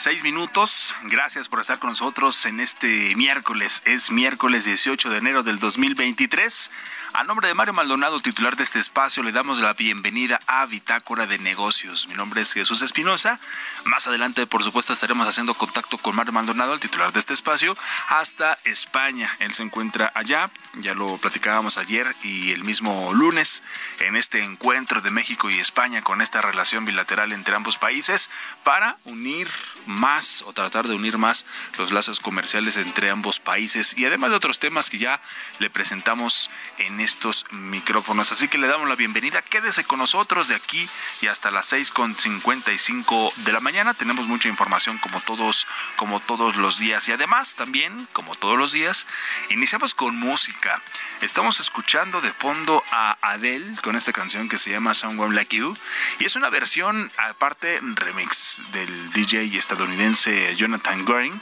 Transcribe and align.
Seis 0.00 0.22
minutos. 0.22 0.96
Gracias 1.02 1.48
por 1.48 1.60
estar 1.60 1.78
con 1.78 1.90
nosotros 1.90 2.46
en 2.46 2.60
este 2.60 3.14
miércoles. 3.16 3.82
Es 3.84 4.10
miércoles 4.10 4.64
18 4.64 5.10
de 5.10 5.18
enero 5.18 5.42
del 5.42 5.58
2023. 5.58 6.70
A 7.12 7.24
nombre 7.24 7.48
de 7.48 7.54
Mario 7.54 7.74
Maldonado, 7.74 8.20
titular 8.20 8.56
de 8.56 8.62
este 8.62 8.78
espacio, 8.78 9.22
le 9.22 9.32
damos 9.32 9.58
la 9.58 9.74
bienvenida 9.74 10.40
a 10.46 10.64
Bitácora 10.64 11.26
de 11.26 11.38
Negocios. 11.38 12.08
Mi 12.08 12.14
nombre 12.14 12.40
es 12.40 12.54
Jesús 12.54 12.80
Espinosa. 12.80 13.38
Más 13.84 14.06
adelante, 14.06 14.46
por 14.46 14.62
supuesto, 14.62 14.94
estaremos 14.94 15.28
haciendo 15.28 15.52
contacto 15.52 15.98
con 15.98 16.16
Mario 16.16 16.32
Maldonado, 16.32 16.72
el 16.72 16.80
titular 16.80 17.12
de 17.12 17.18
este 17.18 17.34
espacio, 17.34 17.76
hasta 18.08 18.56
España. 18.64 19.36
Él 19.40 19.52
se 19.52 19.64
encuentra 19.64 20.12
allá, 20.14 20.50
ya 20.74 20.94
lo 20.94 21.18
platicábamos 21.18 21.76
ayer 21.76 22.16
y 22.22 22.52
el 22.52 22.64
mismo 22.64 23.12
lunes, 23.12 23.62
en 23.98 24.16
este 24.16 24.44
encuentro 24.44 25.02
de 25.02 25.10
México 25.10 25.50
y 25.50 25.58
España 25.58 26.00
con 26.00 26.22
esta 26.22 26.40
relación 26.40 26.86
bilateral 26.86 27.32
entre 27.32 27.54
ambos 27.54 27.76
países 27.76 28.30
para 28.62 28.96
unir 29.04 29.48
más 29.90 30.42
o 30.46 30.52
tratar 30.52 30.88
de 30.88 30.94
unir 30.94 31.18
más 31.18 31.46
los 31.76 31.92
lazos 31.92 32.20
comerciales 32.20 32.76
entre 32.76 33.10
ambos 33.10 33.40
países 33.40 33.96
y 33.96 34.06
además 34.06 34.30
de 34.30 34.36
otros 34.36 34.58
temas 34.58 34.90
que 34.90 34.98
ya 34.98 35.20
le 35.58 35.70
presentamos 35.70 36.50
en 36.78 37.00
estos 37.00 37.44
micrófonos. 37.50 38.32
Así 38.32 38.48
que 38.48 38.58
le 38.58 38.68
damos 38.68 38.88
la 38.88 38.94
bienvenida. 38.94 39.42
Quédese 39.42 39.84
con 39.84 39.98
nosotros 39.98 40.48
de 40.48 40.54
aquí 40.54 40.88
y 41.20 41.26
hasta 41.26 41.50
las 41.50 41.66
seis 41.66 41.90
con 41.90 42.16
cinco 42.18 43.32
de 43.36 43.52
la 43.52 43.60
mañana. 43.60 43.94
Tenemos 43.94 44.26
mucha 44.26 44.48
información 44.48 44.98
como 44.98 45.20
todos, 45.20 45.66
como 45.96 46.20
todos 46.20 46.56
los 46.56 46.78
días. 46.78 47.08
Y 47.08 47.12
además, 47.12 47.54
también, 47.54 48.08
como 48.12 48.34
todos 48.34 48.58
los 48.58 48.72
días, 48.72 49.06
iniciamos 49.50 49.94
con 49.94 50.16
música. 50.16 50.82
Estamos 51.20 51.60
escuchando 51.60 52.20
de 52.20 52.32
fondo 52.32 52.82
a 52.90 53.18
Adele 53.20 53.76
con 53.82 53.96
esta 53.96 54.12
canción 54.12 54.48
que 54.48 54.58
se 54.58 54.70
llama 54.70 54.94
Someone 54.94 55.34
Like 55.34 55.56
You. 55.56 55.76
Y 56.18 56.24
es 56.24 56.36
una 56.36 56.50
versión, 56.50 57.10
aparte, 57.18 57.80
remix 57.82 58.62
del 58.72 59.12
DJ 59.12 59.44
estadounidense 59.80 60.54
Jonathan 60.56 61.04
Goring. 61.06 61.40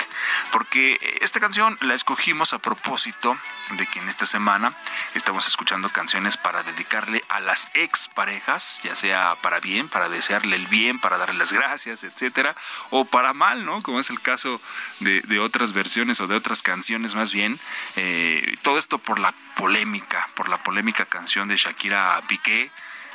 Porque 0.53 0.99
esta 1.21 1.41
canción 1.41 1.77
la 1.81 1.95
escogimos 1.95 2.53
a 2.53 2.61
propósito 2.61 3.37
de 3.73 3.87
que 3.87 3.99
en 3.99 4.09
esta 4.09 4.27
semana 4.27 4.77
estamos 5.15 5.47
escuchando 5.49 5.89
canciones 5.89 6.37
para 6.37 6.63
dedicarle 6.63 7.23
a 7.29 7.41
las 7.41 7.69
ex 7.75 8.09
parejas, 8.09 8.81
ya 8.85 8.95
sea 8.95 9.37
para 9.43 9.59
bien, 9.59 9.89
para 9.89 10.09
desearle 10.09 10.57
el 10.57 10.69
bien, 10.69 11.01
para 11.01 11.19
darle 11.19 11.39
las 11.39 11.53
gracias, 11.53 12.05
etcétera, 12.05 12.55
o 12.91 13.05
para 13.05 13.35
mal, 13.35 13.65
¿no? 13.65 13.83
Como 13.83 13.99
es 13.99 14.09
el 14.11 14.21
caso 14.21 14.61
de, 15.01 15.39
otras 15.41 15.73
versiones 15.73 16.21
o 16.21 16.27
de 16.27 16.37
otras 16.37 16.63
canciones 16.63 17.15
más 17.15 17.33
bien. 17.33 17.59
Eh, 17.97 18.57
todo 18.63 18.79
esto 18.79 18.99
por 18.99 19.19
la 19.19 19.35
polémica, 19.57 20.29
por 20.35 20.49
la 20.49 20.59
polémica 20.59 21.05
canción 21.05 21.49
de 21.49 21.57
Shakira 21.57 22.21
Piqué 22.29 22.71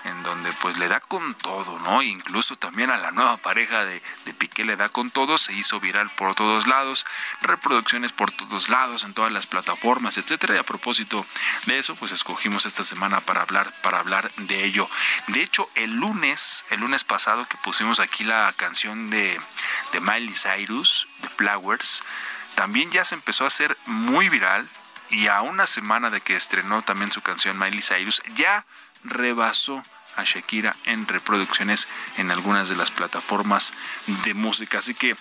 en 0.05 0.23
donde 0.23 0.51
pues 0.53 0.77
le 0.77 0.87
da 0.87 0.99
con 0.99 1.33
todo, 1.35 1.79
¿no? 1.79 2.01
Incluso 2.01 2.55
también 2.55 2.91
a 2.91 2.97
la 2.97 3.11
nueva 3.11 3.37
pareja 3.37 3.85
de, 3.85 4.01
de 4.25 4.33
Piqué 4.33 4.65
le 4.65 4.75
da 4.75 4.89
con 4.89 5.11
todo, 5.11 5.37
se 5.37 5.53
hizo 5.53 5.79
viral 5.79 6.09
por 6.11 6.35
todos 6.35 6.67
lados, 6.67 7.05
reproducciones 7.41 8.11
por 8.11 8.31
todos 8.31 8.69
lados, 8.69 9.03
en 9.03 9.13
todas 9.13 9.31
las 9.31 9.47
plataformas, 9.47 10.17
etcétera. 10.17 10.55
Y 10.55 10.57
a 10.57 10.63
propósito 10.63 11.25
de 11.65 11.79
eso, 11.79 11.95
pues 11.95 12.11
escogimos 12.11 12.65
esta 12.65 12.83
semana 12.83 13.21
para 13.21 13.41
hablar, 13.41 13.71
para 13.81 13.99
hablar 13.99 14.31
de 14.37 14.63
ello. 14.65 14.89
De 15.27 15.41
hecho, 15.41 15.69
el 15.75 15.91
lunes, 15.91 16.65
el 16.69 16.81
lunes 16.81 17.03
pasado 17.03 17.47
que 17.47 17.57
pusimos 17.57 17.99
aquí 17.99 18.23
la 18.23 18.53
canción 18.55 19.09
de, 19.09 19.39
de 19.91 19.99
Miley 19.99 20.35
Cyrus, 20.35 21.07
de 21.21 21.29
Flowers, 21.29 22.03
también 22.55 22.91
ya 22.91 23.03
se 23.03 23.15
empezó 23.15 23.45
a 23.45 23.47
hacer 23.47 23.77
muy 23.85 24.29
viral 24.29 24.69
y 25.09 25.27
a 25.27 25.41
una 25.41 25.67
semana 25.67 26.09
de 26.09 26.21
que 26.21 26.35
estrenó 26.35 26.81
también 26.81 27.11
su 27.11 27.21
canción 27.21 27.57
Miley 27.57 27.81
Cyrus, 27.81 28.21
ya 28.35 28.65
rebasó 29.03 29.83
a 30.15 30.23
Shakira 30.23 30.75
en 30.85 31.07
reproducciones 31.07 31.87
en 32.17 32.31
algunas 32.31 32.69
de 32.69 32.75
las 32.75 32.91
plataformas 32.91 33.73
de 34.23 34.33
música. 34.33 34.79
Así 34.79 34.93
que 34.93 35.15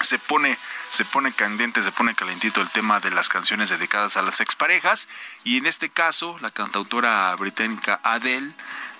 se 0.00 0.18
pone 0.18 0.56
se 0.92 1.06
pone 1.06 1.32
candente, 1.32 1.82
se 1.82 1.90
pone 1.90 2.14
calentito 2.14 2.60
el 2.60 2.68
tema 2.68 3.00
de 3.00 3.10
las 3.10 3.30
canciones 3.30 3.70
dedicadas 3.70 4.18
a 4.18 4.22
las 4.22 4.40
exparejas. 4.40 5.08
Y 5.42 5.56
en 5.56 5.64
este 5.64 5.88
caso 5.88 6.36
la 6.42 6.50
cantautora 6.50 7.34
británica 7.36 7.98
Adele 8.02 8.52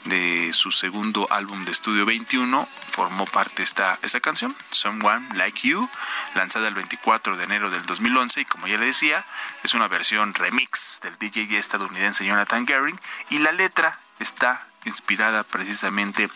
de 0.07 0.55
su 0.55 0.73
segundo 0.73 1.27
álbum 1.31 1.67
de 1.67 1.73
estudio 1.73 2.07
21 2.07 2.67
formó 2.91 3.27
parte 3.27 3.63
esta, 3.63 3.99
esta 4.01 4.21
canción, 4.21 4.57
Someone 4.71 5.29
Like 5.35 5.69
You, 5.69 5.87
lanzada 6.35 6.69
el 6.69 6.75
24 6.75 7.37
de 7.37 7.45
enero 7.45 7.71
del 7.71 7.83
2011 7.83 8.41
y 8.41 8.45
como 8.47 8.67
ya 8.67 8.79
le 8.79 8.87
decía, 8.87 9.23
es 9.63 9.75
una 9.75 9.89
versión 9.89 10.33
remix 10.33 10.99
del 11.03 11.19
DJ 11.19 11.59
estadounidense 11.59 12.25
Jonathan 12.25 12.67
Gehring. 12.67 12.99
Y 13.29 13.41
la 13.41 13.53
letra 13.53 13.99
está 14.19 14.67
inspirada 14.85 15.44
precisamente 15.44 16.29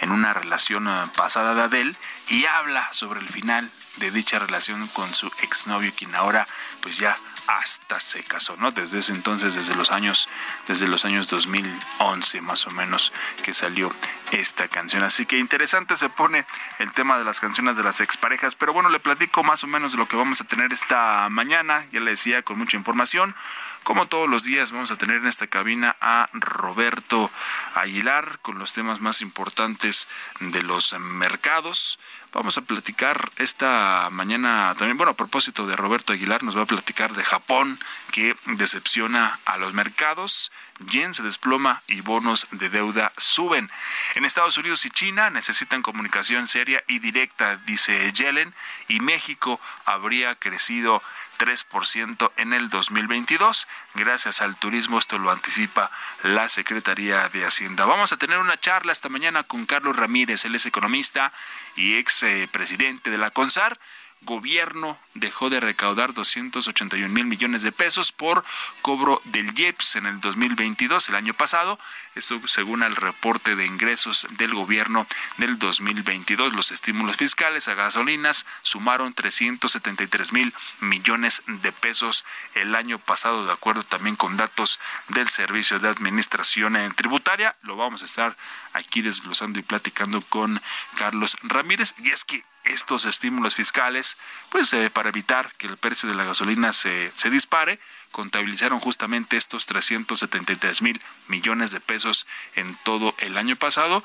en 0.00 0.10
una 0.10 0.34
relación 0.34 0.88
eh, 0.88 1.06
pasada 1.16 1.54
de 1.54 1.62
Adele 1.62 1.96
y 2.28 2.44
habla 2.46 2.88
sobre 2.92 3.20
el 3.20 3.28
final 3.28 3.70
de 3.96 4.10
dicha 4.10 4.38
relación 4.38 4.86
con 4.88 5.12
su 5.12 5.26
exnovio, 5.42 5.92
quien 5.96 6.14
ahora 6.14 6.46
pues 6.80 6.98
ya 6.98 7.16
hasta 7.46 8.00
se 8.00 8.22
casó, 8.22 8.56
¿no? 8.56 8.70
Desde 8.70 9.00
ese 9.00 9.12
entonces, 9.12 9.54
desde 9.54 9.74
los 9.74 9.90
años, 9.90 10.28
desde 10.66 10.86
los 10.86 11.04
años 11.04 11.28
2011 11.28 12.40
más 12.40 12.66
o 12.66 12.70
menos 12.70 13.12
que 13.42 13.52
salió 13.52 13.92
esta 14.32 14.68
canción. 14.68 15.02
Así 15.02 15.26
que 15.26 15.38
interesante 15.38 15.96
se 15.96 16.08
pone 16.08 16.46
el 16.78 16.92
tema 16.92 17.18
de 17.18 17.24
las 17.24 17.40
canciones 17.40 17.76
de 17.76 17.82
las 17.82 18.00
exparejas, 18.00 18.54
pero 18.54 18.72
bueno, 18.72 18.88
le 18.88 19.00
platico 19.00 19.42
más 19.44 19.62
o 19.64 19.66
menos 19.66 19.92
de 19.92 19.98
lo 19.98 20.06
que 20.06 20.16
vamos 20.16 20.40
a 20.40 20.44
tener 20.44 20.72
esta 20.72 21.28
mañana, 21.30 21.84
ya 21.92 22.00
le 22.00 22.12
decía 22.12 22.42
con 22.42 22.58
mucha 22.58 22.76
información. 22.76 23.34
Como 23.82 24.06
todos 24.06 24.30
los 24.30 24.44
días 24.44 24.72
vamos 24.72 24.90
a 24.90 24.96
tener 24.96 25.16
en 25.16 25.26
esta 25.26 25.46
cabina 25.46 25.94
a 26.00 26.30
Roberto 26.32 27.30
Aguilar 27.74 28.38
con 28.40 28.58
los 28.58 28.72
temas 28.72 29.00
más 29.00 29.20
importantes 29.20 30.08
de 30.40 30.62
los 30.62 30.98
mercados. 30.98 31.98
Vamos 32.34 32.58
a 32.58 32.62
platicar 32.62 33.30
esta 33.36 34.08
mañana 34.10 34.74
también, 34.76 34.96
bueno, 34.96 35.12
a 35.12 35.16
propósito 35.16 35.68
de 35.68 35.76
Roberto 35.76 36.12
Aguilar, 36.12 36.42
nos 36.42 36.56
va 36.56 36.62
a 36.62 36.66
platicar 36.66 37.14
de 37.14 37.22
Japón 37.22 37.78
que 38.10 38.34
decepciona 38.56 39.38
a 39.44 39.56
los 39.56 39.72
mercados. 39.72 40.50
Yen 40.80 41.14
se 41.14 41.22
desploma 41.22 41.82
y 41.86 42.00
bonos 42.00 42.48
de 42.50 42.68
deuda 42.68 43.12
suben. 43.16 43.70
En 44.14 44.24
Estados 44.24 44.58
Unidos 44.58 44.84
y 44.86 44.90
China 44.90 45.30
necesitan 45.30 45.82
comunicación 45.82 46.48
seria 46.48 46.82
y 46.88 46.98
directa, 46.98 47.56
dice 47.64 48.12
Yellen, 48.12 48.54
y 48.88 49.00
México 49.00 49.60
habría 49.84 50.34
crecido 50.34 51.02
3% 51.38 52.32
en 52.36 52.52
el 52.52 52.70
2022. 52.70 53.68
Gracias 53.94 54.40
al 54.40 54.56
turismo, 54.56 54.98
esto 54.98 55.18
lo 55.18 55.30
anticipa 55.30 55.90
la 56.22 56.48
Secretaría 56.48 57.28
de 57.28 57.46
Hacienda. 57.46 57.84
Vamos 57.84 58.12
a 58.12 58.16
tener 58.16 58.38
una 58.38 58.58
charla 58.58 58.92
esta 58.92 59.08
mañana 59.08 59.42
con 59.44 59.66
Carlos 59.66 59.96
Ramírez, 59.96 60.44
él 60.44 60.54
es 60.54 60.66
economista 60.66 61.32
y 61.76 61.96
ex 61.96 62.22
eh, 62.22 62.48
presidente 62.50 63.10
de 63.10 63.18
la 63.18 63.30
CONSAR 63.30 63.78
gobierno 64.24 64.98
dejó 65.14 65.50
de 65.50 65.60
recaudar 65.60 66.12
281 66.12 67.08
mil 67.12 67.24
millones 67.24 67.62
de 67.62 67.72
pesos 67.72 68.12
por 68.12 68.44
cobro 68.82 69.22
del 69.24 69.58
IEPS 69.58 69.96
en 69.96 70.06
el 70.06 70.20
2022, 70.20 71.08
el 71.08 71.14
año 71.14 71.34
pasado. 71.34 71.78
Esto 72.14 72.40
según 72.46 72.82
el 72.82 72.96
reporte 72.96 73.56
de 73.56 73.66
ingresos 73.66 74.26
del 74.32 74.54
gobierno 74.54 75.06
del 75.36 75.58
2022. 75.58 76.52
Los 76.54 76.72
estímulos 76.72 77.16
fiscales 77.16 77.68
a 77.68 77.74
gasolinas 77.74 78.46
sumaron 78.62 79.14
373 79.14 80.32
mil 80.32 80.54
millones 80.80 81.42
de 81.46 81.72
pesos 81.72 82.24
el 82.54 82.74
año 82.74 82.98
pasado, 82.98 83.46
de 83.46 83.52
acuerdo 83.52 83.82
también 83.82 84.16
con 84.16 84.36
datos 84.36 84.80
del 85.08 85.28
Servicio 85.28 85.78
de 85.78 85.88
Administración 85.88 86.76
Tributaria. 86.94 87.56
Lo 87.62 87.76
vamos 87.76 88.02
a 88.02 88.06
estar 88.06 88.36
aquí 88.72 89.02
desglosando 89.02 89.58
y 89.58 89.62
platicando 89.62 90.20
con 90.22 90.60
Carlos 90.96 91.36
Ramírez. 91.42 91.94
Y 91.98 92.10
es 92.10 92.24
que 92.24 92.44
estos 92.64 93.04
estímulos 93.04 93.54
fiscales, 93.54 94.16
pues 94.50 94.72
eh, 94.72 94.90
para 94.90 95.10
evitar 95.10 95.52
que 95.56 95.66
el 95.66 95.76
precio 95.76 96.08
de 96.08 96.14
la 96.14 96.24
gasolina 96.24 96.72
se, 96.72 97.12
se 97.14 97.30
dispare, 97.30 97.78
contabilizaron 98.10 98.80
justamente 98.80 99.36
estos 99.36 99.66
373 99.66 100.82
mil 100.82 101.00
millones 101.28 101.70
de 101.70 101.80
pesos 101.80 102.26
en 102.54 102.76
todo 102.84 103.14
el 103.18 103.36
año 103.36 103.56
pasado, 103.56 104.04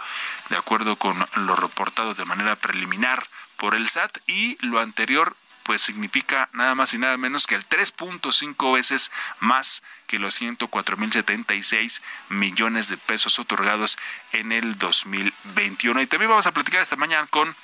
de 0.49 0.57
acuerdo 0.57 0.95
con 0.95 1.25
lo 1.35 1.55
reportado 1.55 2.13
de 2.13 2.25
manera 2.25 2.55
preliminar 2.55 3.27
por 3.57 3.75
el 3.75 3.89
SAT 3.89 4.17
y 4.27 4.57
lo 4.65 4.79
anterior 4.79 5.35
pues 5.69 5.83
significa 5.83 6.49
nada 6.51 6.73
más 6.73 6.95
y 6.95 6.97
nada 6.97 7.15
menos 7.17 7.45
que 7.45 7.53
el 7.53 7.63
3.5 7.63 8.73
veces 8.73 9.11
más 9.39 9.83
que 10.07 10.17
los 10.17 10.33
104 10.33 10.97
mil 10.97 11.11
76 11.11 12.01
millones 12.29 12.87
de 12.87 12.97
pesos 12.97 13.37
otorgados 13.37 13.99
en 14.31 14.51
el 14.51 14.79
2021. 14.79 16.01
Y 16.01 16.07
también 16.07 16.31
vamos 16.31 16.47
a 16.47 16.53
platicar 16.53 16.81
esta 16.81 16.95
mañana 16.95 17.27
con 17.27 17.55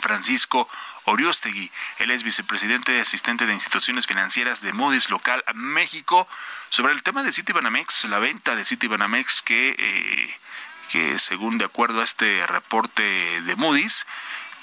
Francisco 0.00 0.68
Oriostegui. 1.04 1.70
Él 1.98 2.10
es 2.10 2.22
vicepresidente 2.22 2.96
y 2.96 3.00
asistente 3.00 3.46
de 3.46 3.54
instituciones 3.54 4.06
financieras 4.06 4.60
de 4.60 4.72
Moody's 4.72 5.10
Local 5.10 5.44
México. 5.54 6.26
Sobre 6.68 6.92
el 6.92 7.02
tema 7.02 7.22
de 7.22 7.32
Citibanamex, 7.32 8.04
la 8.06 8.18
venta 8.18 8.56
de 8.56 8.64
Citibanamex 8.64 9.42
que, 9.42 9.76
eh, 9.78 10.38
que 10.90 11.18
según 11.18 11.58
de 11.58 11.66
acuerdo 11.66 12.00
a 12.00 12.04
este 12.04 12.46
reporte 12.46 13.02
de 13.42 13.56
Moody's, 13.56 14.06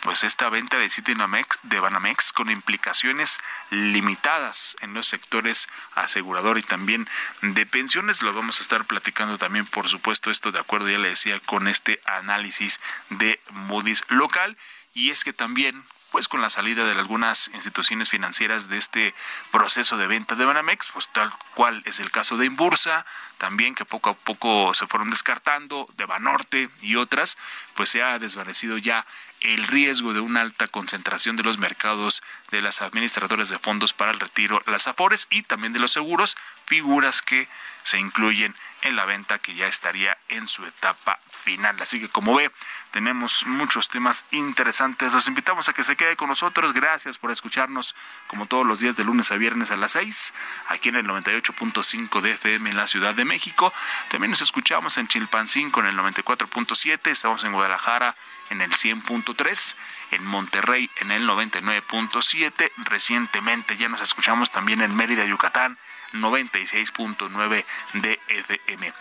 pues 0.01 0.23
esta 0.23 0.49
venta 0.49 0.77
de 0.77 0.89
Citibanamex 0.89 1.59
de 1.63 1.79
Banamex 1.79 2.33
con 2.33 2.49
implicaciones 2.49 3.39
limitadas 3.69 4.75
en 4.81 4.93
los 4.93 5.07
sectores 5.07 5.67
asegurador 5.93 6.57
y 6.57 6.63
también 6.63 7.07
de 7.41 7.65
pensiones. 7.67 8.23
Lo 8.23 8.33
vamos 8.33 8.59
a 8.59 8.63
estar 8.63 8.83
platicando 8.85 9.37
también, 9.37 9.65
por 9.67 9.87
supuesto, 9.87 10.31
esto 10.31 10.51
de 10.51 10.59
acuerdo, 10.59 10.89
ya 10.89 10.97
le 10.97 11.09
decía, 11.09 11.39
con 11.41 11.67
este 11.67 12.01
análisis 12.05 12.79
de 13.09 13.39
Moody's 13.51 14.03
local 14.09 14.57
y 14.93 15.09
es 15.09 15.23
que 15.23 15.33
también 15.33 15.83
pues 16.11 16.27
con 16.27 16.41
la 16.41 16.49
salida 16.49 16.85
de 16.85 16.91
algunas 16.91 17.49
instituciones 17.53 18.09
financieras 18.09 18.67
de 18.67 18.77
este 18.77 19.15
proceso 19.49 19.95
de 19.97 20.07
venta 20.07 20.35
de 20.35 20.43
Banamex, 20.43 20.89
pues 20.93 21.07
tal 21.07 21.31
cual 21.55 21.81
es 21.85 22.01
el 22.01 22.11
caso 22.11 22.35
de 22.35 22.45
Imbursa, 22.45 23.05
también 23.38 23.75
que 23.75 23.85
poco 23.85 24.09
a 24.09 24.13
poco 24.13 24.73
se 24.73 24.88
fueron 24.88 25.09
descartando, 25.09 25.88
de 25.95 26.05
Banorte 26.05 26.69
y 26.81 26.97
otras, 26.97 27.38
pues 27.75 27.89
se 27.89 28.03
ha 28.03 28.19
desvanecido 28.19 28.77
ya 28.77 29.05
el 29.41 29.67
riesgo 29.67 30.13
de 30.13 30.19
una 30.19 30.41
alta 30.41 30.67
concentración 30.67 31.35
de 31.35 31.43
los 31.43 31.57
mercados 31.57 32.21
de 32.51 32.61
las 32.61 32.81
administradoras 32.81 33.49
de 33.49 33.59
fondos 33.59 33.93
para 33.93 34.11
el 34.11 34.19
retiro, 34.19 34.61
las 34.67 34.88
AFORES 34.88 35.27
y 35.29 35.43
también 35.43 35.73
de 35.73 35.79
los 35.79 35.91
seguros, 35.91 36.38
figuras 36.65 37.21
que 37.21 37.47
se 37.83 37.97
incluyen 37.97 38.55
en 38.83 38.95
la 38.95 39.05
venta 39.05 39.39
que 39.39 39.55
ya 39.55 39.67
estaría 39.67 40.17
en 40.29 40.47
su 40.47 40.65
etapa 40.65 41.19
final. 41.43 41.81
Así 41.81 41.99
que 41.99 42.09
como 42.09 42.35
ve, 42.35 42.51
tenemos 42.91 43.45
muchos 43.45 43.89
temas 43.89 44.25
interesantes. 44.31 45.13
Los 45.13 45.27
invitamos 45.27 45.69
a 45.69 45.73
que 45.73 45.83
se 45.83 45.95
quede 45.95 46.15
con 46.15 46.29
nosotros. 46.29 46.73
Gracias 46.73 47.17
por 47.17 47.31
escucharnos 47.31 47.95
como 48.27 48.45
todos 48.45 48.65
los 48.65 48.79
días 48.79 48.95
de 48.95 49.03
lunes 49.03 49.31
a 49.31 49.38
viernes 49.38 49.71
a 49.71 49.75
las 49.75 49.93
6, 49.93 50.33
aquí 50.69 50.89
en 50.89 50.97
el 50.97 51.07
98.5 51.07 52.21
de 52.21 52.31
FM 52.31 52.69
en 52.69 52.77
la 52.77 52.88
Ciudad 52.88 53.15
de 53.15 53.25
México. 53.25 53.74
También 54.10 54.31
nos 54.31 54.41
escuchamos 54.41 54.98
en 54.98 55.07
Chilpancingo 55.07 55.79
en 55.81 55.88
el 55.88 55.98
94.7. 55.98 57.07
Estamos 57.07 57.43
en 57.43 57.53
Guadalajara 57.53 58.15
en 58.51 58.62
el 58.62 58.72
100.3, 58.72 59.75
en 60.12 60.25
Monterrey 60.25 60.91
en 60.98 61.12
el 61.12 61.27
99.7. 61.27 62.72
Recientemente 62.77 63.77
ya 63.77 63.89
nos 63.89 64.01
escuchamos 64.01 64.51
también 64.51 64.81
en 64.81 64.96
Mérida, 64.96 65.25
Yucatán 65.25 65.77
96.9 66.13 67.65
de 67.93 68.20
FM. 68.27 68.93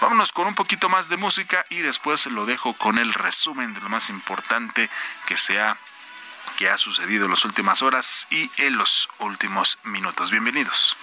Vámonos 0.00 0.32
con 0.32 0.46
un 0.46 0.54
poquito 0.54 0.88
más 0.88 1.08
de 1.08 1.16
música 1.16 1.66
y 1.68 1.78
después 1.78 2.26
lo 2.26 2.46
dejo 2.46 2.74
con 2.74 2.98
el 2.98 3.12
resumen 3.12 3.74
de 3.74 3.80
lo 3.80 3.88
más 3.88 4.08
importante 4.08 4.88
que 5.26 5.36
sea 5.36 5.76
que 6.56 6.68
ha 6.68 6.78
sucedido 6.78 7.24
en 7.24 7.32
las 7.32 7.44
últimas 7.44 7.82
horas 7.82 8.28
y 8.30 8.50
en 8.58 8.76
los 8.76 9.08
últimos 9.18 9.78
minutos. 9.82 10.30
Bienvenidos. 10.30 10.96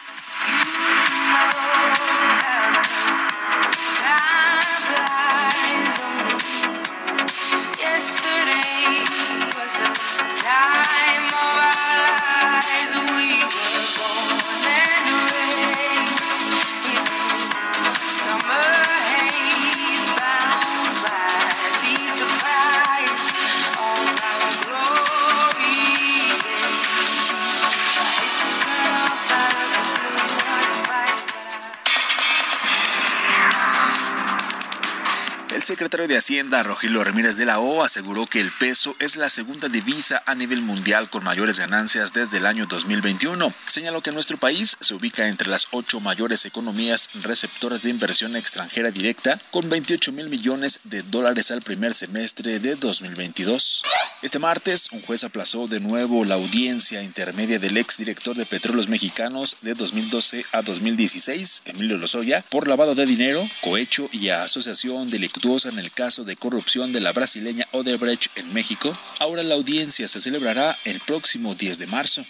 Secretario 35.71 36.09
de 36.09 36.17
Hacienda, 36.17 36.63
Rogelio 36.63 37.01
Ramírez 37.01 37.37
de 37.37 37.45
la 37.45 37.61
O, 37.61 37.81
aseguró 37.81 38.25
que 38.25 38.41
el 38.41 38.51
peso 38.51 38.93
es 38.99 39.15
la 39.15 39.29
segunda 39.29 39.69
divisa 39.69 40.21
a 40.25 40.35
nivel 40.35 40.61
mundial 40.61 41.09
con 41.09 41.23
mayores 41.23 41.59
ganancias 41.59 42.11
desde 42.11 42.39
el 42.39 42.45
año 42.45 42.65
2021. 42.65 43.53
Señaló 43.67 44.01
que 44.01 44.11
nuestro 44.11 44.35
país 44.35 44.75
se 44.81 44.93
ubica 44.93 45.29
entre 45.29 45.47
las 45.47 45.69
ocho 45.71 46.01
mayores 46.01 46.45
economías 46.45 47.09
receptoras 47.13 47.83
de 47.83 47.89
inversión 47.89 48.35
extranjera 48.35 48.91
directa, 48.91 49.39
con 49.49 49.69
28 49.69 50.11
mil 50.11 50.27
millones 50.27 50.81
de 50.83 51.03
dólares 51.03 51.51
al 51.51 51.61
primer 51.61 51.93
semestre 51.93 52.59
de 52.59 52.75
2022. 52.75 53.83
Este 54.23 54.39
martes, 54.39 54.89
un 54.91 55.01
juez 55.01 55.23
aplazó 55.23 55.67
de 55.67 55.79
nuevo 55.79 56.25
la 56.25 56.35
audiencia 56.35 57.01
intermedia 57.01 57.59
del 57.59 57.77
exdirector 57.77 58.35
de 58.35 58.45
Petróleos 58.45 58.89
Mexicanos 58.89 59.55
de 59.61 59.73
2012 59.73 60.45
a 60.51 60.63
2016, 60.63 61.61
Emilio 61.63 61.97
Lozoya, 61.97 62.43
por 62.49 62.67
lavado 62.67 62.93
de 62.93 63.05
dinero, 63.05 63.47
cohecho 63.61 64.09
y 64.11 64.27
asociación 64.29 65.09
delictuosa 65.09 65.60
en 65.69 65.79
el 65.79 65.91
caso 65.91 66.23
de 66.23 66.35
corrupción 66.35 66.91
de 66.91 66.99
la 66.99 67.13
brasileña 67.13 67.67
Odebrecht 67.71 68.37
en 68.37 68.53
México. 68.53 68.97
Ahora 69.19 69.43
la 69.43 69.55
audiencia 69.55 70.07
se 70.07 70.19
celebrará 70.19 70.77
el 70.85 70.99
próximo 70.99 71.55
10 71.55 71.77
de 71.79 71.87
marzo. 71.87 72.25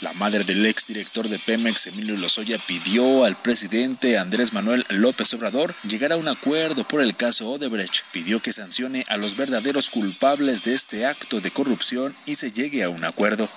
La 0.00 0.12
madre 0.12 0.44
del 0.44 0.64
exdirector 0.64 1.28
de 1.28 1.40
Pemex, 1.40 1.88
Emilio 1.88 2.16
Lozoya, 2.16 2.58
pidió 2.58 3.24
al 3.24 3.34
presidente 3.34 4.16
Andrés 4.16 4.52
Manuel 4.52 4.86
López 4.90 5.34
Obrador 5.34 5.74
llegar 5.82 6.12
a 6.12 6.16
un 6.16 6.28
acuerdo 6.28 6.86
por 6.86 7.00
el 7.00 7.16
caso 7.16 7.50
Odebrecht. 7.50 8.04
Pidió 8.12 8.40
que 8.40 8.52
sancione 8.52 9.04
a 9.08 9.16
los 9.16 9.36
verdaderos 9.36 9.90
culpables 9.90 10.62
de 10.62 10.74
este 10.74 11.04
acto 11.04 11.40
de 11.40 11.50
corrupción 11.50 12.14
y 12.26 12.36
se 12.36 12.52
llegue 12.52 12.84
a 12.84 12.90
un 12.90 13.04
acuerdo. 13.04 13.48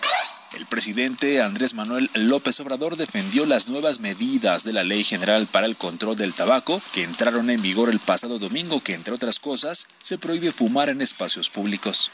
El 0.53 0.65
presidente 0.65 1.41
Andrés 1.41 1.74
Manuel 1.74 2.10
López 2.13 2.60
Obrador 2.60 2.98
defendió 2.98 3.46
las 3.46 3.70
nuevas 3.70 4.01
medidas 4.01 4.65
de 4.65 4.74
la 4.74 4.84
Ley 4.84 5.05
General 5.05 5.48
para 5.48 5.65
el 5.65 5.77
Control 5.77 6.17
del 6.17 6.34
Tabaco 6.34 6.81
que 6.93 7.03
entraron 7.03 7.50
en 7.50 7.62
vigor 7.62 7.89
el 7.89 8.00
pasado 8.00 8.38
domingo, 8.38 8.84
que 8.84 8.93
entre 8.93 9.13
otras 9.13 9.39
cosas 9.39 9.88
se 10.01 10.17
prohíbe 10.17 10.51
fumar 10.51 10.89
en 10.89 11.01
espacios 11.01 11.50
públicos. 11.50 12.12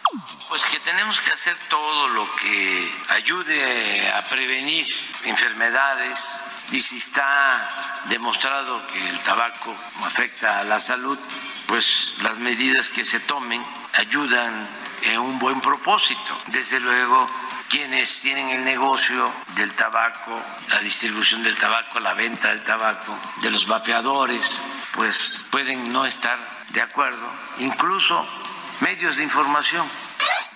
Pues 0.50 0.66
que 0.66 0.80
tenemos 0.80 1.20
que 1.20 1.32
hacer 1.32 1.58
todo 1.68 2.10
lo 2.10 2.28
que 2.36 2.92
ayude 3.10 4.10
a 4.12 4.24
prevenir 4.26 4.86
enfermedades 5.24 6.40
y 6.72 6.80
si 6.80 6.98
está 6.98 8.04
demostrado 8.10 8.86
que 8.86 9.10
el 9.10 9.20
tabaco 9.22 9.74
afecta 10.04 10.60
a 10.60 10.64
la 10.64 10.80
salud, 10.80 11.18
pues 11.66 12.14
las 12.22 12.38
medidas 12.38 12.90
que 12.90 13.04
se 13.04 13.20
tomen 13.20 13.64
ayudan 13.94 14.70
en 15.02 15.20
un 15.20 15.40
buen 15.40 15.60
propósito. 15.60 16.38
Desde 16.48 16.80
luego 16.80 17.28
quienes 17.70 18.22
tienen 18.22 18.50
el 18.50 18.64
negocio 18.64 19.32
del 19.56 19.74
tabaco, 19.74 20.42
la 20.70 20.80
distribución 20.80 21.44
del 21.44 21.58
tabaco, 21.58 22.00
la 22.00 22.14
venta 22.14 22.50
del 22.50 22.64
tabaco, 22.64 23.18
de 23.42 23.52
los 23.52 23.68
vapeadores, 23.68 24.62
pues 24.94 25.46
pueden 25.50 25.92
no 25.92 26.06
estar 26.06 26.38
de 26.70 26.82
acuerdo, 26.82 27.28
incluso 27.60 28.26
medios 28.82 29.18
de 29.18 29.24
información 29.24 29.86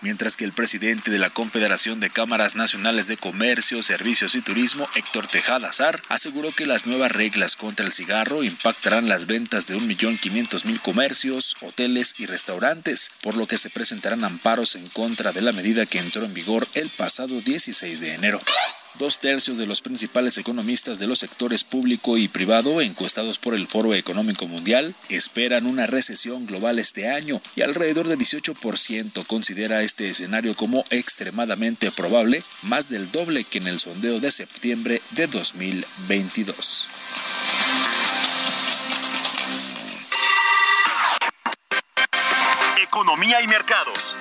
mientras 0.02 0.38
que 0.38 0.46
el 0.46 0.54
presidente 0.54 1.12
de 1.12 1.20
la 1.20 1.30
Confederación 1.30 2.00
de 2.00 2.10
Cámaras 2.10 2.56
Nacionales 2.56 3.08
de 3.08 3.18
Comercio, 3.18 3.82
Servicios 3.84 4.36
y 4.36 4.42
Turismo, 4.42 4.88
Héctor 4.96 5.28
Tejada 5.28 5.70
Azar, 5.70 6.02
aseguró 6.10 6.52
que 6.52 6.66
las 6.66 6.86
nuevas 6.86 7.12
reglas 7.12 7.56
contra 7.56 7.86
el 7.86 7.92
cigarro 7.92 8.44
impactarán 8.44 9.08
las 9.08 9.26
ventas 9.26 9.68
de 9.68 9.78
1.500.000 9.78 10.82
comercios, 10.82 11.56
hoteles 11.62 12.16
y 12.18 12.26
restaurantes, 12.26 13.12
por 13.22 13.36
lo 13.36 13.48
que 13.48 13.58
se 13.58 13.70
presentarán 13.70 14.24
amparos 14.24 14.76
en 14.76 14.88
contra 14.88 15.32
de 15.32 15.42
la 15.42 15.52
medida 15.52 15.86
que 15.86 16.00
entró 16.00 16.26
en 16.26 16.34
vigor 16.34 16.68
el 16.74 16.90
pasado 16.90 17.42
16 17.42 18.00
de 18.00 18.14
enero. 18.14 18.40
Dos 18.96 19.20
tercios 19.20 19.58
de 19.58 19.66
los 19.66 19.82
principales 19.82 20.38
economistas 20.38 21.00
de 21.00 21.08
los 21.08 21.20
sectores 21.20 21.64
público 21.64 22.18
y 22.18 22.28
privado 22.28 22.82
encuestados 22.82 23.40
por 23.40 23.56
el 23.56 23.68
Foro 23.68 23.94
Económico 23.94 24.48
Mundial 24.48 24.94
esperan 25.10 25.66
una 25.66 25.88
recesión 25.88 26.46
global 26.46 26.78
este 26.78 27.10
año 27.10 27.42
y 27.56 27.62
alrededor 27.62 28.08
del 28.08 28.20
18% 28.20 29.26
considera 29.26 29.82
este 29.82 30.10
escenario 30.10 30.56
como 30.56 30.84
extremadamente 30.90 31.90
probable, 31.92 32.44
más 32.64 32.90
del 32.90 33.12
doble 33.12 33.44
que 33.46 33.60
en 33.60 33.68
el 33.68 33.80
sondeo 33.80 34.20
de 34.20 34.32
septiembre 34.32 35.02
de 35.12 35.28
2022. 35.28 36.90
Economía 42.84 43.42
y 43.42 43.48
mercados. 43.48 44.16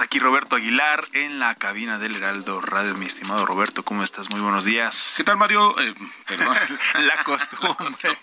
Y 0.00 0.02
hasta 0.02 0.09
aquí 0.10 0.18
Roberto 0.18 0.56
Aguilar 0.56 1.06
en 1.12 1.38
la 1.38 1.54
cabina 1.54 1.96
del 2.00 2.16
Heraldo 2.16 2.60
Radio. 2.60 2.96
Mi 2.96 3.06
estimado 3.06 3.46
Roberto, 3.46 3.84
¿cómo 3.84 4.02
estás? 4.02 4.28
Muy 4.28 4.40
buenos 4.40 4.64
días. 4.64 5.14
¿Qué 5.16 5.22
tal, 5.22 5.36
Mario? 5.36 5.78
Eh, 5.78 5.94
perdón, 6.26 6.56
la 6.94 7.22
costumbre. 7.22 8.18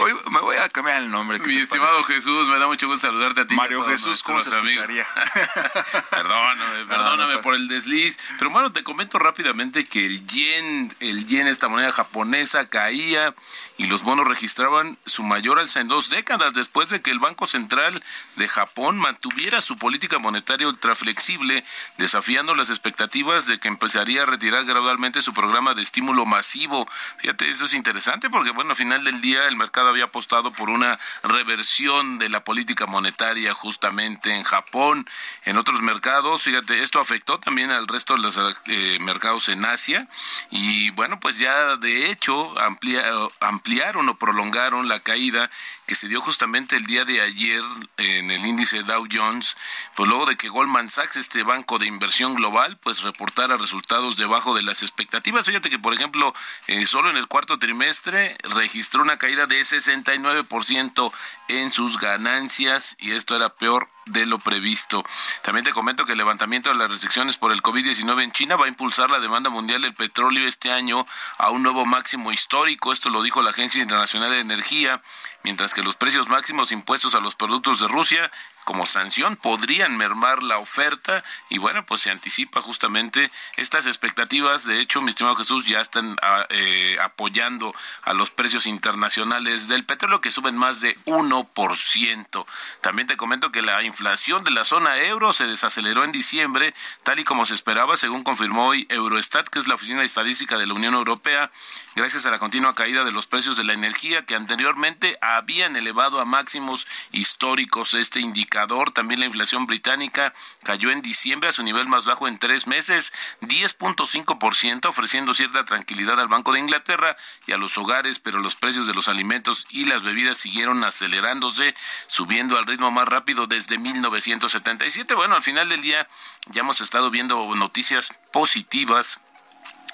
Hoy 0.00 0.12
me 0.30 0.40
voy 0.40 0.58
a 0.58 0.68
cambiar 0.68 0.98
el 0.98 1.10
nombre. 1.10 1.38
Mi 1.38 1.60
estimado 1.60 2.04
Jesús, 2.04 2.46
me 2.48 2.58
da 2.58 2.66
mucho 2.66 2.86
gusto 2.88 3.06
saludarte 3.06 3.40
a 3.40 3.46
ti. 3.46 3.54
Mario 3.54 3.84
Jesús, 3.84 4.22
¿cómo 4.22 4.38
se 4.38 4.50
escucharía? 4.50 5.06
perdóname, 6.10 6.84
perdóname 6.84 7.38
por 7.38 7.54
el 7.54 7.68
desliz. 7.68 8.18
Pero 8.38 8.50
bueno, 8.50 8.72
te 8.72 8.84
comento 8.84 9.18
rápidamente 9.18 9.86
que 9.86 10.04
el 10.04 10.26
yen, 10.26 10.94
el 11.00 11.26
yen, 11.26 11.46
esta 11.46 11.68
moneda 11.68 11.90
japonesa, 11.90 12.66
caía 12.66 13.34
y 13.78 13.86
los 13.86 14.02
bonos 14.02 14.26
registraban 14.26 14.98
su 15.06 15.22
mayor 15.22 15.58
alza 15.58 15.80
en 15.80 15.88
dos 15.88 16.10
décadas 16.10 16.52
después 16.52 16.90
de 16.90 17.00
que 17.00 17.12
el 17.12 17.18
Banco 17.18 17.46
Central 17.46 18.02
de 18.36 18.48
Japón 18.48 18.98
mantuviera 18.98 19.62
su 19.62 19.78
política 19.78 20.18
monetaria 20.18 20.66
ultraflexible, 20.98 21.64
desafiando 21.96 22.54
las 22.54 22.70
expectativas 22.70 23.46
de 23.46 23.58
que 23.58 23.68
empezaría 23.68 24.22
a 24.22 24.26
retirar 24.26 24.64
gradualmente 24.64 25.22
su 25.22 25.32
programa 25.32 25.74
de 25.74 25.82
estímulo 25.82 26.26
masivo. 26.26 26.88
Fíjate, 27.18 27.48
eso 27.50 27.66
es 27.66 27.74
interesante 27.74 28.30
porque, 28.30 28.50
bueno, 28.50 28.70
al 28.70 28.76
final 28.76 29.04
del 29.04 29.20
día 29.20 29.46
el 29.48 29.56
mercado 29.56 29.88
había 29.88 30.04
apostado 30.04 30.52
por 30.52 30.70
una 30.70 30.98
reversión 31.22 32.18
de 32.18 32.28
la 32.28 32.44
política 32.44 32.86
monetaria 32.86 33.54
justamente 33.54 34.34
en 34.34 34.42
Japón, 34.42 35.08
en 35.44 35.58
otros 35.58 35.80
mercados. 35.80 36.42
Fíjate, 36.42 36.82
esto 36.82 37.00
afectó 37.00 37.38
también 37.38 37.70
al 37.70 37.86
resto 37.86 38.14
de 38.14 38.22
los 38.22 38.38
eh, 38.66 38.98
mercados 39.00 39.48
en 39.48 39.64
Asia 39.64 40.08
y, 40.50 40.90
bueno, 40.90 41.20
pues 41.20 41.38
ya 41.38 41.76
de 41.76 42.10
hecho 42.10 42.58
amplia, 42.60 43.04
ampliaron 43.40 44.08
o 44.08 44.16
prolongaron 44.16 44.88
la 44.88 45.00
caída 45.00 45.50
que 45.86 45.94
se 45.94 46.06
dio 46.06 46.20
justamente 46.20 46.76
el 46.76 46.84
día 46.84 47.06
de 47.06 47.22
ayer 47.22 47.62
en 47.96 48.30
el 48.30 48.44
índice 48.44 48.82
Dow 48.82 49.06
Jones, 49.10 49.56
pues 49.96 50.06
luego 50.06 50.26
de 50.26 50.36
que 50.36 50.50
Goldman 50.50 50.87
Sachs, 50.90 51.16
este 51.16 51.42
banco 51.42 51.78
de 51.78 51.86
inversión 51.86 52.34
global, 52.34 52.78
pues 52.82 53.02
reportara 53.02 53.56
resultados 53.56 54.16
debajo 54.16 54.54
de 54.54 54.62
las 54.62 54.82
expectativas. 54.82 55.46
Fíjate 55.46 55.70
que, 55.70 55.78
por 55.78 55.94
ejemplo, 55.94 56.34
eh, 56.66 56.86
solo 56.86 57.10
en 57.10 57.16
el 57.16 57.26
cuarto 57.26 57.58
trimestre 57.58 58.36
registró 58.42 59.02
una 59.02 59.18
caída 59.18 59.46
de 59.46 59.60
69% 59.60 61.12
en 61.48 61.72
sus 61.72 61.98
ganancias 61.98 62.96
y 62.98 63.12
esto 63.12 63.36
era 63.36 63.54
peor 63.54 63.88
de 64.06 64.26
lo 64.26 64.38
previsto. 64.38 65.04
También 65.42 65.64
te 65.64 65.72
comento 65.72 66.04
que 66.04 66.12
el 66.12 66.18
levantamiento 66.18 66.70
de 66.70 66.76
las 66.76 66.90
restricciones 66.90 67.36
por 67.36 67.52
el 67.52 67.62
COVID-19 67.62 68.22
en 68.22 68.32
China 68.32 68.56
va 68.56 68.66
a 68.66 68.68
impulsar 68.68 69.10
la 69.10 69.20
demanda 69.20 69.50
mundial 69.50 69.82
del 69.82 69.94
petróleo 69.94 70.46
este 70.46 70.72
año 70.72 71.06
a 71.38 71.50
un 71.50 71.62
nuevo 71.62 71.84
máximo 71.84 72.32
histórico. 72.32 72.92
Esto 72.92 73.10
lo 73.10 73.22
dijo 73.22 73.42
la 73.42 73.50
Agencia 73.50 73.82
Internacional 73.82 74.30
de 74.30 74.40
Energía, 74.40 75.02
mientras 75.44 75.74
que 75.74 75.82
los 75.82 75.96
precios 75.96 76.28
máximos 76.28 76.72
impuestos 76.72 77.14
a 77.14 77.20
los 77.20 77.36
productos 77.36 77.80
de 77.80 77.88
Rusia 77.88 78.30
como 78.68 78.84
sanción 78.84 79.36
podrían 79.36 79.96
mermar 79.96 80.42
la 80.42 80.58
oferta 80.58 81.24
y 81.48 81.56
bueno, 81.56 81.86
pues 81.86 82.02
se 82.02 82.10
anticipa 82.10 82.60
justamente 82.60 83.30
estas 83.56 83.86
expectativas. 83.86 84.66
De 84.66 84.78
hecho, 84.78 85.00
mi 85.00 85.08
estimado 85.08 85.36
Jesús, 85.36 85.64
ya 85.64 85.80
están 85.80 86.18
ah, 86.20 86.44
eh, 86.50 86.98
apoyando 87.00 87.74
a 88.02 88.12
los 88.12 88.30
precios 88.30 88.66
internacionales 88.66 89.68
del 89.68 89.86
petróleo 89.86 90.20
que 90.20 90.30
suben 90.30 90.54
más 90.54 90.82
de 90.82 90.98
1%. 91.06 92.46
También 92.82 93.08
te 93.08 93.16
comento 93.16 93.50
que 93.52 93.62
la 93.62 93.82
inflación 93.84 94.44
de 94.44 94.50
la 94.50 94.64
zona 94.64 94.98
euro 94.98 95.32
se 95.32 95.46
desaceleró 95.46 96.04
en 96.04 96.12
diciembre, 96.12 96.74
tal 97.04 97.20
y 97.20 97.24
como 97.24 97.46
se 97.46 97.54
esperaba, 97.54 97.96
según 97.96 98.22
confirmó 98.22 98.66
hoy 98.66 98.86
Eurostat, 98.90 99.48
que 99.48 99.60
es 99.60 99.66
la 99.66 99.76
Oficina 99.76 100.00
de 100.00 100.06
Estadística 100.06 100.58
de 100.58 100.66
la 100.66 100.74
Unión 100.74 100.92
Europea, 100.92 101.50
gracias 101.96 102.26
a 102.26 102.30
la 102.30 102.38
continua 102.38 102.74
caída 102.74 103.04
de 103.04 103.12
los 103.12 103.26
precios 103.26 103.56
de 103.56 103.64
la 103.64 103.72
energía 103.72 104.26
que 104.26 104.34
anteriormente 104.34 105.16
habían 105.22 105.74
elevado 105.74 106.20
a 106.20 106.26
máximos 106.26 106.86
históricos 107.12 107.94
este 107.94 108.20
indicador 108.20 108.57
también 108.92 109.20
la 109.20 109.26
inflación 109.26 109.66
británica 109.66 110.34
cayó 110.64 110.90
en 110.90 111.00
diciembre 111.00 111.48
a 111.48 111.52
su 111.52 111.62
nivel 111.62 111.86
más 111.86 112.04
bajo 112.04 112.26
en 112.26 112.38
tres 112.38 112.66
meses, 112.66 113.12
10.5%, 113.42 114.86
ofreciendo 114.86 115.32
cierta 115.34 115.64
tranquilidad 115.64 116.18
al 116.18 116.28
Banco 116.28 116.52
de 116.52 116.60
Inglaterra 116.60 117.16
y 117.46 117.52
a 117.52 117.56
los 117.56 117.78
hogares, 117.78 118.18
pero 118.18 118.40
los 118.40 118.56
precios 118.56 118.86
de 118.86 118.94
los 118.94 119.08
alimentos 119.08 119.64
y 119.70 119.84
las 119.84 120.02
bebidas 120.02 120.38
siguieron 120.38 120.82
acelerándose, 120.82 121.74
subiendo 122.06 122.58
al 122.58 122.66
ritmo 122.66 122.90
más 122.90 123.06
rápido 123.06 123.46
desde 123.46 123.78
1977. 123.78 125.14
Bueno, 125.14 125.36
al 125.36 125.42
final 125.42 125.68
del 125.68 125.82
día 125.82 126.08
ya 126.46 126.60
hemos 126.60 126.80
estado 126.80 127.10
viendo 127.10 127.54
noticias 127.54 128.12
positivas 128.32 129.20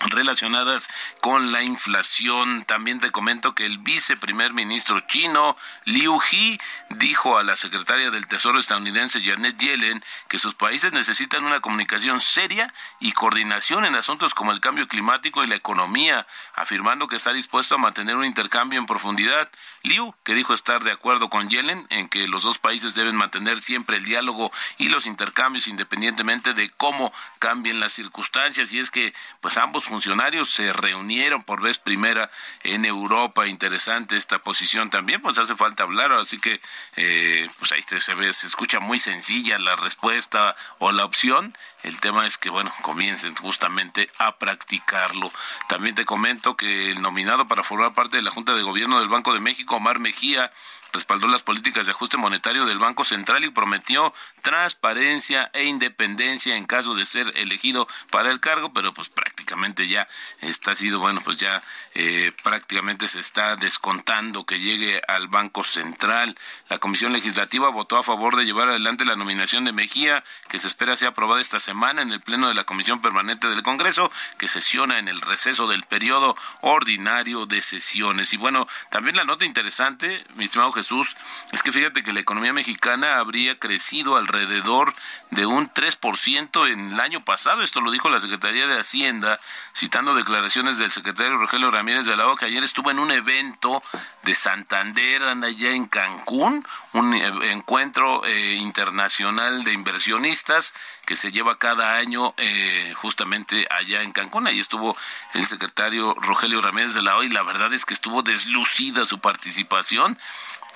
relacionadas 0.00 0.88
con 1.20 1.52
la 1.52 1.62
inflación. 1.62 2.64
También 2.64 3.00
te 3.00 3.10
comento 3.10 3.54
que 3.54 3.66
el 3.66 3.78
viceprimer 3.78 4.52
ministro 4.52 5.00
chino 5.00 5.56
Liu 5.84 6.20
He 6.32 6.58
dijo 6.90 7.38
a 7.38 7.42
la 7.42 7.56
secretaria 7.56 8.10
del 8.10 8.26
Tesoro 8.26 8.58
estadounidense 8.58 9.22
Janet 9.22 9.56
Yellen 9.58 10.02
que 10.28 10.38
sus 10.38 10.54
países 10.54 10.92
necesitan 10.92 11.44
una 11.44 11.60
comunicación 11.60 12.20
seria 12.20 12.72
y 13.00 13.12
coordinación 13.12 13.84
en 13.84 13.94
asuntos 13.94 14.34
como 14.34 14.52
el 14.52 14.60
cambio 14.60 14.88
climático 14.88 15.42
y 15.42 15.46
la 15.46 15.56
economía, 15.56 16.26
afirmando 16.54 17.08
que 17.08 17.16
está 17.16 17.32
dispuesto 17.32 17.74
a 17.74 17.78
mantener 17.78 18.16
un 18.16 18.24
intercambio 18.24 18.78
en 18.78 18.86
profundidad. 18.86 19.48
Liu, 19.84 20.14
que 20.24 20.34
dijo 20.34 20.54
estar 20.54 20.82
de 20.82 20.92
acuerdo 20.92 21.28
con 21.28 21.50
Yellen 21.50 21.86
en 21.90 22.08
que 22.08 22.26
los 22.26 22.42
dos 22.42 22.58
países 22.58 22.94
deben 22.94 23.16
mantener 23.16 23.60
siempre 23.60 23.98
el 23.98 24.04
diálogo 24.04 24.50
y 24.78 24.88
los 24.88 25.04
intercambios 25.04 25.68
independientemente 25.68 26.54
de 26.54 26.70
cómo 26.70 27.12
cambien 27.38 27.80
las 27.80 27.92
circunstancias 27.92 28.72
y 28.72 28.78
es 28.78 28.90
que 28.90 29.12
pues 29.42 29.58
ambos 29.58 29.84
funcionarios 29.84 30.48
se 30.48 30.72
reunieron 30.72 31.42
por 31.42 31.60
vez 31.60 31.78
primera 31.78 32.30
en 32.62 32.86
Europa. 32.86 33.46
Interesante 33.46 34.16
esta 34.16 34.38
posición 34.38 34.88
también, 34.88 35.20
pues 35.20 35.38
hace 35.38 35.54
falta 35.54 35.82
hablar, 35.82 36.12
así 36.12 36.38
que 36.38 36.62
eh, 36.96 37.50
pues 37.58 37.72
ahí 37.72 37.82
se 37.82 38.14
ve, 38.14 38.32
se 38.32 38.46
escucha 38.46 38.80
muy 38.80 38.98
sencilla 38.98 39.58
la 39.58 39.76
respuesta 39.76 40.56
o 40.78 40.92
la 40.92 41.04
opción. 41.04 41.54
El 41.84 42.00
tema 42.00 42.26
es 42.26 42.38
que, 42.38 42.48
bueno, 42.48 42.72
comiencen 42.80 43.34
justamente 43.34 44.10
a 44.18 44.36
practicarlo. 44.36 45.30
También 45.68 45.94
te 45.94 46.06
comento 46.06 46.56
que 46.56 46.90
el 46.90 47.02
nominado 47.02 47.46
para 47.46 47.62
formar 47.62 47.92
parte 47.92 48.16
de 48.16 48.22
la 48.22 48.30
Junta 48.30 48.54
de 48.54 48.62
Gobierno 48.62 49.00
del 49.00 49.10
Banco 49.10 49.34
de 49.34 49.40
México, 49.40 49.73
Omar 49.74 49.98
Mejía, 49.98 50.50
respaldó 50.94 51.26
las 51.26 51.42
políticas 51.42 51.84
de 51.84 51.90
ajuste 51.90 52.16
monetario 52.16 52.64
del 52.64 52.78
Banco 52.78 53.04
Central 53.04 53.44
y 53.44 53.50
prometió 53.50 54.14
transparencia 54.42 55.50
e 55.52 55.64
independencia 55.64 56.56
en 56.56 56.64
caso 56.64 56.94
de 56.94 57.04
ser 57.04 57.32
elegido 57.36 57.86
para 58.10 58.30
el 58.30 58.40
cargo, 58.40 58.72
pero 58.72 58.94
pues 58.94 59.08
prácticamente 59.08 59.88
ya 59.88 60.08
está 60.40 60.74
sido, 60.74 61.00
bueno, 61.00 61.20
pues 61.22 61.38
ya 61.38 61.62
eh, 61.94 62.32
prácticamente 62.42 63.08
se 63.08 63.20
está 63.20 63.56
descontando 63.56 64.46
que 64.46 64.60
llegue 64.60 65.02
al 65.08 65.28
Banco 65.28 65.64
Central. 65.64 66.36
La 66.68 66.78
Comisión 66.78 67.12
Legislativa 67.12 67.68
votó 67.70 67.98
a 67.98 68.04
favor 68.04 68.36
de 68.36 68.44
llevar 68.44 68.68
adelante 68.68 69.04
la 69.04 69.16
nominación 69.16 69.64
de 69.64 69.72
Mejía, 69.72 70.22
que 70.48 70.58
se 70.58 70.68
espera 70.68 70.96
sea 70.96 71.08
aprobada 71.10 71.40
esta 71.40 71.58
semana 71.58 72.02
en 72.02 72.12
el 72.12 72.20
Pleno 72.20 72.48
de 72.48 72.54
la 72.54 72.64
Comisión 72.64 73.02
Permanente 73.02 73.48
del 73.48 73.62
Congreso, 73.62 74.10
que 74.38 74.46
sesiona 74.48 74.98
en 74.98 75.08
el 75.08 75.20
receso 75.20 75.66
del 75.66 75.82
periodo 75.82 76.36
ordinario 76.60 77.46
de 77.46 77.60
sesiones. 77.62 78.32
Y 78.32 78.36
bueno, 78.36 78.68
también 78.90 79.16
la 79.16 79.24
nota 79.24 79.44
interesante, 79.44 80.24
mi 80.36 80.44
estimado 80.44 80.70
Jesús, 80.70 80.83
Jesús, 80.84 81.16
es 81.50 81.62
que 81.62 81.72
fíjate 81.72 82.02
que 82.02 82.12
la 82.12 82.20
economía 82.20 82.52
mexicana 82.52 83.16
habría 83.16 83.58
crecido 83.58 84.16
alrededor 84.16 84.94
de 85.30 85.46
un 85.46 85.72
3% 85.72 86.70
en 86.70 86.92
el 86.92 87.00
año 87.00 87.24
pasado. 87.24 87.62
Esto 87.62 87.80
lo 87.80 87.90
dijo 87.90 88.10
la 88.10 88.20
Secretaría 88.20 88.66
de 88.66 88.78
Hacienda, 88.78 89.40
citando 89.74 90.14
declaraciones 90.14 90.76
del 90.76 90.90
secretario 90.90 91.38
Rogelio 91.38 91.70
Ramírez 91.70 92.04
de 92.04 92.16
la 92.16 92.28
O, 92.28 92.36
que 92.36 92.44
ayer 92.44 92.62
estuvo 92.62 92.90
en 92.90 92.98
un 92.98 93.10
evento 93.12 93.82
de 94.24 94.34
Santander, 94.34 95.22
allá 95.22 95.70
en 95.70 95.86
Cancún, 95.86 96.66
un 96.92 97.14
e, 97.14 97.52
encuentro 97.52 98.24
eh, 98.26 98.56
internacional 98.56 99.64
de 99.64 99.72
inversionistas 99.72 100.74
que 101.06 101.16
se 101.16 101.32
lleva 101.32 101.58
cada 101.58 101.96
año 101.96 102.34
eh, 102.36 102.94
justamente 102.96 103.66
allá 103.70 104.02
en 104.02 104.12
Cancún. 104.12 104.46
Ahí 104.46 104.58
estuvo 104.58 104.96
el 105.34 105.46
secretario 105.46 106.14
Rogelio 106.14 106.60
Ramírez 106.60 106.94
de 106.94 107.02
la 107.02 107.16
O 107.16 107.22
y 107.22 107.28
la 107.28 107.42
verdad 107.42 107.72
es 107.72 107.84
que 107.84 107.94
estuvo 107.94 108.22
deslucida 108.22 109.04
su 109.06 109.18
participación 109.18 110.18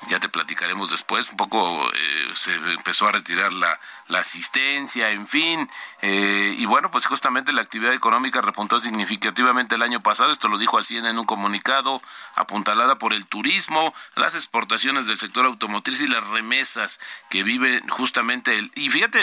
ya 0.06 0.20
te 0.20 0.28
platicaremos 0.28 0.90
después, 0.90 1.28
un 1.30 1.36
poco 1.36 1.90
eh, 1.92 2.30
se 2.34 2.54
empezó 2.54 3.08
a 3.08 3.12
retirar 3.12 3.52
la, 3.52 3.78
la 4.06 4.20
asistencia, 4.20 5.10
en 5.10 5.26
fin, 5.26 5.68
eh, 6.02 6.54
y 6.56 6.64
bueno, 6.66 6.90
pues 6.90 7.06
justamente 7.06 7.52
la 7.52 7.62
actividad 7.62 7.92
económica 7.92 8.40
repuntó 8.40 8.78
significativamente 8.78 9.74
el 9.74 9.82
año 9.82 10.00
pasado, 10.00 10.30
esto 10.30 10.48
lo 10.48 10.58
dijo 10.58 10.78
Hacienda 10.78 11.10
en 11.10 11.18
un 11.18 11.26
comunicado, 11.26 12.00
apuntalada 12.36 12.96
por 12.98 13.12
el 13.12 13.26
turismo, 13.26 13.92
las 14.14 14.34
exportaciones 14.34 15.08
del 15.08 15.18
sector 15.18 15.46
automotriz 15.46 16.00
y 16.00 16.06
las 16.06 16.26
remesas 16.28 17.00
que 17.28 17.42
viven 17.42 17.86
justamente 17.88 18.56
el... 18.56 18.70
Y 18.76 18.90
fíjate, 18.90 19.18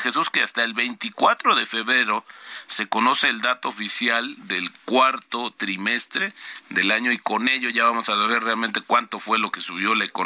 Jesús, 0.00 0.30
que 0.30 0.42
hasta 0.42 0.62
el 0.62 0.74
24 0.74 1.56
de 1.56 1.66
febrero 1.66 2.24
se 2.66 2.88
conoce 2.88 3.28
el 3.28 3.40
dato 3.40 3.68
oficial 3.68 4.34
del 4.46 4.70
cuarto 4.84 5.52
trimestre 5.56 6.32
del 6.68 6.92
año 6.92 7.10
y 7.10 7.18
con 7.18 7.48
ello 7.48 7.68
ya 7.70 7.84
vamos 7.84 8.08
a 8.08 8.14
ver 8.14 8.44
realmente 8.44 8.80
cuánto 8.80 9.18
fue 9.18 9.38
lo 9.38 9.50
que 9.50 9.60
subió 9.60 9.94
la 9.94 10.04
economía 10.04 10.19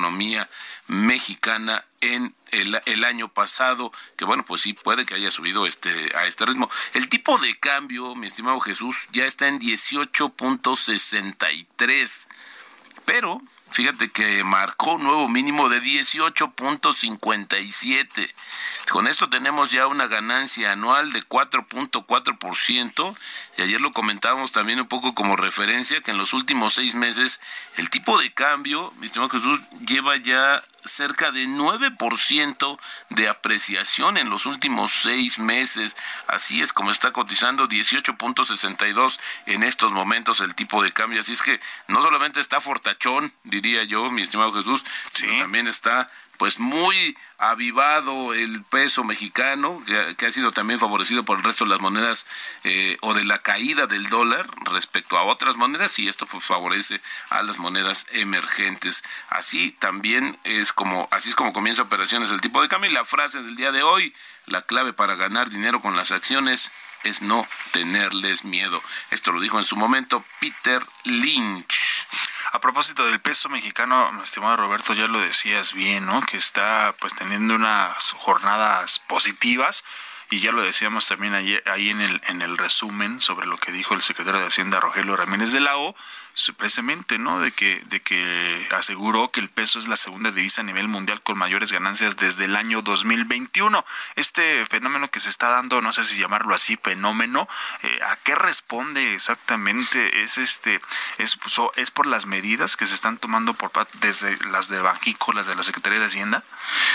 mexicana 0.87 1.85
en 2.01 2.35
el, 2.51 2.81
el, 2.87 3.05
año 3.05 3.29
pasado, 3.29 3.93
que 4.17 4.25
bueno, 4.25 4.45
pues 4.45 4.63
sí 4.63 4.73
puede 4.73 5.07
que 5.07 5.15
haya 5.15 5.31
subido 5.31 5.67
este 5.67 6.11
a 6.17 6.27
este 6.27 6.47
ritmo. 6.47 6.69
El 6.93 7.09
tipo 7.09 7.39
de 7.39 7.57
cambio, 7.59 8.15
mi 8.15 8.29
estimado 8.29 8.61
Jesús, 8.61 9.09
ya 9.13 9.25
está 9.25 9.49
en 9.49 9.59
18.63, 9.61 12.27
pero 13.05 13.43
fíjate 13.75 14.11
que 14.13 14.45
marcó 14.45 14.95
un 14.95 15.03
nuevo 15.03 15.29
mínimo 15.29 15.69
de 15.69 15.83
18.57. 15.83 18.33
Con 18.89 19.09
esto 19.09 19.29
tenemos 19.29 19.73
ya 19.73 19.89
una 19.89 20.07
ganancia 20.07 20.71
anual 20.71 21.11
de 21.13 21.25
4.4% 21.25 23.17
y 23.59 23.63
ayer 23.63 23.81
lo 23.81 23.93
comentábamos 23.93 24.53
también 24.53 24.81
un 24.81 24.87
poco 24.87 25.13
como 25.13 25.35
referencia 25.35 26.01
que 26.03 26.13
en 26.13 26.19
los 26.19 26.35
últimos 26.35 26.75
seis 26.75 26.95
meses 26.95 27.41
el 27.77 27.91
tipo 27.91 28.17
de 28.21 28.33
cambio, 28.33 28.93
mi 28.99 29.07
estimado 29.07 29.31
Jesús, 29.31 29.61
lleva 29.85 30.17
ya 30.19 30.63
cerca 30.85 31.33
de 31.33 31.47
9% 31.47 32.79
de 33.11 33.29
apreciación 33.29 34.19
en 34.19 34.31
los 34.31 34.47
últimos 34.47 34.93
seis 34.93 35.39
meses. 35.39 35.97
Así 36.27 36.63
es 36.63 36.73
como 36.73 36.91
está 36.91 37.13
cotizando 37.13 37.69
18.62 37.69 39.19
en 39.47 39.63
estos 39.63 39.93
momentos 39.93 40.41
el 40.41 40.55
tipo 40.55 40.83
de 40.83 40.93
cambio. 40.93 41.21
Así 41.21 41.33
es 41.33 41.43
que 41.43 41.61
no 41.89 42.03
solamente 42.03 42.41
está 42.41 42.61
fortachón, 42.61 43.33
diría 43.45 43.85
yo, 43.85 44.11
mi 44.11 44.23
estimado 44.23 44.53
Jesús, 44.53 44.85
sino 45.11 45.39
también 45.39 45.67
está 45.67 46.11
pues 46.39 46.59
muy 46.59 47.17
avivado 47.39 48.35
el 48.35 48.63
peso 48.65 49.05
mexicano, 49.05 49.83
que, 50.17 50.27
ha 50.27 50.31
sido 50.31 50.53
también 50.53 50.81
favorecido 50.81 51.25
por 51.25 51.39
el 51.39 51.45
resto 51.45 51.65
de 51.65 51.71
las 51.71 51.81
monedas 51.81 52.27
eh, 52.65 52.97
o 53.01 53.15
de 53.15 53.25
la 53.25 53.39
caída 53.39 53.87
del 53.87 54.09
dólar 54.09 54.47
respecto 54.73 55.19
a 55.19 55.25
otras 55.25 55.57
monedas, 55.57 55.99
y 55.99 56.09
esto 56.09 56.27
pues 56.27 56.45
favorece 56.45 57.01
a 57.31 57.43
las 57.43 57.59
monedas 57.59 58.07
emergentes. 58.13 59.05
Así 59.29 59.73
también 59.73 60.39
es 60.45 60.73
como, 60.73 61.09
así 61.11 61.29
es 61.29 61.35
como 61.35 61.53
comienza 61.53 61.83
operaciones 61.83 62.31
el 62.31 62.41
tipo 62.41 62.63
de 62.63 62.69
cambio. 62.69 62.91
Y 62.91 62.95
la 62.95 63.05
frase 63.05 63.43
del 63.43 63.57
día 63.57 63.73
de 63.73 63.83
hoy, 63.83 64.15
la 64.47 64.63
clave 64.63 64.93
para 64.93 65.15
ganar 65.15 65.51
dinero 65.51 65.81
con 65.81 65.97
las 65.97 66.13
acciones 66.13 66.71
es 67.05 67.23
no 67.23 67.47
tenerles 67.73 68.45
miedo. 68.45 68.83
Esto 69.11 69.33
lo 69.33 69.41
dijo 69.41 69.59
en 69.59 69.65
su 69.65 69.77
momento 69.77 70.25
Peter 70.41 70.83
Lynch. 71.05 71.81
A 72.53 72.61
propósito 72.61 73.05
del 73.05 73.21
peso 73.21 73.49
mexicano, 73.49 74.11
mi 74.13 74.23
estimado 74.23 74.57
Roberto, 74.57 74.95
ya 74.95 75.07
lo 75.07 75.21
decías 75.21 75.73
bien, 75.73 76.07
¿no? 76.07 76.23
Que 76.23 76.37
está 76.37 76.95
pues 77.01 77.15
teniendo 77.15 77.55
unas 77.55 78.13
jornadas 78.13 79.01
positivas 79.01 79.85
y 80.31 80.41
ya 80.41 80.53
lo 80.53 80.63
decíamos 80.63 81.07
también 81.07 81.35
ahí, 81.35 81.59
ahí 81.67 81.91
en, 81.91 82.01
el, 82.01 82.21
en 82.29 82.43
el 82.43 82.57
resumen 82.59 83.21
sobre 83.21 83.47
lo 83.47 83.59
que 83.59 83.73
dijo 83.73 83.95
el 83.95 84.03
secretario 84.03 84.41
de 84.41 84.47
Hacienda 84.47 84.81
Rogelio 84.81 85.17
Ramírez 85.17 85.53
de 85.53 85.61
la 85.61 85.77
O, 85.77 85.95
precisamente, 86.57 87.19
¿no? 87.19 87.39
De 87.39 87.53
que, 87.53 87.81
de 87.87 88.01
que 88.01 88.67
aseguró 88.77 89.31
que 89.31 89.41
el 89.41 89.49
peso 89.49 89.79
es 89.79 89.87
la 89.87 89.97
segunda 89.97 90.33
divisa 90.33 90.63
a 90.63 90.65
nivel 90.65 90.89
mundial 90.89 91.23
con 91.23 91.39
mayores 91.39 91.71
ganancias 91.71 92.17
desde 92.17 92.47
el 92.47 92.57
año 92.57 92.83
2021. 92.83 93.85
Este 94.17 94.67
fenómeno 94.67 95.11
que 95.11 95.21
se 95.21 95.31
está 95.31 95.49
dando, 95.49 95.81
no 95.81 95.93
sé 95.93 96.05
si 96.05 96.19
llamarlo 96.19 96.55
así, 96.55 96.77
fenómeno, 96.77 97.49
eh, 97.83 98.01
¿a 98.03 98.17
qué 98.17 98.35
responde 98.35 99.15
exactamente? 99.15 100.25
Es 100.25 100.39
este, 100.39 100.81
es, 101.19 101.39
es 101.77 101.91
por 101.91 102.07
las 102.07 102.27
medidas 102.27 102.77
que 102.77 102.87
se 102.87 102.95
están 102.95 103.19
tomando 103.19 103.55
por 103.55 103.71
desde 104.01 104.37
las 104.47 104.69
de 104.69 104.81
Banjico, 104.81 105.33
las 105.33 105.47
de 105.47 105.55
la 105.55 105.63
Secretaría 105.63 106.01
de 106.01 106.07
Hacienda. 106.07 106.43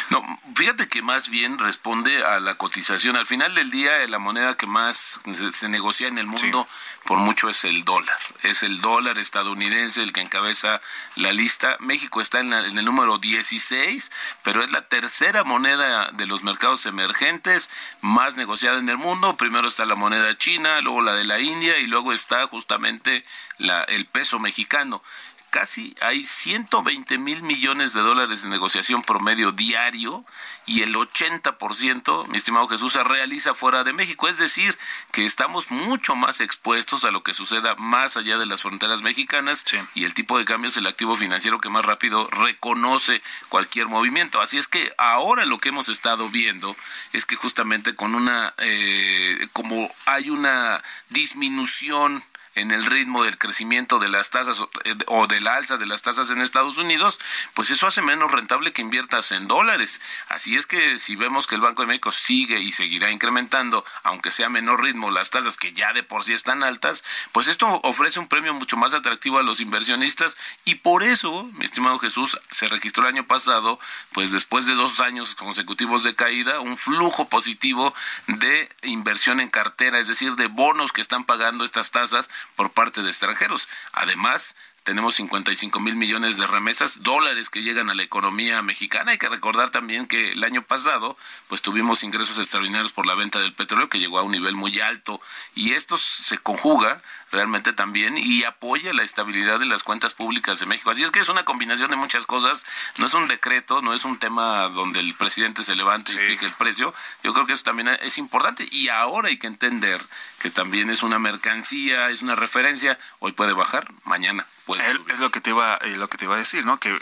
No, 0.09 0.23
fíjate 0.55 0.89
que 0.89 1.01
más 1.01 1.29
bien 1.29 1.57
responde 1.59 2.23
a 2.25 2.39
la 2.39 2.55
cotización. 2.55 3.15
Al 3.19 3.25
final 3.25 3.53
del 3.53 3.69
día, 3.69 4.07
la 4.07 4.17
moneda 4.17 4.55
que 4.55 4.65
más 4.65 5.19
se, 5.53 5.67
negocia 5.67 6.07
en 6.07 6.17
el 6.17 6.25
mundo, 6.25 6.65
por 7.03 7.17
mucho 7.17 7.49
es 7.49 7.65
el 7.65 7.83
dólar. 7.83 8.17
Es 8.43 8.63
el 8.63 8.79
dólar, 8.79 9.19
estadounidense 9.19 10.01
el 10.01 10.13
que 10.13 10.21
encabeza 10.21 10.79
la 11.17 11.33
lista. 11.33 11.75
México 11.81 12.21
está 12.21 12.39
en, 12.39 12.53
el 12.53 12.85
número 12.85 13.17
16, 13.17 14.09
pero 14.41 14.63
es 14.63 14.71
la 14.71 14.87
tercera 14.87 15.43
moneda 15.43 16.11
de 16.13 16.27
los 16.27 16.43
mercados 16.43 16.85
emergentes 16.85 17.69
más 17.99 18.37
negociada 18.37 18.79
en 18.79 18.87
el 18.87 18.97
mundo. 18.97 19.35
Primero 19.35 19.67
está 19.67 19.85
la 19.85 19.95
moneda 19.95 20.37
china, 20.37 20.79
luego 20.79 21.01
la 21.01 21.15
de 21.15 21.25
la 21.25 21.41
India 21.41 21.77
y 21.77 21.87
luego 21.87 22.13
está 22.13 22.47
justamente 22.47 23.25
la, 23.57 23.83
el 23.83 24.05
peso 24.05 24.39
mexicano 24.39 25.03
casi 25.49 25.95
hay 26.01 26.25
120 26.25 27.17
mil 27.17 27.41
millones 27.43 27.93
de 27.93 28.01
dólares 28.01 28.43
de 28.43 28.49
negociación 28.49 29.01
promedio 29.01 29.51
diario 29.51 30.25
y 30.65 30.81
el 30.81 30.93
80%, 30.95 32.27
mi 32.27 32.37
estimado 32.37 32.67
Jesús, 32.67 32.93
se 32.93 33.03
realiza 33.03 33.55
fuera 33.55 33.83
de 33.83 33.93
México. 33.93 34.27
Es 34.27 34.37
decir, 34.37 34.77
que 35.11 35.25
estamos 35.25 35.71
mucho 35.71 36.15
más 36.15 36.41
expuestos 36.41 37.05
a 37.05 37.11
lo 37.11 37.23
que 37.23 37.33
suceda 37.33 37.75
más 37.75 38.17
allá 38.17 38.37
de 38.37 38.45
las 38.45 38.61
fronteras 38.61 39.01
mexicanas 39.01 39.65
y 39.95 40.05
el 40.05 40.13
tipo 40.13 40.37
de 40.37 40.45
cambio 40.45 40.69
es 40.69 40.77
el 40.77 40.87
activo 40.87 41.15
financiero 41.15 41.59
que 41.59 41.69
más 41.69 41.85
rápido 41.85 42.27
reconoce 42.29 43.21
cualquier 43.49 43.87
movimiento. 43.87 44.41
Así 44.41 44.57
es 44.57 44.67
que 44.67 44.93
ahora 44.97 45.45
lo 45.45 45.57
que 45.57 45.69
hemos 45.69 45.89
estado 45.89 46.29
viendo 46.29 46.75
es 47.13 47.25
que 47.25 47.35
justamente 47.35 47.95
con 47.95 48.15
una, 48.15 48.53
eh, 48.57 49.47
como 49.53 49.91
hay 50.05 50.29
una 50.29 50.81
disminución 51.09 52.23
en 52.59 52.71
el 52.71 52.85
ritmo 52.85 53.23
del 53.23 53.37
crecimiento 53.37 53.99
de 53.99 54.09
las 54.09 54.29
tasas 54.29 54.61
eh, 54.83 54.95
o 55.07 55.27
de 55.27 55.39
la 55.39 55.55
alza 55.55 55.77
de 55.77 55.85
las 55.85 56.01
tasas 56.01 56.29
en 56.29 56.41
Estados 56.41 56.77
Unidos, 56.77 57.19
pues 57.53 57.71
eso 57.71 57.87
hace 57.87 58.01
menos 58.01 58.31
rentable 58.31 58.73
que 58.73 58.81
inviertas 58.81 59.31
en 59.31 59.47
dólares. 59.47 60.01
Así 60.27 60.57
es 60.57 60.65
que 60.65 60.99
si 60.99 61.15
vemos 61.15 61.47
que 61.47 61.55
el 61.55 61.61
Banco 61.61 61.81
de 61.81 61.87
México 61.87 62.11
sigue 62.11 62.59
y 62.59 62.71
seguirá 62.71 63.11
incrementando, 63.11 63.85
aunque 64.03 64.31
sea 64.31 64.47
a 64.47 64.49
menor 64.49 64.83
ritmo, 64.83 65.09
las 65.09 65.29
tasas 65.29 65.55
que 65.55 65.71
ya 65.73 65.93
de 65.93 66.03
por 66.03 66.23
sí 66.25 66.33
están 66.33 66.63
altas, 66.63 67.03
pues 67.31 67.47
esto 67.47 67.79
ofrece 67.83 68.19
un 68.19 68.27
premio 68.27 68.53
mucho 68.53 68.75
más 68.75 68.93
atractivo 68.93 69.39
a 69.39 69.43
los 69.43 69.61
inversionistas 69.61 70.35
y 70.65 70.75
por 70.75 71.03
eso, 71.03 71.49
mi 71.53 71.63
estimado 71.63 71.97
Jesús, 71.99 72.37
se 72.49 72.67
registró 72.67 73.03
el 73.03 73.15
año 73.15 73.25
pasado, 73.25 73.79
pues 74.11 74.31
después 74.31 74.65
de 74.65 74.75
dos 74.75 74.99
años 74.99 75.35
consecutivos 75.35 76.03
de 76.03 76.15
caída, 76.15 76.59
un 76.59 76.77
flujo 76.77 77.29
positivo 77.29 77.93
de 78.27 78.69
inversión 78.83 79.39
en 79.39 79.49
cartera, 79.49 79.99
es 79.99 80.07
decir, 80.07 80.35
de 80.35 80.47
bonos 80.47 80.91
que 80.91 81.01
están 81.01 81.23
pagando 81.23 81.63
estas 81.63 81.91
tasas 81.91 82.29
por 82.55 82.71
parte 82.71 83.01
de 83.01 83.09
extranjeros. 83.09 83.67
Además, 83.93 84.55
tenemos 84.83 85.15
55 85.15 85.79
mil 85.79 85.95
millones 85.95 86.37
de 86.37 86.47
remesas, 86.47 87.03
dólares 87.03 87.49
que 87.49 87.61
llegan 87.61 87.89
a 87.89 87.93
la 87.93 88.01
economía 88.01 88.61
mexicana. 88.61 89.11
Hay 89.11 89.17
que 89.17 89.29
recordar 89.29 89.69
también 89.69 90.07
que 90.07 90.31
el 90.31 90.43
año 90.43 90.63
pasado, 90.63 91.17
pues 91.47 91.61
tuvimos 91.61 92.03
ingresos 92.03 92.39
extraordinarios 92.39 92.91
por 92.91 93.05
la 93.05 93.13
venta 93.13 93.39
del 93.39 93.53
petróleo 93.53 93.89
que 93.89 93.99
llegó 93.99 94.17
a 94.17 94.23
un 94.23 94.31
nivel 94.31 94.55
muy 94.55 94.79
alto 94.79 95.21
y 95.53 95.73
esto 95.73 95.97
se 95.97 96.37
conjuga 96.39 97.01
realmente 97.31 97.73
también 97.73 98.17
y 98.17 98.43
apoya 98.45 98.93
la 98.93 99.03
estabilidad 99.03 99.59
de 99.59 99.67
las 99.67 99.83
cuentas 99.83 100.13
públicas 100.15 100.59
de 100.59 100.65
México. 100.65 100.89
Así 100.89 101.03
es 101.03 101.11
que 101.11 101.19
es 101.19 101.29
una 101.29 101.45
combinación 101.45 101.91
de 101.91 101.95
muchas 101.95 102.25
cosas, 102.25 102.65
no 102.97 103.05
es 103.05 103.13
un 103.13 103.27
decreto, 103.27 103.81
no 103.81 103.93
es 103.93 104.05
un 104.05 104.17
tema 104.17 104.69
donde 104.69 105.01
el 105.01 105.13
presidente 105.13 105.61
se 105.61 105.75
levante 105.75 106.13
y 106.13 106.17
fije 106.17 106.45
el 106.45 106.53
precio. 106.53 106.93
Yo 107.23 107.33
creo 107.33 107.45
que 107.45 107.53
eso 107.53 107.63
también 107.63 107.89
es 108.01 108.17
importante 108.17 108.67
y 108.71 108.89
ahora 108.89 109.27
hay 109.27 109.37
que 109.37 109.47
entender 109.47 110.01
que 110.39 110.49
también 110.49 110.89
es 110.89 111.03
una 111.03 111.19
mercancía, 111.19 112.09
es 112.09 112.21
una 112.21 112.35
referencia, 112.35 112.97
hoy 113.19 113.33
puede 113.33 113.53
bajar, 113.53 113.91
mañana 114.05 114.45
puede 114.65 114.83
subir. 114.93 115.13
Es 115.13 115.19
lo 115.19 115.29
que 115.29 115.41
te 115.41 115.51
iba 115.51 115.75
eh, 115.81 115.97
lo 115.97 116.07
que 116.07 116.17
te 116.17 116.25
iba 116.25 116.35
a 116.35 116.39
decir, 116.39 116.65
¿no? 116.65 116.79
Que 116.79 116.97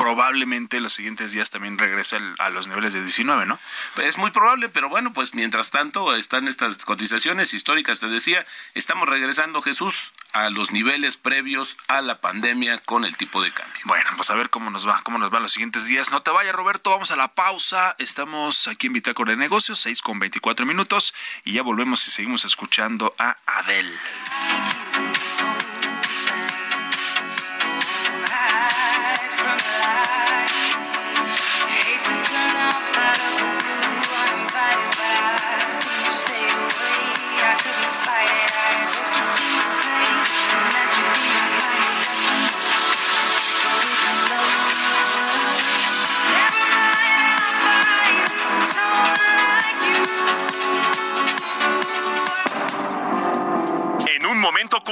probablemente 0.00 0.80
los 0.80 0.94
siguientes 0.94 1.32
días 1.32 1.50
también 1.50 1.76
regrese 1.76 2.18
a 2.38 2.48
los 2.48 2.66
niveles 2.66 2.94
de 2.94 3.02
19, 3.02 3.44
¿no? 3.44 3.58
Es 4.02 4.16
muy 4.16 4.30
probable, 4.30 4.70
pero 4.70 4.88
bueno, 4.88 5.12
pues 5.12 5.34
mientras 5.34 5.70
tanto 5.70 6.16
están 6.16 6.48
estas 6.48 6.86
cotizaciones 6.86 7.52
históricas, 7.52 8.00
te 8.00 8.08
decía, 8.08 8.46
estamos 8.72 9.06
regresando, 9.06 9.60
Jesús, 9.60 10.14
a 10.32 10.48
los 10.48 10.72
niveles 10.72 11.18
previos 11.18 11.76
a 11.86 12.00
la 12.00 12.18
pandemia 12.18 12.78
con 12.78 13.04
el 13.04 13.14
tipo 13.18 13.42
de 13.42 13.52
cambio. 13.52 13.82
Bueno, 13.84 14.08
pues 14.16 14.30
a 14.30 14.34
ver 14.34 14.48
cómo 14.48 14.70
nos 14.70 14.88
va, 14.88 15.02
cómo 15.02 15.18
nos 15.18 15.30
van 15.30 15.42
los 15.42 15.52
siguientes 15.52 15.84
días. 15.84 16.10
No 16.12 16.22
te 16.22 16.30
vayas, 16.30 16.54
Roberto, 16.54 16.88
vamos 16.88 17.10
a 17.10 17.16
la 17.16 17.28
pausa. 17.28 17.94
Estamos 17.98 18.68
aquí 18.68 18.86
en 18.86 18.94
Bitácora 18.94 19.32
de 19.32 19.36
Negocios, 19.36 19.80
6 19.80 20.00
con 20.00 20.18
24 20.18 20.64
minutos, 20.64 21.12
y 21.44 21.52
ya 21.52 21.62
volvemos 21.62 22.08
y 22.08 22.10
seguimos 22.10 22.46
escuchando 22.46 23.14
a 23.18 23.36
Adel. 23.44 23.98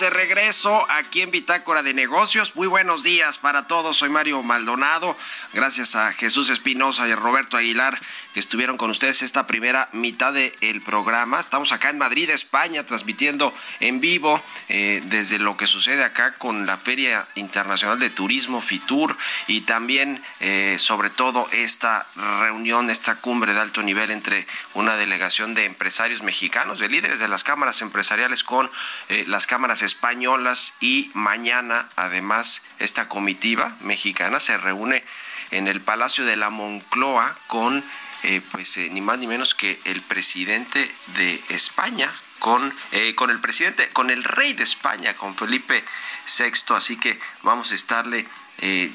De 0.00 0.10
regreso 0.10 0.84
aquí 0.90 1.20
en 1.20 1.30
Bitácora 1.30 1.82
de 1.82 1.94
Negocios. 1.94 2.56
Muy 2.56 2.66
buenos 2.66 3.04
días 3.04 3.38
para 3.38 3.68
todos. 3.68 3.98
Soy 3.98 4.08
Mario 4.08 4.42
Maldonado. 4.42 5.16
Gracias 5.52 5.94
a 5.94 6.12
Jesús 6.12 6.50
Espinosa 6.50 7.06
y 7.06 7.12
a 7.12 7.16
Roberto 7.16 7.56
Aguilar 7.56 8.00
que 8.34 8.40
estuvieron 8.40 8.76
con 8.76 8.90
ustedes 8.90 9.22
esta 9.22 9.46
primera 9.46 9.88
mitad 9.92 10.32
del 10.32 10.80
programa. 10.80 11.38
Estamos 11.38 11.70
acá 11.70 11.90
en 11.90 11.98
Madrid, 11.98 12.28
España, 12.30 12.84
transmitiendo 12.84 13.54
en 13.78 14.00
vivo 14.00 14.42
eh, 14.68 15.00
desde 15.04 15.38
lo 15.38 15.56
que 15.56 15.68
sucede 15.68 16.02
acá 16.02 16.34
con 16.34 16.66
la 16.66 16.76
Feria 16.76 17.24
Internacional 17.36 18.00
de 18.00 18.10
Turismo, 18.10 18.60
FITUR, 18.60 19.16
y 19.46 19.60
también, 19.60 20.20
eh, 20.40 20.76
sobre 20.80 21.10
todo, 21.10 21.46
esta 21.52 22.08
reunión, 22.40 22.90
esta 22.90 23.14
cumbre 23.14 23.54
de 23.54 23.60
alto 23.60 23.84
nivel 23.84 24.10
entre 24.10 24.48
una 24.74 24.96
delegación 24.96 25.54
de 25.54 25.66
empresarios 25.66 26.22
mexicanos, 26.22 26.80
de 26.80 26.88
líderes 26.88 27.20
de 27.20 27.28
las 27.28 27.44
cámaras 27.44 27.82
empresariales 27.82 28.42
con 28.42 28.68
eh, 29.08 29.24
las 29.28 29.46
cámaras 29.46 29.83
españolas 29.84 30.72
y 30.80 31.10
mañana 31.14 31.88
además 31.96 32.62
esta 32.78 33.08
comitiva 33.08 33.74
mexicana 33.80 34.40
se 34.40 34.56
reúne 34.56 35.04
en 35.50 35.68
el 35.68 35.80
Palacio 35.80 36.24
de 36.24 36.36
la 36.36 36.50
Moncloa 36.50 37.36
con 37.46 37.84
eh, 38.24 38.40
pues 38.52 38.78
eh, 38.78 38.88
ni 38.90 39.02
más 39.02 39.18
ni 39.18 39.26
menos 39.26 39.54
que 39.54 39.78
el 39.84 40.00
presidente 40.00 40.90
de 41.16 41.42
España 41.50 42.10
con, 42.38 42.72
eh, 42.92 43.14
con 43.14 43.28
el 43.28 43.38
presidente, 43.38 43.90
con 43.90 44.08
el 44.08 44.24
rey 44.24 44.54
de 44.54 44.64
España, 44.64 45.14
con 45.14 45.36
Felipe 45.36 45.84
VI, 46.26 46.74
así 46.74 46.96
que 46.96 47.18
vamos 47.42 47.72
a 47.72 47.74
estarle 47.74 48.26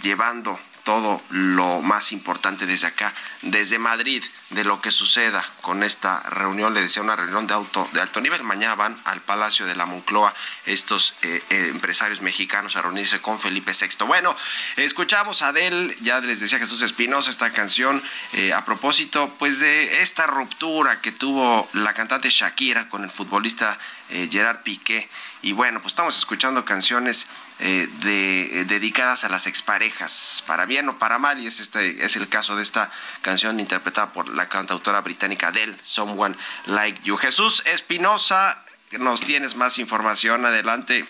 llevando 0.01 0.59
todo 0.83 1.21
lo 1.29 1.81
más 1.81 2.11
importante 2.11 2.65
desde 2.65 2.87
acá, 2.87 3.13
desde 3.41 3.77
Madrid, 3.77 4.23
de 4.49 4.63
lo 4.63 4.81
que 4.81 4.91
suceda 4.91 5.45
con 5.61 5.83
esta 5.83 6.21
reunión. 6.29 6.73
Le 6.73 6.81
decía 6.81 7.03
una 7.03 7.15
reunión 7.15 7.45
de, 7.45 7.53
auto, 7.53 7.87
de 7.93 8.01
alto 8.01 8.19
nivel. 8.19 8.43
Mañana 8.43 8.75
van 8.75 8.97
al 9.05 9.21
Palacio 9.21 9.65
de 9.65 9.75
la 9.75 9.85
Moncloa 9.85 10.33
estos 10.65 11.13
eh, 11.21 11.43
eh, 11.49 11.67
empresarios 11.69 12.21
mexicanos 12.21 12.75
a 12.75 12.81
reunirse 12.81 13.21
con 13.21 13.39
Felipe 13.39 13.71
VI. 13.79 14.05
Bueno, 14.05 14.35
escuchamos 14.75 15.41
a 15.41 15.49
Adel, 15.49 15.95
ya 16.01 16.19
les 16.19 16.39
decía 16.39 16.59
Jesús 16.59 16.81
Espinosa, 16.81 17.29
esta 17.29 17.51
canción 17.51 18.01
eh, 18.33 18.53
a 18.53 18.65
propósito 18.65 19.33
pues 19.37 19.59
de 19.59 20.01
esta 20.01 20.25
ruptura 20.25 20.99
que 21.01 21.11
tuvo 21.11 21.67
la 21.73 21.93
cantante 21.93 22.29
Shakira 22.29 22.89
con 22.89 23.03
el 23.03 23.11
futbolista 23.11 23.77
Gerard 24.09 24.63
Piqué. 24.63 25.07
Y 25.43 25.51
bueno, 25.51 25.81
pues 25.81 25.91
estamos 25.91 26.17
escuchando 26.17 26.65
canciones 26.65 27.27
de, 27.59 28.65
dedicadas 28.67 29.23
a 29.23 29.29
las 29.29 29.45
exparejas, 29.45 30.43
para 30.47 30.65
bien 30.65 30.89
o 30.89 30.97
para 30.97 31.19
mal, 31.19 31.39
y 31.39 31.45
es, 31.45 31.59
este, 31.59 32.03
es 32.03 32.15
el 32.15 32.27
caso 32.27 32.55
de 32.55 32.63
esta 32.63 32.89
canción 33.21 33.59
interpretada 33.59 34.11
por 34.11 34.33
la 34.39 34.47
cantautora 34.47 35.01
británica 35.01 35.49
Adele, 35.49 35.75
Someone 35.83 36.33
Like 36.67 37.01
You. 37.03 37.17
Jesús 37.17 37.61
Espinosa, 37.65 38.63
nos 38.97 39.19
tienes 39.19 39.55
más 39.55 39.79
información, 39.79 40.45
adelante. 40.45 41.05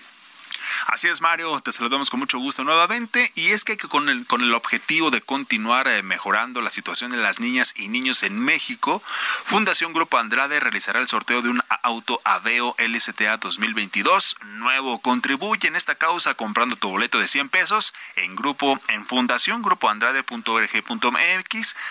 Así 0.87 1.07
es, 1.07 1.21
Mario, 1.21 1.59
te 1.61 1.71
saludamos 1.71 2.09
con 2.09 2.19
mucho 2.19 2.39
gusto 2.39 2.63
nuevamente 2.63 3.31
y 3.35 3.49
es 3.49 3.63
que 3.63 3.77
con 3.77 4.09
el, 4.09 4.25
con 4.25 4.41
el 4.41 4.53
objetivo 4.53 5.11
de 5.11 5.21
continuar 5.21 5.87
eh, 5.87 6.03
mejorando 6.03 6.61
la 6.61 6.69
situación 6.69 7.11
de 7.11 7.17
las 7.17 7.39
niñas 7.39 7.73
y 7.75 7.87
niños 7.87 8.23
en 8.23 8.39
México, 8.39 9.01
Fundación 9.45 9.93
Grupo 9.93 10.17
Andrade 10.17 10.59
realizará 10.59 10.99
el 10.99 11.07
sorteo 11.07 11.41
de 11.41 11.49
un 11.49 11.61
auto 11.83 12.21
Aveo 12.23 12.75
LSTA 12.77 13.37
2022 13.37 14.37
nuevo. 14.43 14.99
Contribuye 14.99 15.67
en 15.67 15.75
esta 15.75 15.95
causa 15.95 16.33
comprando 16.33 16.75
tu 16.75 16.89
boleto 16.89 17.19
de 17.19 17.27
100 17.27 17.49
pesos 17.49 17.93
en 18.15 18.35
grupo 18.35 18.79
en 18.87 19.05
Fundación 19.05 19.63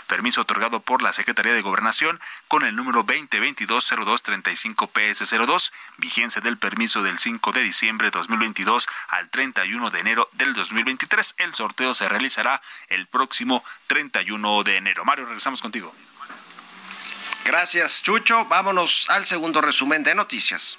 permiso 0.07 0.41
otorgado 0.41 0.81
por 0.81 1.03
la 1.03 1.13
Secretaría 1.13 1.53
de 1.53 1.63
Gobernación 1.63 2.21
con 2.49 2.65
el 2.65 2.75
número 2.77 3.05
2022-0235-PS02, 3.05 5.73
vigencia 5.99 6.41
del 6.41 6.59
permiso 6.59 7.03
del 7.03 7.19
5 7.19 7.53
de 7.53 7.63
diciembre 7.63 8.07
de 8.07 8.19
2022 8.19 8.87
al 9.09 9.29
31 9.29 9.91
de 9.91 10.01
enero 10.01 10.29
del 10.33 10.55
2023. 10.55 11.35
El 11.39 11.55
sorteo 11.55 11.95
se 11.95 12.09
realizará 12.09 12.63
el 12.89 13.07
próximo 13.07 13.63
31 13.87 14.65
de 14.65 14.77
enero. 14.77 15.05
Mario, 15.05 15.27
regresamos 15.27 15.61
contigo. 15.61 15.95
Gracias, 17.45 18.03
Chucho. 18.03 18.45
Vámonos 18.47 19.09
al 19.11 19.27
segundo 19.27 19.61
resumen 19.61 20.03
de 20.03 20.15
noticias. 20.15 20.79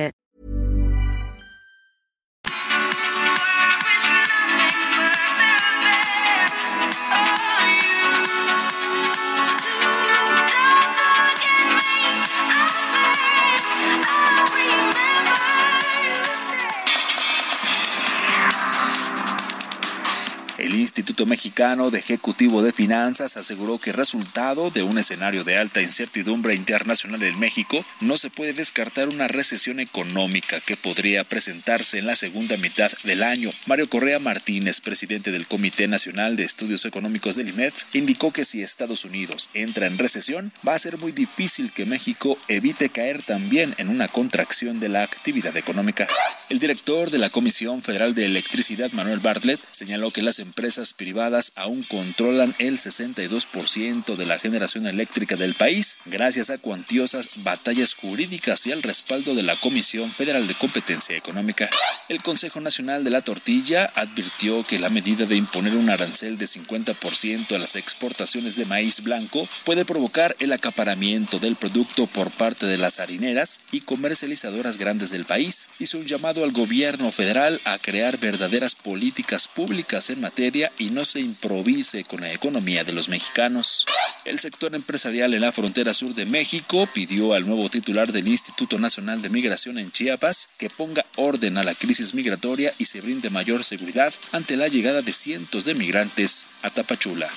Instituto 20.81 21.25
Mexicano 21.27 21.91
de 21.91 21.99
Ejecutivo 21.99 22.63
de 22.63 22.73
Finanzas 22.73 23.37
aseguró 23.37 23.77
que 23.77 23.93
resultado 23.93 24.71
de 24.71 24.81
un 24.81 24.97
escenario 24.97 25.43
de 25.43 25.57
alta 25.57 25.81
incertidumbre 25.81 26.55
internacional 26.55 27.21
en 27.21 27.39
México, 27.39 27.85
no 27.99 28.17
se 28.17 28.31
puede 28.31 28.53
descartar 28.53 29.07
una 29.07 29.27
recesión 29.27 29.79
económica 29.79 30.59
que 30.59 30.77
podría 30.77 31.23
presentarse 31.23 31.99
en 31.99 32.07
la 32.07 32.15
segunda 32.15 32.57
mitad 32.57 32.91
del 33.03 33.21
año. 33.21 33.51
Mario 33.67 33.87
Correa 33.89 34.17
Martínez, 34.17 34.81
presidente 34.81 35.31
del 35.31 35.45
Comité 35.45 35.87
Nacional 35.87 36.35
de 36.35 36.45
Estudios 36.45 36.83
Económicos 36.85 37.35
del 37.35 37.49
IMED, 37.49 37.73
indicó 37.93 38.33
que 38.33 38.43
si 38.43 38.63
Estados 38.63 39.05
Unidos 39.05 39.51
entra 39.53 39.85
en 39.85 39.99
recesión, 39.99 40.51
va 40.67 40.73
a 40.73 40.79
ser 40.79 40.97
muy 40.97 41.11
difícil 41.11 41.71
que 41.71 41.85
México 41.85 42.39
evite 42.47 42.89
caer 42.89 43.21
también 43.21 43.75
en 43.77 43.89
una 43.89 44.07
contracción 44.07 44.79
de 44.79 44.89
la 44.89 45.03
actividad 45.03 45.55
económica. 45.57 46.07
El 46.49 46.59
director 46.59 47.11
de 47.11 47.19
la 47.19 47.29
Comisión 47.29 47.83
Federal 47.83 48.15
de 48.15 48.25
Electricidad, 48.25 48.91
Manuel 48.93 49.19
Bartlett, 49.19 49.61
señaló 49.71 50.11
que 50.11 50.23
las 50.23 50.39
empresas 50.39 50.70
privadas 50.95 51.51
aún 51.55 51.83
controlan 51.83 52.55
el 52.57 52.77
62% 52.77 54.15
de 54.15 54.25
la 54.25 54.39
generación 54.39 54.87
eléctrica 54.87 55.35
del 55.35 55.53
país, 55.53 55.97
gracias 56.05 56.49
a 56.49 56.57
cuantiosas 56.57 57.29
batallas 57.37 57.93
jurídicas 57.93 58.65
y 58.67 58.71
al 58.71 58.81
respaldo 58.81 59.35
de 59.35 59.43
la 59.43 59.57
Comisión 59.57 60.13
Federal 60.13 60.47
de 60.47 60.55
Competencia 60.55 61.15
Económica. 61.17 61.69
El 62.07 62.23
Consejo 62.23 62.61
Nacional 62.61 63.03
de 63.03 63.09
la 63.09 63.21
Tortilla 63.21 63.91
advirtió 63.95 64.65
que 64.65 64.79
la 64.79 64.89
medida 64.89 65.25
de 65.25 65.35
imponer 65.35 65.75
un 65.75 65.89
arancel 65.89 66.37
de 66.37 66.45
50% 66.45 67.53
a 67.53 67.59
las 67.59 67.75
exportaciones 67.75 68.55
de 68.55 68.65
maíz 68.65 69.01
blanco 69.01 69.47
puede 69.65 69.83
provocar 69.83 70.35
el 70.39 70.53
acaparamiento 70.53 71.39
del 71.39 71.57
producto 71.57 72.07
por 72.07 72.31
parte 72.31 72.65
de 72.65 72.77
las 72.77 72.99
harineras 72.99 73.59
y 73.71 73.81
comercializadoras 73.81 74.77
grandes 74.77 75.09
del 75.09 75.25
país. 75.25 75.67
Hizo 75.79 75.97
un 75.97 76.05
llamado 76.05 76.45
al 76.45 76.51
gobierno 76.51 77.11
federal 77.11 77.59
a 77.65 77.77
crear 77.77 78.17
verdaderas 78.17 78.75
políticas 78.75 79.49
públicas 79.49 80.09
en 80.09 80.21
materia 80.21 80.60
y 80.77 80.89
no 80.89 81.05
se 81.05 81.21
improvise 81.21 82.03
con 82.03 82.21
la 82.21 82.33
economía 82.33 82.83
de 82.83 82.91
los 82.91 83.07
mexicanos. 83.07 83.85
El 84.25 84.37
sector 84.37 84.75
empresarial 84.75 85.33
en 85.33 85.41
la 85.41 85.51
frontera 85.51 85.93
sur 85.93 86.13
de 86.13 86.25
México 86.25 86.87
pidió 86.93 87.33
al 87.33 87.47
nuevo 87.47 87.69
titular 87.69 88.11
del 88.11 88.27
Instituto 88.27 88.77
Nacional 88.77 89.21
de 89.21 89.29
Migración 89.29 89.79
en 89.79 89.91
Chiapas 89.91 90.49
que 90.57 90.69
ponga 90.69 91.05
orden 91.15 91.57
a 91.57 91.63
la 91.63 91.73
crisis 91.73 92.13
migratoria 92.13 92.73
y 92.77 92.85
se 92.85 93.01
brinde 93.01 93.29
mayor 93.29 93.63
seguridad 93.63 94.13
ante 94.31 94.57
la 94.57 94.67
llegada 94.67 95.01
de 95.01 95.13
cientos 95.13 95.65
de 95.65 95.73
migrantes 95.73 96.45
a 96.61 96.69
Tapachula. 96.69 97.29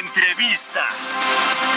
Entrevista. 0.00 1.73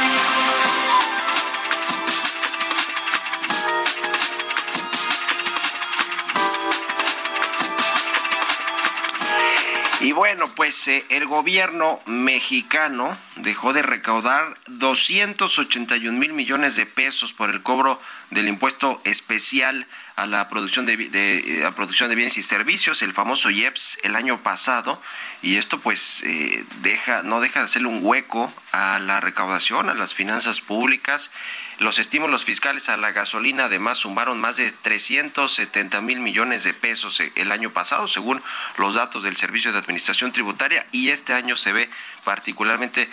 Y 10.08 10.14
bueno, 10.14 10.48
pues 10.56 10.88
eh, 10.88 11.04
el 11.10 11.26
gobierno 11.26 12.00
mexicano 12.06 13.18
dejó 13.36 13.74
de 13.74 13.82
recaudar 13.82 14.58
281 14.68 16.18
mil 16.18 16.32
millones 16.32 16.78
de 16.78 16.86
pesos 16.86 17.34
por 17.34 17.50
el 17.50 17.62
cobro 17.62 18.00
del 18.32 18.48
impuesto 18.48 19.02
especial 19.06 19.88
a 20.18 20.26
la 20.26 20.50
producción 20.50 20.86
de, 20.86 20.98
de 20.98 21.72
producción 21.76 22.10
de 22.10 22.16
bienes 22.16 22.38
y 22.38 22.42
servicios, 22.42 23.02
el 23.02 23.14
famoso 23.14 23.50
IEPS, 23.50 24.00
el 24.04 24.16
año 24.16 24.40
pasado, 24.42 25.02
y 25.42 25.58
esto 25.58 25.80
pues 25.80 26.24
eh, 26.24 26.66
deja, 26.82 27.24
no 27.24 27.40
deja 27.40 27.60
de 27.60 27.66
hacerle 27.66 27.88
un 27.88 28.00
hueco 28.02 28.52
a 28.72 29.00
la 29.00 29.22
recaudación, 29.22 29.90
a 29.90 29.94
las 29.94 30.14
finanzas 30.14 30.60
públicas. 30.60 31.32
Los 31.80 32.00
estímulos 32.00 32.44
fiscales 32.44 32.90
a 32.90 32.98
la 32.98 33.12
gasolina 33.12 33.66
además 33.66 34.00
sumaron 34.00 34.42
más 34.42 34.58
de 34.58 34.72
370 34.72 36.02
mil 36.02 36.20
millones 36.20 36.64
de 36.64 36.74
pesos 36.74 37.20
eh, 37.20 37.32
el 37.36 37.52
año 37.52 37.70
pasado, 37.70 38.08
según 38.08 38.42
los 38.78 38.96
datos 38.96 39.24
del 39.24 39.38
Servicio 39.38 39.72
de 39.72 39.80
Administración 39.80 40.32
Tributaria, 40.32 40.86
y 40.92 41.10
este 41.10 41.34
año 41.34 41.56
se 41.56 41.72
ve 41.72 41.90
particularmente 42.24 43.08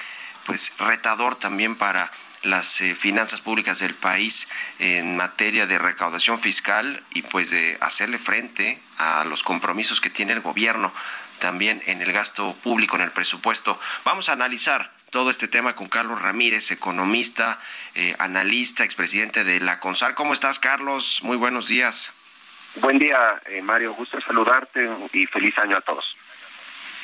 pues 0.47 0.73
retador 0.79 1.37
también 1.37 1.77
para 1.77 2.11
las 2.45 2.81
eh, 2.81 2.95
finanzas 2.95 3.41
públicas 3.41 3.79
del 3.81 3.95
país 3.95 4.49
en 4.79 5.17
materia 5.17 5.67
de 5.67 5.79
recaudación 5.79 6.39
fiscal 6.39 7.03
y 7.11 7.23
pues 7.23 7.51
de 7.51 7.77
hacerle 7.81 8.19
frente 8.19 8.79
a 8.99 9.25
los 9.25 9.43
compromisos 9.43 10.01
que 10.01 10.11
tiene 10.11 10.33
el 10.33 10.41
gobierno 10.41 10.93
también 11.39 11.83
en 11.87 12.01
el 12.01 12.13
gasto 12.13 12.55
público, 12.63 12.97
en 12.97 13.03
el 13.03 13.11
presupuesto. 13.11 13.79
Vamos 14.05 14.29
a 14.29 14.33
analizar 14.33 14.93
todo 15.11 15.31
este 15.31 15.49
tema 15.49 15.75
con 15.75 15.89
Carlos 15.89 16.21
Ramírez, 16.23 16.71
economista, 16.71 17.59
eh, 17.95 18.15
analista, 18.19 18.85
expresidente 18.85 19.45
de 19.45 19.61
la 19.61 19.79
CONSAR. 19.79 20.15
¿Cómo 20.15 20.33
estás, 20.33 20.59
Carlos? 20.59 21.21
Muy 21.23 21.37
buenos 21.37 21.69
días. 21.69 22.13
Buen 22.77 22.99
día, 22.99 23.41
eh, 23.47 23.63
Mario. 23.63 23.95
Gusto 23.95 24.21
saludarte 24.21 24.89
y 25.13 25.27
feliz 25.27 25.57
año 25.59 25.77
a 25.77 25.81
todos. 25.81 26.17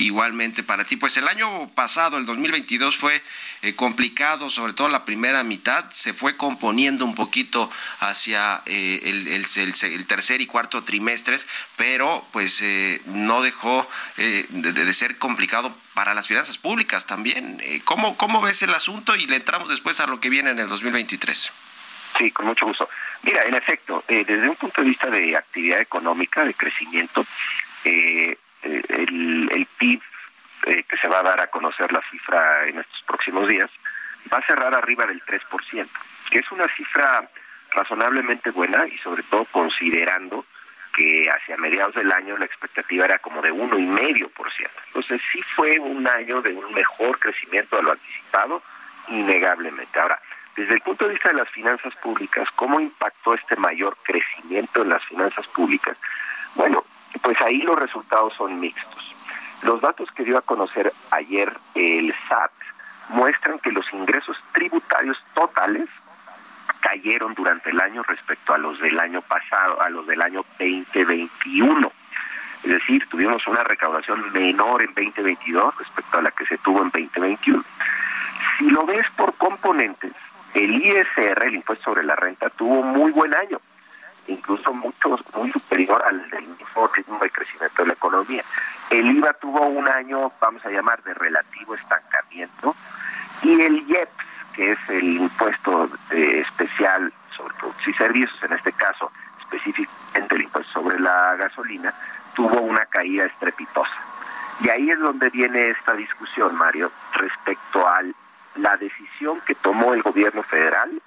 Igualmente 0.05 0.63
para 0.63 0.85
ti. 0.85 0.97
Pues 0.97 1.17
el 1.17 1.29
año 1.29 1.69
pasado, 1.75 2.19
el 2.19 2.27
2022, 2.27 2.97
fue 2.97 3.23
eh, 3.63 3.75
complicado, 3.75 4.51
sobre 4.51 4.73
todo 4.73 4.89
la 4.89 5.05
primera 5.05 5.43
mitad, 5.43 5.91
se 5.91 6.13
fue 6.13 6.37
componiendo 6.37 7.05
un 7.05 7.15
poquito 7.15 7.71
hacia 8.01 8.63
eh, 8.67 9.01
el, 9.05 10.07
tercer 10.07 10.41
y 10.41 10.47
cuarto 10.47 10.85
trimestres, 10.85 11.47
pero 11.77 12.25
pues 12.33 12.61
eh, 12.63 13.01
no 13.07 13.43
dejó 13.43 13.89
de, 14.17 14.47
de, 14.49 14.93
ser 14.93 15.19
complicado 15.19 15.75
para 15.95 16.15
las 16.15 16.29
finanzas 16.29 16.59
públicas 16.59 17.07
también. 17.07 17.63
¿Cómo, 17.85 18.17
¿Cómo 18.17 18.41
ves 18.41 18.63
el 18.63 18.75
asunto? 18.75 19.17
Y 19.17 19.27
le 19.27 19.37
entramos 19.37 19.69
después 19.69 20.01
a 20.01 20.07
lo 20.07 20.21
que 20.21 20.31
viene 20.31 20.51
en 20.51 20.59
el 20.59 20.69
2023. 20.69 21.53
Sí, 22.19 22.31
con 22.33 22.47
mucho 22.47 22.67
gusto. 22.67 22.89
Mira, 23.23 23.45
en 23.45 23.55
efecto, 23.55 24.03
desde 24.09 24.49
un 24.49 24.57
punto 24.57 24.83
de 24.83 24.89
vista 24.89 25.09
de 25.11 25.37
actividad 25.37 25.81
económica, 25.81 26.45
de 26.45 26.55
crecimiento, 26.55 27.25
eh, 27.85 28.37
eh, 28.63 28.83
el, 28.89 29.67
PIB 29.79 30.01
eh, 30.67 30.85
que 30.85 30.97
se 30.99 31.09
va 31.09 31.21
a 31.21 31.23
dar 31.23 31.41
a 31.41 31.47
conocer 31.49 31.93
la 31.93 32.03
cifra 32.11 32.67
en 32.69 32.79
estos 32.79 33.03
próximos 33.03 33.49
días 33.49 33.71
va 34.33 34.39
a 34.39 34.47
cerrar 34.47 34.75
arriba 34.75 35.07
del 35.07 35.25
3%, 35.25 35.89
que 36.31 36.39
es 36.39 36.53
una 36.53 36.69
cifra 36.77 37.29
razonablemente 37.73 38.51
buena 38.51 38.87
y 38.87 38.99
sobre 38.99 39.23
todo 39.25 39.45
considerando 39.47 40.45
que 40.95 41.31
hacia 41.31 41.57
mediados 41.57 41.95
del 41.95 42.11
año 42.11 42.37
la 42.37 42.45
expectativa 42.45 43.05
era 43.05 43.19
como 43.21 43.41
de 43.43 43.53
uno 43.53 43.79
y 43.79 43.87
medio 43.87 44.29
por 44.31 44.53
ciento. 44.53 44.77
Entonces 44.89 45.21
sí 45.31 45.41
fue 45.43 45.79
un 45.79 46.07
año 46.07 46.43
de 46.43 46.53
un 46.53 46.73
mejor 46.75 47.19
crecimiento 47.19 47.77
de 47.77 47.83
lo 47.85 47.93
anticipado, 47.93 48.63
innegablemente. 49.09 49.99
Ahora, 49.99 50.21
desde 50.57 50.75
el 50.75 50.81
punto 50.81 51.07
de 51.07 51.13
vista 51.13 51.29
de 51.29 51.37
las 51.37 51.49
finanzas 51.51 51.95
públicas, 51.97 52.49
¿cómo 52.57 52.81
impactó 52.81 53.35
este 53.35 53.57
mayor 53.57 53.97
crecimiento 54.03 54.83
en 54.83 54.91
las 54.91 55.05
finanzas 55.05 55.47
públicas? 55.49 55.97
Bueno, 56.57 56.85
pues 57.19 57.41
ahí 57.41 57.59
los 57.63 57.79
resultados 57.79 58.35
son 58.35 58.59
mixtos. 58.61 59.15
Los 59.63 59.81
datos 59.81 60.11
que 60.13 60.25
dio 60.25 60.39
a 60.39 60.43
conocer 60.43 60.93
ayer 61.11 61.53
el 61.75 62.15
SAT 62.29 62.53
muestran 63.11 63.59
que 63.59 63.73
los 63.73 63.93
ingresos 63.93 64.37
tributarios 64.53 65.23
totales 65.35 65.89
cayeron 66.81 67.35
durante 67.35 67.71
el 67.71 67.81
año 67.81 68.03
respecto 68.05 68.55
a 68.55 68.59
los 68.59 68.81
del 68.81 68.99
año 68.99 69.21
pasado, 69.23 69.83
a 69.83 69.91
los 69.91 70.07
del 70.07 70.23
año 70.23 70.45
2021. 70.59 71.93
Es 72.63 72.71
decir, 72.71 73.07
tuvimos 73.09 73.47
una 73.47 73.65
recaudación 73.65 74.33
menor 74.33 74.83
en 74.83 74.95
2022 74.95 75.77
respecto 75.79 76.19
a 76.19 76.23
la 76.23 76.31
que 76.31 76.47
se 76.47 76.59
tuvo 76.59 76.83
en 76.83 76.91
2021. 76.91 77.63
Si 78.59 78.71
lo 78.71 78.87
ves 78.87 79.07
por 79.17 79.35
componentes, 79.35 80.13
el 80.55 80.75
ISR, 80.75 81.43
el 81.43 81.57
impuesto 81.57 81.85
sobre 81.85 82.05
la 82.05 82.17
renta, 82.17 82.51
tuvo 82.51 82.83
muy 82.83 83.13
buen 83.13 83.35
año 83.35 83.61
incluso 84.31 84.73
mucho, 84.73 85.19
muy 85.35 85.51
superior 85.51 86.03
al 86.07 86.29
del 86.31 86.45
mismo 86.71 86.91
ritmo 86.95 87.19
de 87.19 87.31
crecimiento 87.31 87.83
de 87.83 87.89
la 87.89 87.95
economía. 87.95 88.45
El 88.91 89.11
IVA 89.17 89.33
tuvo 89.35 89.67
un 89.67 89.89
año, 89.89 90.33
vamos 90.41 90.65
a 90.65 90.71
llamar, 90.71 91.03
de 91.03 91.15
relativo 91.15 91.75
estancamiento, 91.75 92.75
y 93.43 93.61
el 93.61 93.89
IEPS, 93.89 94.27
que 94.55 94.73
es 94.73 94.79
el 94.89 95.17
impuesto 95.17 95.89
eh, 96.11 96.45
especial 96.47 97.13
sobre 97.37 97.55
productos 97.55 97.89
y 97.89 97.93
servicios, 97.95 98.43
en 98.43 98.53
este 98.53 98.73
caso 98.73 99.11
específicamente 99.41 100.35
el 100.35 100.43
impuesto 100.43 100.73
sobre 100.73 100.99
la 101.01 101.37
gasolina, 101.37 101.93
tuvo 102.35 102.61
una 102.61 102.85
caída 102.87 103.25
estrepitosa. 103.25 103.97
Y 104.61 104.69
ahí 104.69 104.91
es 104.91 104.99
donde 104.99 105.31
viene 105.31 105.71
esta 105.71 105.95
discusión, 105.95 106.55
Mario, 106.57 106.93
respecto 107.15 107.87
a 107.89 108.03
la 108.57 108.77
decisión 108.77 109.41
que 109.41 109.55
tomó 109.55 109.95
el 109.95 110.03
gobierno 110.03 110.43
federal 110.43 111.01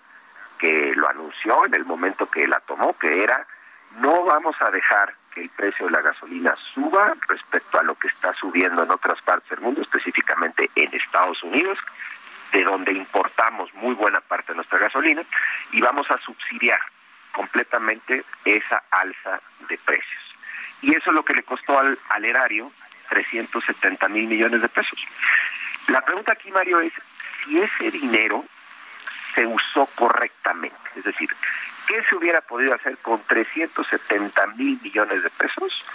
que 0.58 0.93
lo 0.95 1.10
anunció 1.10 1.65
en 1.65 1.73
el 1.73 1.86
momento 1.86 2.26
que 2.30 2.47
la 2.47 2.60
tomó, 2.62 2.97
que 2.97 3.23
era 3.23 3.45
no 3.99 4.23
vamos 4.23 4.56
a 4.60 4.71
dejar 4.71 5.13
que 5.34 5.41
el 5.41 5.50
precio 5.50 5.86
de 5.88 5.91
la 5.91 6.02
gasolina 6.02 6.56
suba 6.74 7.13
respecto 7.28 7.80
a 7.80 7.84
lo 7.84 7.96
que 7.96 8.08
está 8.08 8.34
subiendo 8.36 8.84
en 8.84 8.91
otras 8.91 9.22
partes 9.22 9.50
del 9.50 9.62
mundo, 9.62 9.82
específicamente 9.82 10.69
en 10.76 10.93
Estados 10.93 11.41
Unidos, 11.43 11.78
de 12.52 12.63
donde 12.63 12.93
importamos 12.93 13.74
muy 13.74 13.96
buena 13.96 14.22
parte 14.22 14.52
de 14.52 14.58
nuestra 14.58 14.80
gasolina, 14.80 15.24
y 15.72 15.82
vamos 15.82 16.10
a 16.12 16.17
subsidiar 16.19 16.80
completamente 17.32 18.24
esa 18.46 18.84
alza 18.91 19.41
de 19.67 19.78
precios. 19.80 20.24
Y 20.82 20.96
eso 20.96 21.10
es 21.10 21.15
lo 21.15 21.26
que 21.26 21.34
le 21.34 21.43
costó 21.43 21.80
al, 21.80 21.98
al 22.10 22.26
erario 22.26 22.72
370 23.10 24.08
mil 24.10 24.28
millones 24.28 24.62
de 24.62 24.69
pesos. 24.69 25.00
La 25.88 26.02
pregunta 26.02 26.34
aquí, 26.34 26.52
Mario, 26.52 26.80
es 26.80 26.93
si 27.43 27.60
ese 27.60 27.91
dinero 27.91 28.46
se 29.34 29.46
usó 29.46 29.88
correctamente. 29.96 30.78
Es 30.96 31.04
decir, 31.04 31.30
¿qué 31.88 32.04
se 32.10 32.15
hubiera 32.15 32.41
podido 32.41 32.74
hacer 32.74 32.98
con 32.98 33.22
370 33.24 34.48
mil 34.56 34.80
millones 34.82 35.24
de 35.24 35.30
pesos 35.30 35.86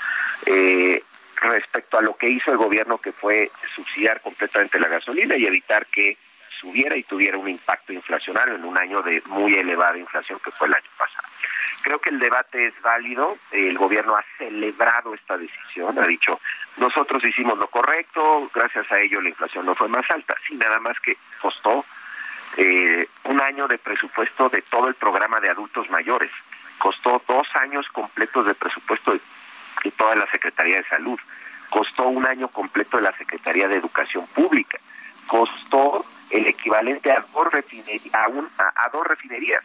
eh, 0.47 1.03
respecto 1.41 1.99
a 1.99 2.03
lo 2.03 2.17
que 2.17 2.29
hizo 2.29 2.51
el 2.51 2.57
gobierno, 2.57 2.99
que 2.99 3.13
fue 3.13 3.51
subsidiar 3.75 4.21
completamente 4.21 4.79
la 4.79 4.89
gasolina 4.89 5.37
y 5.37 5.47
evitar 5.47 5.87
que 5.87 6.17
subiera 6.61 6.97
y 6.97 7.05
tuviera 7.05 7.39
un 7.39 7.49
impacto 7.49 7.93
inflacionario 7.93 8.57
en 8.57 8.65
un 8.65 8.77
año 8.77 9.03
de 9.03 9.23
muy 9.27 9.55
elevada 9.55 9.97
inflación 9.97 10.41
que 10.45 10.51
fue 10.51 10.67
el 10.67 10.75
año 10.75 10.91
pasado? 10.97 11.29
Creo 11.83 12.01
que 12.01 12.11
el 12.11 12.19
debate 12.19 12.67
es 12.67 12.83
válido, 12.83 13.39
el 13.53 13.79
gobierno 13.79 14.17
ha 14.17 14.25
celebrado 14.37 15.15
esta 15.15 15.39
decisión, 15.39 15.97
ha 15.99 16.07
dicho, 16.07 16.41
nosotros 16.77 17.25
hicimos 17.25 17.57
lo 17.57 17.69
correcto, 17.69 18.51
gracias 18.53 18.91
a 18.91 19.01
ello 19.01 19.21
la 19.21 19.29
inflación 19.29 19.65
no 19.65 19.77
fue 19.77 19.89
más 19.89 20.09
alta, 20.11 20.35
sí, 20.47 20.57
nada 20.57 20.81
más 20.81 20.99
que 21.01 21.17
costó 21.41 21.85
eh, 22.57 23.07
un 23.29 23.41
año 23.43 23.69
de 23.69 23.79
presupuesto 23.79 24.49
de 24.49 24.63
todo 24.63 24.89
el 24.89 24.95
programa 24.95 25.39
de 25.41 25.51
adultos 25.51 25.89
mayores. 25.91 26.31
Costó 26.79 27.23
dos 27.29 27.47
años 27.57 27.87
completos 27.91 28.47
de 28.47 28.55
presupuesto 28.55 29.13
de, 29.13 29.21
toda 29.97 30.17
la 30.17 30.27
Secretaría 30.31 30.79
de 30.79 30.85
Salud. 30.85 31.19
Costó 31.69 32.09
un 32.09 32.27
año 32.27 32.49
completo 32.49 32.97
de 32.97 33.03
la 33.03 33.17
Secretaría 33.19 33.69
de 33.69 33.77
Educación 33.77 34.27
Pública. 34.29 34.79
Costó 35.27 36.07
el 36.31 36.47
equivalente 36.47 37.13
a 37.13 37.25
dos, 37.33 37.49
a, 38.59 38.89
dos 38.91 39.07
refinerías 39.07 39.63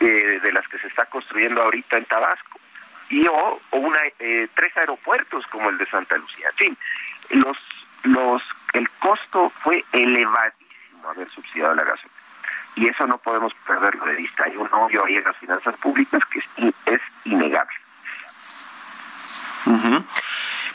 eh, 0.00 0.40
de 0.42 0.52
las 0.52 0.66
que 0.66 0.78
se 0.78 0.88
está 0.88 1.06
construyendo 1.06 1.62
ahorita 1.62 1.98
en 1.98 2.04
Tabasco. 2.06 2.58
Y 3.10 3.26
o, 3.28 3.60
una, 3.72 4.00
eh, 4.18 4.48
tres 4.54 4.76
aeropuertos 4.76 5.46
como 5.46 5.70
el 5.70 5.78
de 5.78 5.86
Santa 5.86 6.16
Lucía. 6.16 6.48
En 6.48 6.56
fin, 6.56 6.78
los, 7.30 7.58
los, 8.02 8.42
el 8.72 8.88
costo 8.98 9.50
fue 9.62 9.84
elevado 9.92 10.52
haber 11.08 11.28
subsidiado 11.30 11.74
la 11.74 11.84
gasolina. 11.84 12.21
Y 12.74 12.88
eso 12.88 13.06
no 13.06 13.18
podemos 13.18 13.52
perderlo 13.66 14.04
de 14.06 14.16
vista. 14.16 14.44
Hay 14.44 14.56
un 14.56 14.68
odio 14.72 15.04
ahí 15.04 15.16
en 15.16 15.24
las 15.24 15.36
finanzas 15.36 15.76
públicas 15.76 16.22
que 16.26 16.38
es, 16.38 16.74
es 16.86 17.00
innegable. 17.24 17.76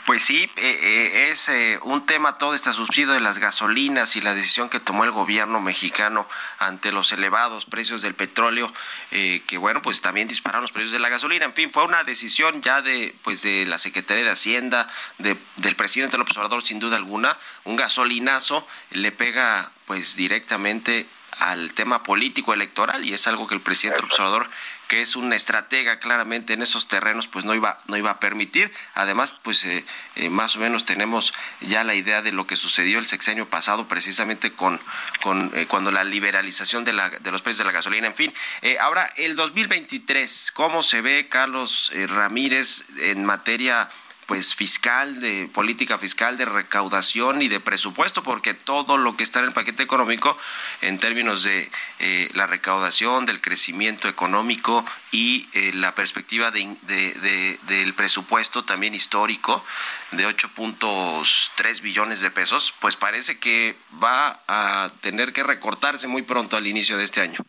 Pues 0.08 0.24
sí, 0.24 0.50
eh, 0.56 0.78
eh, 0.82 1.28
es 1.30 1.50
eh, 1.50 1.78
un 1.82 2.06
tema 2.06 2.38
todo 2.38 2.54
este 2.54 2.72
subsidio 2.72 3.12
de 3.12 3.20
las 3.20 3.38
gasolinas 3.38 4.16
y 4.16 4.22
la 4.22 4.34
decisión 4.34 4.70
que 4.70 4.80
tomó 4.80 5.04
el 5.04 5.10
gobierno 5.10 5.60
mexicano 5.60 6.26
ante 6.58 6.92
los 6.92 7.12
elevados 7.12 7.66
precios 7.66 8.00
del 8.00 8.14
petróleo, 8.14 8.72
que 9.10 9.58
bueno, 9.58 9.82
pues 9.82 10.00
también 10.00 10.26
dispararon 10.26 10.62
los 10.62 10.72
precios 10.72 10.92
de 10.92 10.98
la 10.98 11.10
gasolina. 11.10 11.44
En 11.44 11.52
fin, 11.52 11.70
fue 11.70 11.84
una 11.84 12.04
decisión 12.04 12.62
ya 12.62 12.80
de 12.80 13.14
pues 13.22 13.42
de 13.42 13.66
la 13.66 13.76
Secretaría 13.76 14.24
de 14.24 14.30
Hacienda, 14.30 14.88
de, 15.18 15.36
del 15.56 15.76
presidente 15.76 16.16
López 16.16 16.38
Obrador, 16.38 16.62
sin 16.62 16.78
duda 16.78 16.96
alguna. 16.96 17.36
Un 17.64 17.76
gasolinazo 17.76 18.66
le 18.92 19.12
pega 19.12 19.68
pues 19.84 20.16
directamente 20.16 21.06
al 21.38 21.72
tema 21.72 22.02
político 22.02 22.52
electoral 22.52 23.04
y 23.04 23.12
es 23.12 23.26
algo 23.26 23.46
que 23.46 23.54
el 23.54 23.60
presidente 23.60 24.02
observador 24.02 24.48
que 24.88 25.02
es 25.02 25.16
un 25.16 25.32
estratega 25.34 25.98
claramente 25.98 26.54
en 26.54 26.62
esos 26.62 26.88
terrenos 26.88 27.28
pues 27.28 27.44
no 27.44 27.54
iba 27.54 27.78
no 27.86 27.96
iba 27.96 28.10
a 28.10 28.20
permitir. 28.20 28.72
Además 28.94 29.34
pues 29.42 29.64
eh, 29.64 29.84
eh, 30.16 30.30
más 30.30 30.56
o 30.56 30.60
menos 30.60 30.86
tenemos 30.86 31.34
ya 31.60 31.84
la 31.84 31.94
idea 31.94 32.22
de 32.22 32.32
lo 32.32 32.46
que 32.46 32.56
sucedió 32.56 32.98
el 32.98 33.06
sexenio 33.06 33.46
pasado 33.46 33.86
precisamente 33.86 34.52
con 34.52 34.80
con 35.20 35.52
eh, 35.54 35.66
cuando 35.66 35.92
la 35.92 36.04
liberalización 36.04 36.84
de 36.84 36.94
la 36.94 37.10
de 37.10 37.30
los 37.30 37.42
precios 37.42 37.58
de 37.58 37.64
la 37.64 37.72
gasolina 37.72 38.06
en 38.06 38.14
fin. 38.14 38.34
Ahora 38.80 39.12
el 39.16 39.36
2023 39.36 40.52
cómo 40.52 40.82
se 40.82 41.02
ve 41.02 41.28
Carlos 41.28 41.92
Ramírez 42.08 42.84
en 42.98 43.24
materia 43.24 43.88
pues 44.28 44.54
fiscal, 44.54 45.22
de 45.22 45.48
política 45.54 45.96
fiscal, 45.96 46.36
de 46.36 46.44
recaudación 46.44 47.40
y 47.40 47.48
de 47.48 47.60
presupuesto, 47.60 48.22
porque 48.22 48.52
todo 48.52 48.98
lo 48.98 49.16
que 49.16 49.24
está 49.24 49.38
en 49.38 49.46
el 49.46 49.52
paquete 49.52 49.82
económico 49.82 50.36
en 50.82 50.98
términos 50.98 51.44
de 51.44 51.70
eh, 51.98 52.28
la 52.34 52.46
recaudación, 52.46 53.24
del 53.24 53.40
crecimiento 53.40 54.06
económico 54.06 54.84
y 55.12 55.48
eh, 55.54 55.72
la 55.72 55.94
perspectiva 55.94 56.50
de, 56.50 57.56
del 57.62 57.94
presupuesto 57.94 58.66
también 58.66 58.94
histórico 58.94 59.64
de 60.10 60.26
8.3 60.26 61.80
billones 61.80 62.20
de 62.20 62.30
pesos, 62.30 62.74
pues 62.80 62.96
parece 62.96 63.38
que 63.38 63.76
va 64.04 64.42
a 64.46 64.90
tener 65.00 65.32
que 65.32 65.42
recortarse 65.42 66.06
muy 66.06 66.20
pronto 66.20 66.58
al 66.58 66.66
inicio 66.66 66.98
de 66.98 67.04
este 67.04 67.22
año. 67.22 67.40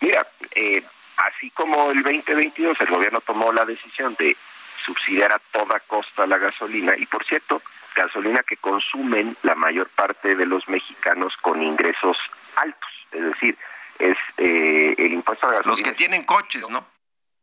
Mira, 0.00 0.26
eh, 0.56 0.82
así 1.16 1.50
como 1.50 1.92
el 1.92 2.02
2022 2.02 2.80
el 2.80 2.88
gobierno 2.88 3.20
tomó 3.20 3.52
la 3.52 3.64
decisión 3.64 4.16
de 4.18 4.36
subsidiar 4.84 5.32
a 5.32 5.38
toda 5.52 5.80
costa 5.80 6.26
la 6.26 6.38
gasolina. 6.38 6.94
Y 6.96 7.06
por 7.06 7.24
cierto, 7.24 7.62
gasolina 7.94 8.42
que 8.42 8.56
consumen 8.56 9.36
la 9.42 9.54
mayor 9.54 9.88
parte 9.88 10.34
de 10.34 10.46
los 10.46 10.68
mexicanos 10.68 11.36
con 11.40 11.62
ingresos 11.62 12.18
altos. 12.56 12.90
Es 13.12 13.22
decir, 13.22 13.56
es 13.98 14.16
eh, 14.38 14.94
el 14.98 15.12
impuesto 15.12 15.46
a 15.46 15.50
gasolina. 15.50 15.72
Los 15.72 15.82
que 15.82 15.92
tienen 15.92 16.24
coches, 16.24 16.68
¿no? 16.70 16.86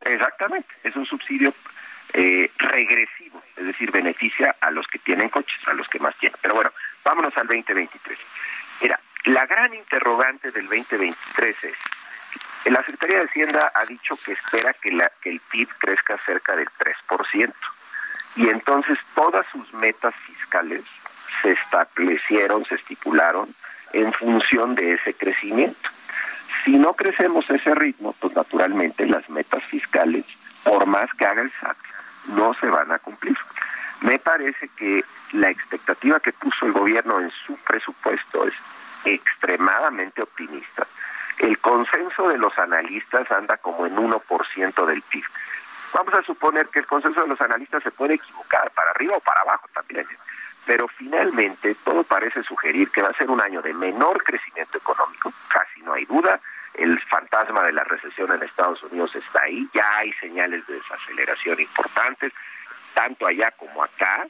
Exactamente, 0.02 0.74
es 0.84 0.96
un 0.96 1.06
subsidio 1.06 1.54
eh, 2.14 2.52
regresivo 2.58 3.28
es 3.58 3.66
decir, 3.66 3.92
beneficia 3.92 4.56
a 4.62 4.72
los 4.72 4.88
que 4.88 5.00
tienen 5.00 5.30
coches, 5.30 5.60
a 5.68 5.74
los 5.74 5.88
que 5.90 6.00
más 6.00 6.16
tienen. 6.18 6.38
Pero 6.42 6.54
bueno, 6.54 6.72
vámonos 7.04 7.36
al 7.38 7.48
2023. 7.48 8.18
Mira, 8.82 9.00
la 9.26 9.46
gran 9.46 9.74
interrogante 9.74 10.52
del 10.52 10.66
2023 10.66 11.64
es, 11.64 11.78
la 12.66 12.80
Secretaría 12.80 13.20
de 13.20 13.26
Hacienda 13.26 13.72
ha 13.74 13.86
dicho 13.86 14.18
que 14.24 14.34
espera 14.34 14.74
que 14.82 14.90
el 14.90 15.40
PIB 15.52 15.70
crezca 15.78 16.20
cerca 16.26 16.56
del 16.56 16.68
3%, 17.10 17.54
y 18.36 18.50
entonces 18.50 18.98
todas 19.16 19.46
sus 19.52 19.74
metas 19.74 20.14
fiscales 20.16 20.84
se 21.42 21.52
establecieron, 21.52 22.66
se 22.66 22.76
estipularon 22.76 23.54
en 23.94 24.14
función 24.14 24.76
de 24.76 24.94
ese 24.94 25.14
crecimiento. 25.14 25.90
Si 26.64 26.78
no 26.78 26.94
crecemos 26.94 27.50
ese 27.50 27.74
ritmo, 27.74 28.14
pues 28.20 28.36
naturalmente 28.36 29.06
las 29.06 29.28
metas 29.30 29.64
fiscales, 29.66 30.26
por 30.64 30.86
más 30.86 31.10
que 31.14 31.26
haga 31.26 31.42
el 31.42 31.52
SAT, 31.60 31.78
no 32.28 32.54
se 32.56 32.68
van 32.68 32.92
a 32.92 33.00
cumplir. 33.00 33.38
Me 34.02 34.20
parece 34.20 34.70
que 34.78 35.04
la 35.32 35.50
expectativa 35.50 36.20
que 36.20 36.34
puso 36.34 36.66
el 36.66 36.74
gobierno 36.74 37.20
en 37.20 37.32
su 37.32 37.56
presupuesto 37.58 38.48
es 38.48 38.54
extremadamente 39.06 40.22
optimista. 40.22 40.86
El 41.40 41.60
consenso 41.60 42.28
de 42.30 42.38
los 42.38 42.58
analistas 42.58 43.32
anda 43.32 43.58
como 43.58 43.86
en 43.86 43.96
1% 43.96 44.86
del 44.86 45.02
PIB. 45.04 45.24
Vamos 45.94 46.14
a 46.14 46.24
suponer 46.24 46.68
que 46.68 46.80
el 46.80 46.86
consenso 46.86 47.22
de 47.22 47.28
los 47.28 47.42
analistas 47.42 47.84
se 47.84 47.92
puede 47.92 48.16
equivocar 48.16 48.70
para 48.72 48.92
arriba 48.92 49.18
o 49.18 49.20
para 49.22 49.42
abajo 49.42 49.68
también 49.74 50.08
pero 50.68 50.88
finalmente 50.90 51.76
todo 51.84 52.04
parece 52.04 52.44
sugerir 52.44 52.92
que 52.92 53.02
va 53.02 53.08
a 53.08 53.18
ser 53.18 53.32
un 53.32 53.42
año 53.42 53.62
de 53.62 53.74
menor 53.74 54.22
crecimiento 54.24 54.78
económico, 54.78 55.32
casi 55.48 55.82
no 55.82 55.94
hay 55.94 56.06
duda, 56.06 56.40
el 56.74 57.00
fantasma 57.04 57.64
de 57.64 57.72
la 57.72 57.86
recesión 57.86 58.32
en 58.34 58.44
Estados 58.44 58.84
Unidos 58.84 59.16
está 59.16 59.44
ahí, 59.44 59.68
ya 59.74 59.98
hay 59.98 60.12
señales 60.14 60.68
de 60.68 60.76
desaceleración 60.76 61.60
importantes, 61.62 62.34
tanto 62.94 63.26
allá 63.26 63.52
como 63.52 63.82
acá, 63.82 64.28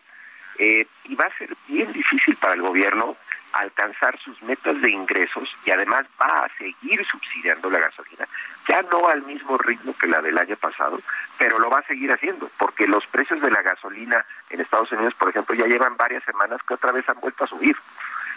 eh, 0.60 0.88
y 1.06 1.16
va 1.16 1.26
a 1.26 1.38
ser 1.38 1.50
bien 1.68 1.92
difícil 1.92 2.36
para 2.38 2.54
el 2.54 2.62
gobierno 2.62 3.18
alcanzar 3.60 4.18
sus 4.20 4.42
metas 4.44 4.80
de 4.82 4.90
ingresos 4.90 5.56
y 5.66 5.72
además 5.72 6.06
va 6.22 6.46
a 6.46 6.58
seguir 6.58 7.06
subsidiando 7.06 7.70
la 7.70 7.80
gasolina, 7.80 8.28
ya 8.68 8.82
no 8.84 9.08
al 9.08 9.24
mismo 9.24 9.58
ritmo 9.58 9.96
que 9.98 10.08
la 10.08 10.22
del 10.22 10.38
año 10.38 10.56
pasado, 10.58 11.00
pero 11.38 11.60
lo 11.60 11.70
va 11.70 11.80
a 11.80 11.88
seguir 11.88 12.12
haciendo, 12.12 12.50
porque 12.58 12.88
los 12.88 13.06
precios 13.08 13.42
de 13.42 13.52
la 13.52 13.62
gasolina 13.62 14.26
en 14.50 14.62
Estados 14.62 14.92
Unidos, 14.92 15.14
por 15.16 15.30
ejemplo, 15.30 15.56
ya 15.56 15.66
llevan 15.66 15.98
varias 15.98 16.24
semanas 16.24 16.62
que 16.68 16.74
otra 16.74 16.92
vez 16.92 17.08
han 17.10 17.20
vuelto 17.20 17.44
a 17.44 17.48
subir. 17.48 17.76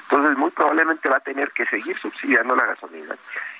Entonces, 0.02 0.36
muy 0.36 0.50
probablemente 0.50 1.08
va 1.08 1.18
a 1.18 1.20
tener 1.20 1.52
que 1.52 1.66
seguir 1.66 1.96
subsidiando 1.96 2.56
la 2.56 2.66
gasolina. 2.66 3.14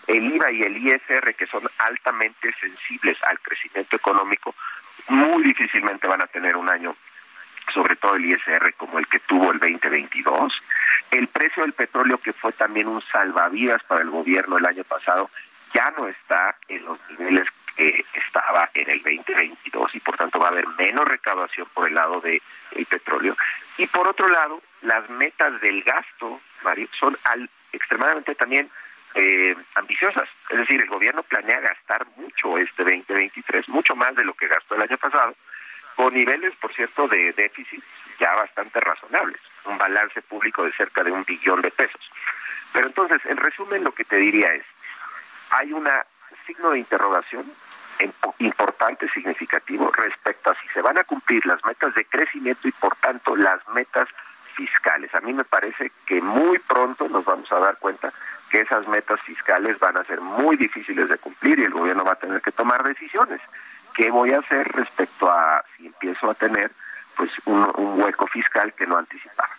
El 0.06 0.32
IVA 0.32 0.50
y 0.50 0.62
el 0.62 0.76
ISR, 0.78 1.34
que 1.36 1.46
son 1.46 1.62
altamente 1.78 2.52
sensibles 2.60 3.22
al 3.22 3.38
crecimiento 3.40 3.94
económico, 3.94 4.54
muy 5.08 5.44
difícilmente 5.44 6.08
van 6.08 6.22
a 6.22 6.26
tener 6.26 6.56
un 6.56 6.68
año 6.68 6.96
sobre 7.72 7.96
todo 7.96 8.16
el 8.16 8.24
ISR 8.24 8.74
como 8.76 8.98
el 8.98 9.06
que 9.06 9.20
tuvo 9.20 9.52
el 9.52 9.58
2022. 9.58 10.52
El 11.10 11.28
precio 11.28 11.62
del 11.62 11.72
petróleo, 11.72 12.18
que 12.18 12.32
fue 12.32 12.52
también 12.52 12.88
un 12.88 13.02
salvavidas 13.02 13.82
para 13.84 14.02
el 14.02 14.10
gobierno 14.10 14.58
el 14.58 14.66
año 14.66 14.84
pasado, 14.84 15.30
ya 15.74 15.92
no 15.96 16.08
está 16.08 16.56
en 16.68 16.84
los 16.84 16.98
niveles 17.10 17.46
que 17.76 18.04
estaba 18.14 18.68
en 18.74 18.90
el 18.90 19.02
2022 19.02 19.94
y 19.94 20.00
por 20.00 20.16
tanto 20.16 20.38
va 20.38 20.46
a 20.46 20.50
haber 20.50 20.66
menos 20.78 21.06
recaudación 21.06 21.66
por 21.72 21.88
el 21.88 21.94
lado 21.94 22.20
del 22.20 22.40
petróleo. 22.86 23.36
Y 23.78 23.86
por 23.86 24.08
otro 24.08 24.28
lado, 24.28 24.60
las 24.82 25.08
metas 25.10 25.60
del 25.60 25.82
gasto, 25.82 26.40
Mario, 26.62 26.88
son 26.98 27.16
al, 27.24 27.48
extremadamente 27.72 28.34
también 28.34 28.68
eh, 29.14 29.56
ambiciosas. 29.74 30.28
Es 30.50 30.58
decir, 30.58 30.80
el 30.80 30.88
gobierno 30.88 31.22
planea 31.22 31.60
gastar 31.60 32.06
mucho 32.16 32.58
este 32.58 32.84
2023, 32.84 33.68
mucho 33.68 33.96
más 33.96 34.14
de 34.14 34.24
lo 34.24 34.34
que 34.34 34.48
gastó 34.48 34.74
el 34.74 34.82
año 34.82 34.98
pasado, 34.98 35.34
con 35.96 36.14
niveles, 36.14 36.54
por 36.56 36.72
cierto, 36.72 37.08
de 37.08 37.32
déficit 37.32 37.82
ya 38.18 38.34
bastante 38.34 38.80
razonables, 38.80 39.40
un 39.64 39.78
balance 39.78 40.20
público 40.22 40.64
de 40.64 40.72
cerca 40.72 41.02
de 41.02 41.10
un 41.10 41.24
billón 41.24 41.60
de 41.62 41.70
pesos. 41.70 42.00
Pero 42.72 42.86
entonces, 42.86 43.20
en 43.24 43.36
resumen, 43.36 43.82
lo 43.82 43.92
que 43.92 44.04
te 44.04 44.16
diría 44.16 44.52
es, 44.54 44.64
hay 45.50 45.72
un 45.72 45.88
signo 46.46 46.70
de 46.70 46.78
interrogación 46.78 47.44
importante, 48.38 49.08
significativo, 49.10 49.90
respecto 49.90 50.50
a 50.50 50.54
si 50.54 50.68
se 50.68 50.80
van 50.80 50.98
a 50.98 51.04
cumplir 51.04 51.44
las 51.46 51.62
metas 51.64 51.94
de 51.94 52.04
crecimiento 52.04 52.68
y, 52.68 52.72
por 52.72 52.96
tanto, 52.96 53.36
las 53.36 53.66
metas 53.68 54.08
fiscales. 54.54 55.14
A 55.14 55.20
mí 55.20 55.32
me 55.32 55.44
parece 55.44 55.92
que 56.06 56.20
muy 56.20 56.58
pronto 56.58 57.08
nos 57.08 57.24
vamos 57.24 57.50
a 57.52 57.58
dar 57.58 57.76
cuenta 57.78 58.12
que 58.50 58.60
esas 58.60 58.86
metas 58.88 59.20
fiscales 59.22 59.78
van 59.78 59.96
a 59.96 60.04
ser 60.04 60.20
muy 60.20 60.56
difíciles 60.56 61.08
de 61.08 61.18
cumplir 61.18 61.58
y 61.58 61.64
el 61.64 61.72
gobierno 61.72 62.04
va 62.04 62.12
a 62.12 62.18
tener 62.18 62.40
que 62.40 62.52
tomar 62.52 62.82
decisiones. 62.82 63.40
¿Qué 63.94 64.10
voy 64.10 64.32
a 64.32 64.38
hacer 64.38 64.66
respecto 64.68 65.30
a 65.30 65.64
si 65.76 65.86
empiezo 65.86 66.30
a 66.30 66.34
tener 66.34 66.70
pues 67.16 67.30
un, 67.46 68.00
hueco 68.00 68.26
fiscal 68.26 68.72
que 68.74 68.86
no 68.86 68.96
anticipaba? 68.96 69.49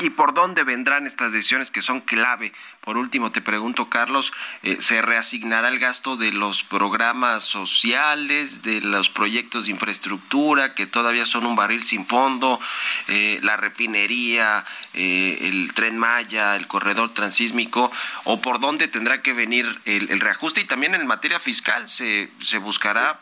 ¿Y 0.00 0.10
por 0.10 0.34
dónde 0.34 0.62
vendrán 0.62 1.06
estas 1.06 1.32
decisiones 1.32 1.70
que 1.72 1.82
son 1.82 2.00
clave? 2.00 2.52
Por 2.82 2.96
último, 2.96 3.32
te 3.32 3.40
pregunto, 3.40 3.88
Carlos, 3.90 4.32
eh, 4.62 4.78
¿se 4.80 5.02
reasignará 5.02 5.68
el 5.68 5.80
gasto 5.80 6.16
de 6.16 6.32
los 6.32 6.62
programas 6.62 7.42
sociales, 7.42 8.62
de 8.62 8.80
los 8.80 9.10
proyectos 9.10 9.66
de 9.66 9.72
infraestructura 9.72 10.74
que 10.74 10.86
todavía 10.86 11.26
son 11.26 11.46
un 11.46 11.56
barril 11.56 11.82
sin 11.82 12.06
fondo, 12.06 12.60
eh, 13.08 13.40
la 13.42 13.56
refinería, 13.56 14.64
eh, 14.94 15.38
el 15.42 15.74
tren 15.74 15.98
Maya, 15.98 16.54
el 16.54 16.68
corredor 16.68 17.12
transísmico? 17.12 17.90
¿O 18.24 18.40
por 18.40 18.60
dónde 18.60 18.86
tendrá 18.86 19.22
que 19.22 19.32
venir 19.32 19.80
el, 19.84 20.10
el 20.10 20.20
reajuste? 20.20 20.60
Y 20.60 20.66
también 20.66 20.94
en 20.94 21.06
materia 21.06 21.40
fiscal, 21.40 21.88
¿se, 21.88 22.30
se 22.40 22.58
buscará 22.58 23.18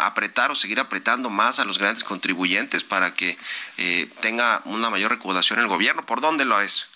apretar 0.00 0.50
o 0.50 0.54
seguir 0.54 0.80
apretando 0.80 1.30
más 1.30 1.58
a 1.58 1.64
los 1.64 1.78
grandes 1.78 2.04
contribuyentes 2.04 2.84
para 2.84 3.14
que 3.14 3.38
eh, 3.78 4.08
tenga 4.20 4.60
una 4.64 4.90
mayor 4.90 5.10
recaudación 5.10 5.58
el 5.60 5.68
gobierno? 5.68 6.02
¿Por 6.02 6.20
dónde 6.20 6.44
lo 6.44 6.60
es? 6.60 6.88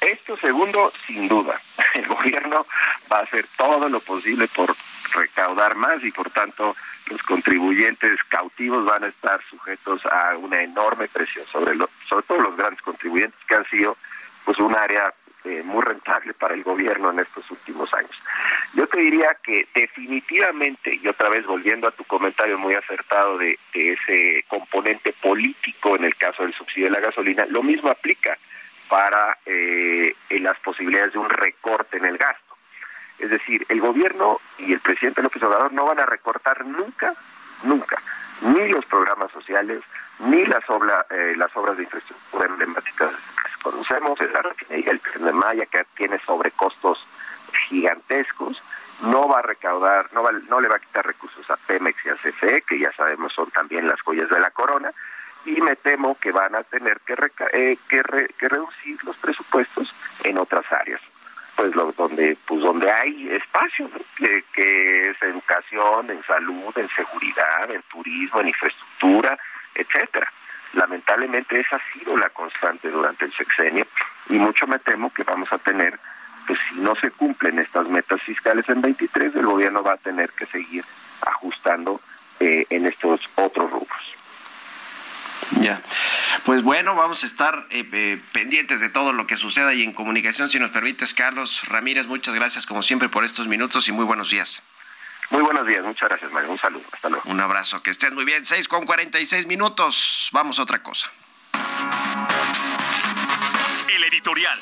Esto 0.00 0.36
segundo, 0.38 0.92
sin 1.06 1.28
duda. 1.28 1.60
El 1.94 2.06
gobierno 2.06 2.66
va 3.12 3.18
a 3.18 3.22
hacer 3.22 3.46
todo 3.56 3.88
lo 3.88 4.00
posible 4.00 4.48
por 4.48 4.74
recaudar 5.12 5.74
más 5.74 6.02
y 6.02 6.10
por 6.10 6.30
tanto 6.30 6.76
los 7.06 7.22
contribuyentes 7.22 8.18
cautivos 8.28 8.84
van 8.84 9.04
a 9.04 9.08
estar 9.08 9.40
sujetos 9.50 10.06
a 10.06 10.36
una 10.36 10.62
enorme 10.62 11.08
presión 11.08 11.44
sobre, 11.46 11.76
sobre 12.08 12.26
todo 12.26 12.40
los 12.40 12.56
grandes 12.56 12.80
contribuyentes 12.82 13.38
que 13.48 13.56
han 13.56 13.68
sido 13.68 13.96
pues 14.44 14.58
un 14.58 14.74
área 14.74 15.12
eh, 15.44 15.62
muy 15.64 15.82
rentable 15.82 16.34
para 16.34 16.54
el 16.54 16.62
gobierno 16.62 17.10
en 17.10 17.20
estos 17.20 17.50
últimos 17.50 17.92
años. 17.94 18.10
Yo 18.74 18.86
te 18.86 19.00
diría 19.00 19.36
que 19.42 19.66
definitivamente, 19.74 20.98
y 21.02 21.08
otra 21.08 21.28
vez 21.28 21.46
volviendo 21.46 21.88
a 21.88 21.92
tu 21.92 22.04
comentario 22.04 22.58
muy 22.58 22.74
acertado 22.74 23.38
de, 23.38 23.58
ese 23.72 24.44
componente 24.48 25.14
político 25.14 25.96
en 25.96 26.04
el 26.04 26.16
caso 26.16 26.42
del 26.42 26.52
subsidio 26.52 26.86
de 26.86 26.92
la 26.92 27.00
gasolina, 27.00 27.46
lo 27.46 27.62
mismo 27.62 27.90
aplica 27.90 28.36
para 28.88 29.38
eh, 29.46 30.14
las 30.30 30.58
posibilidades 30.60 31.12
de 31.12 31.18
un 31.18 31.30
recorte 31.30 31.96
en 31.96 32.04
el 32.04 32.18
gasto. 32.18 32.56
Es 33.18 33.30
decir, 33.30 33.64
el 33.68 33.80
gobierno 33.80 34.40
y 34.58 34.72
el 34.72 34.80
presidente 34.80 35.22
López 35.22 35.42
Obrador 35.42 35.72
no 35.72 35.84
van 35.86 36.00
a 36.00 36.06
recortar 36.06 36.64
nunca, 36.64 37.14
nunca, 37.62 37.96
ni 38.42 38.68
los 38.68 38.84
programas 38.86 39.30
sociales, 39.32 39.82
ni 40.20 40.44
las, 40.46 40.68
obra, 40.68 41.06
eh, 41.10 41.34
las 41.36 41.54
obras 41.56 41.76
de 41.76 41.84
infraestructura 41.84 42.46
conocemos, 43.90 44.20
es 44.20 44.32
la 44.32 44.42
refinería 44.42 44.98
tren 44.98 45.24
de 45.24 45.32
Maya, 45.32 45.66
que 45.66 45.84
tiene 45.96 46.18
sobrecostos 46.24 47.04
gigantescos, 47.68 48.62
no 49.02 49.28
va 49.28 49.40
a 49.40 49.42
recaudar, 49.42 50.12
no, 50.12 50.22
va, 50.22 50.32
no 50.32 50.60
le 50.60 50.68
va 50.68 50.76
a 50.76 50.80
quitar 50.80 51.06
recursos 51.06 51.50
a 51.50 51.56
Pemex 51.56 52.04
y 52.04 52.10
a 52.10 52.14
CFE, 52.14 52.62
que 52.62 52.78
ya 52.78 52.92
sabemos 52.92 53.32
son 53.32 53.50
también 53.50 53.88
las 53.88 54.00
joyas 54.02 54.28
de 54.28 54.40
la 54.40 54.50
corona, 54.50 54.92
y 55.44 55.60
me 55.60 55.74
temo 55.76 56.16
que 56.20 56.32
van 56.32 56.54
a 56.54 56.62
tener 56.62 57.00
que, 57.00 57.14
eh, 57.52 57.78
que, 57.88 58.02
reducir 58.48 59.02
los 59.04 59.16
presupuestos 59.16 59.92
en 60.24 60.38
otras 60.38 60.70
áreas. 60.70 61.00
Pues 61.56 61.74
lo, 61.74 61.92
donde 61.92 62.36
pues 62.46 62.60
donde 62.60 62.90
hay 62.90 63.30
espacio 63.30 63.90
que, 64.16 64.44
que, 64.52 65.10
es 65.10 65.22
educación 65.22 66.10
en 66.10 66.22
salud 66.22 66.72
en 66.76 66.88
seguridad 66.88 67.70
en 67.70 67.82
turismo 67.82 68.40
en 68.40 68.48
infraestructura 68.48 69.38
Lamentablemente 71.30 71.60
esa 71.60 71.76
ha 71.76 71.92
sido 71.92 72.16
la 72.16 72.28
constante 72.30 72.90
durante 72.90 73.24
el 73.24 73.32
sexenio 73.32 73.86
y 74.28 74.34
mucho 74.34 74.66
me 74.66 74.78
temo 74.80 75.12
que 75.12 75.22
vamos 75.22 75.52
a 75.52 75.58
tener, 75.58 75.98
pues 76.46 76.58
si 76.68 76.80
no 76.80 76.96
se 76.96 77.10
cumplen 77.12 77.60
estas 77.60 77.88
metas 77.88 78.20
fiscales 78.22 78.68
en 78.68 78.80
23, 78.80 79.36
el 79.36 79.46
gobierno 79.46 79.82
va 79.82 79.92
a 79.92 79.96
tener 79.96 80.30
que 80.30 80.46
seguir 80.46 80.84
ajustando 81.20 82.00
eh, 82.40 82.66
en 82.70 82.86
estos 82.86 83.20
otros 83.36 83.70
rubros. 83.70 84.14
Ya. 85.60 85.80
Pues 86.44 86.62
bueno, 86.62 86.96
vamos 86.96 87.22
a 87.22 87.26
estar 87.26 87.66
eh, 87.70 87.88
eh, 87.92 88.20
pendientes 88.32 88.80
de 88.80 88.88
todo 88.88 89.12
lo 89.12 89.26
que 89.26 89.36
suceda 89.36 89.72
y 89.72 89.82
en 89.82 89.92
comunicación, 89.92 90.48
si 90.48 90.58
nos 90.58 90.72
permites, 90.72 91.14
Carlos 91.14 91.68
Ramírez, 91.68 92.08
muchas 92.08 92.34
gracias 92.34 92.66
como 92.66 92.82
siempre 92.82 93.08
por 93.08 93.24
estos 93.24 93.46
minutos 93.46 93.88
y 93.88 93.92
muy 93.92 94.04
buenos 94.04 94.30
días. 94.30 94.62
Muy 95.30 95.42
buenos 95.42 95.64
días, 95.64 95.84
muchas 95.84 96.08
gracias, 96.08 96.32
Mario. 96.32 96.50
Un 96.50 96.58
saludo, 96.58 96.84
hasta 96.92 97.08
luego. 97.08 97.30
Un 97.30 97.40
abrazo, 97.40 97.82
que 97.82 97.90
estés 97.90 98.12
muy 98.12 98.24
bien. 98.24 98.44
6 98.44 98.66
con 98.66 98.84
46 98.84 99.46
minutos. 99.46 100.28
Vamos 100.32 100.58
a 100.58 100.64
otra 100.64 100.82
cosa. 100.82 101.10
El 103.88 104.04
editorial. 104.04 104.58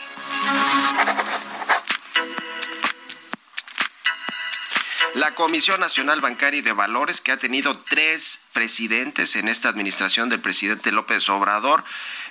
La 5.14 5.34
Comisión 5.34 5.80
Nacional 5.80 6.20
Bancaria 6.20 6.58
y 6.58 6.62
de 6.62 6.72
Valores, 6.72 7.22
que 7.22 7.32
ha 7.32 7.38
tenido 7.38 7.76
tres 7.78 8.40
presidentes 8.52 9.36
en 9.36 9.48
esta 9.48 9.70
administración 9.70 10.28
del 10.28 10.40
presidente 10.40 10.92
López 10.92 11.28
Obrador, 11.30 11.82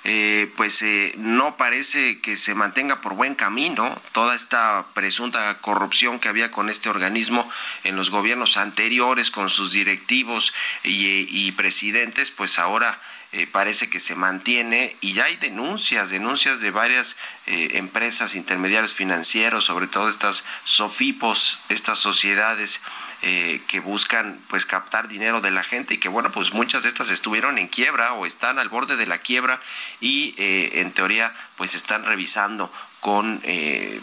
eh, 0.04 0.50
pues 0.56 0.82
eh, 0.82 1.12
no 1.16 1.56
parece 1.56 2.20
que 2.20 2.36
se 2.36 2.54
mantenga 2.54 3.00
por 3.00 3.14
buen 3.14 3.34
camino 3.34 4.00
toda 4.12 4.34
esta 4.34 4.84
presunta 4.94 5.58
corrupción 5.58 6.18
que 6.18 6.28
había 6.28 6.50
con 6.50 6.68
este 6.70 6.88
organismo 6.88 7.48
en 7.84 7.96
los 7.96 8.10
gobiernos 8.10 8.56
anteriores, 8.56 9.30
con 9.30 9.48
sus 9.48 9.72
directivos 9.72 10.54
y, 10.84 11.50
presidentes, 11.52 12.30
pues 12.30 12.58
ahora 12.58 12.98
eh, 13.32 13.46
parece 13.46 13.90
que 13.90 14.00
se 14.00 14.14
mantiene 14.14 14.96
y 15.00 15.12
ya 15.12 15.24
hay 15.24 15.36
denuncias, 15.36 16.10
denuncias 16.10 16.60
de 16.60 16.70
varias 16.70 17.16
empresas 17.46 18.34
intermediarios 18.34 18.92
financieros, 18.92 19.64
sobre 19.64 19.86
todo 19.86 20.08
estas 20.08 20.44
SOFIPOS, 20.64 21.60
estas 21.70 21.98
sociedades 21.98 22.80
eh, 23.20 23.60
que 23.66 23.80
buscan 23.80 24.38
pues 24.46 24.64
captar 24.64 25.08
dinero 25.08 25.40
de 25.40 25.50
la 25.50 25.64
gente 25.64 25.94
y 25.94 25.98
que 25.98 26.08
bueno 26.08 26.30
pues 26.30 26.52
muchas 26.52 26.84
de 26.84 26.88
estas 26.88 27.10
estuvieron 27.10 27.58
en 27.58 27.66
quiebra 27.66 28.12
o 28.12 28.26
están 28.26 28.60
al 28.60 28.68
borde 28.68 28.94
de 28.94 29.08
la 29.08 29.18
quiebra 29.18 29.60
y 30.00 30.36
eh, 30.38 30.80
en 30.80 30.92
teoría 30.92 31.34
pues 31.56 31.74
están 31.74 32.04
revisando 32.04 32.72
con 33.00 33.40
eh, 33.42 34.00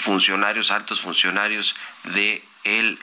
funcionarios 0.00 0.72
altos 0.72 1.00
funcionarios 1.00 1.76
de 2.12 2.42
el 2.66 2.98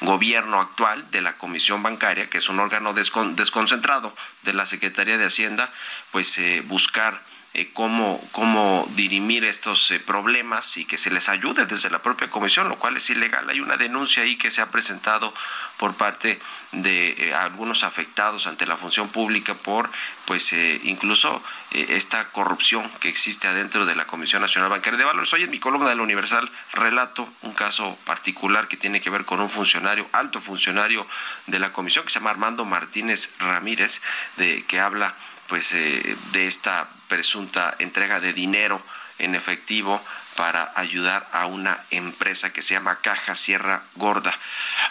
gobierno 0.00 0.60
actual 0.60 1.10
de 1.10 1.20
la 1.20 1.36
Comisión 1.36 1.82
Bancaria, 1.82 2.30
que 2.30 2.38
es 2.38 2.48
un 2.48 2.60
órgano 2.60 2.94
desconcentrado 2.94 4.14
de 4.42 4.52
la 4.52 4.64
Secretaría 4.64 5.18
de 5.18 5.26
Hacienda, 5.26 5.70
pues 6.12 6.40
buscar 6.64 7.20
eh, 7.58 7.70
cómo, 7.72 8.22
cómo 8.32 8.86
dirimir 8.96 9.42
estos 9.42 9.90
eh, 9.90 9.98
problemas 9.98 10.76
y 10.76 10.84
que 10.84 10.98
se 10.98 11.10
les 11.10 11.30
ayude 11.30 11.64
desde 11.64 11.88
la 11.88 12.02
propia 12.02 12.28
comisión, 12.28 12.68
lo 12.68 12.78
cual 12.78 12.98
es 12.98 13.08
ilegal. 13.08 13.48
Hay 13.48 13.60
una 13.60 13.78
denuncia 13.78 14.24
ahí 14.24 14.36
que 14.36 14.50
se 14.50 14.60
ha 14.60 14.70
presentado 14.70 15.32
por 15.78 15.94
parte 15.94 16.38
de 16.72 17.12
eh, 17.12 17.34
algunos 17.34 17.82
afectados 17.82 18.46
ante 18.46 18.66
la 18.66 18.76
función 18.76 19.08
pública 19.08 19.54
por 19.54 19.90
pues 20.26 20.52
incluso 20.82 21.40
esta 21.70 22.28
corrupción 22.30 22.82
que 22.98 23.08
existe 23.08 23.46
adentro 23.46 23.86
de 23.86 23.94
la 23.94 24.06
Comisión 24.06 24.42
Nacional 24.42 24.68
Bancaria 24.68 24.98
de 24.98 25.04
Valores. 25.04 25.32
Hoy 25.32 25.44
en 25.44 25.50
mi 25.50 25.60
columna 25.60 25.88
de 25.88 25.94
la 25.94 26.02
Universal 26.02 26.50
relato 26.72 27.28
un 27.42 27.52
caso 27.52 27.96
particular 28.04 28.66
que 28.66 28.76
tiene 28.76 29.00
que 29.00 29.08
ver 29.08 29.24
con 29.24 29.40
un 29.40 29.48
funcionario, 29.48 30.06
alto 30.12 30.40
funcionario 30.40 31.06
de 31.46 31.60
la 31.60 31.72
comisión 31.72 32.04
que 32.04 32.10
se 32.10 32.18
llama 32.18 32.30
Armando 32.30 32.64
Martínez 32.64 33.38
Ramírez, 33.38 34.02
de 34.36 34.64
que 34.64 34.80
habla 34.80 35.14
pues 35.48 35.72
eh, 35.72 36.16
de 36.32 36.46
esta 36.46 36.88
presunta 37.08 37.74
entrega 37.78 38.20
de 38.20 38.32
dinero 38.32 38.80
en 39.18 39.34
efectivo 39.34 40.02
para 40.36 40.70
ayudar 40.76 41.26
a 41.32 41.46
una 41.46 41.78
empresa 41.90 42.52
que 42.52 42.62
se 42.62 42.74
llama 42.74 43.00
Caja 43.00 43.34
Sierra 43.34 43.82
Gorda. 43.94 44.32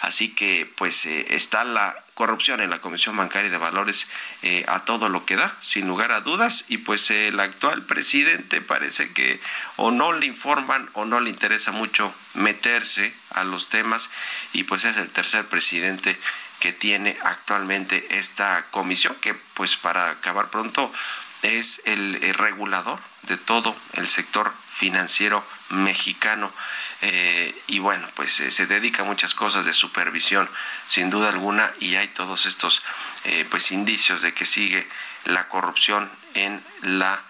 Así 0.02 0.34
que 0.34 0.70
pues 0.76 1.06
eh, 1.06 1.26
está 1.30 1.64
la 1.64 1.96
corrupción 2.14 2.60
en 2.60 2.70
la 2.70 2.80
Comisión 2.80 3.16
Bancaria 3.16 3.50
de 3.50 3.58
Valores 3.58 4.08
eh, 4.42 4.64
a 4.68 4.80
todo 4.80 5.08
lo 5.08 5.24
que 5.24 5.36
da, 5.36 5.54
sin 5.60 5.86
lugar 5.86 6.12
a 6.12 6.20
dudas, 6.20 6.64
y 6.68 6.78
pues 6.78 7.10
el 7.10 7.38
actual 7.38 7.82
presidente 7.84 8.60
parece 8.60 9.12
que 9.12 9.40
o 9.76 9.90
no 9.90 10.12
le 10.12 10.26
informan 10.26 10.88
o 10.94 11.04
no 11.04 11.20
le 11.20 11.30
interesa 11.30 11.72
mucho 11.72 12.12
meterse 12.34 13.14
a 13.30 13.44
los 13.44 13.68
temas 13.68 14.10
y 14.52 14.64
pues 14.64 14.84
es 14.84 14.96
el 14.96 15.10
tercer 15.10 15.44
presidente 15.44 16.18
que 16.60 16.72
tiene 16.72 17.16
actualmente 17.22 18.18
esta 18.18 18.64
comisión, 18.70 19.14
que 19.20 19.34
pues 19.54 19.76
para 19.76 20.10
acabar 20.10 20.48
pronto 20.48 20.92
es 21.42 21.82
el, 21.84 22.34
regulador 22.34 22.98
de 23.22 23.36
todo 23.36 23.76
el 23.94 24.08
sector 24.08 24.52
financiero 24.72 25.44
mexicano. 25.70 26.52
Eh, 27.02 27.54
y 27.66 27.78
bueno, 27.78 28.08
pues 28.14 28.40
eh, 28.40 28.50
se 28.50 28.66
dedica 28.66 29.02
a 29.02 29.04
muchas 29.04 29.34
cosas 29.34 29.64
de 29.64 29.74
supervisión, 29.74 30.48
sin 30.88 31.10
duda 31.10 31.28
alguna, 31.28 31.70
y 31.80 31.96
hay 31.96 32.08
todos 32.08 32.46
estos 32.46 32.82
eh, 33.24 33.46
pues 33.50 33.70
indicios 33.72 34.22
de 34.22 34.32
que 34.32 34.46
sigue 34.46 34.88
la 35.24 35.48
corrupción 35.48 36.10
en 36.34 36.62
la 36.82 37.20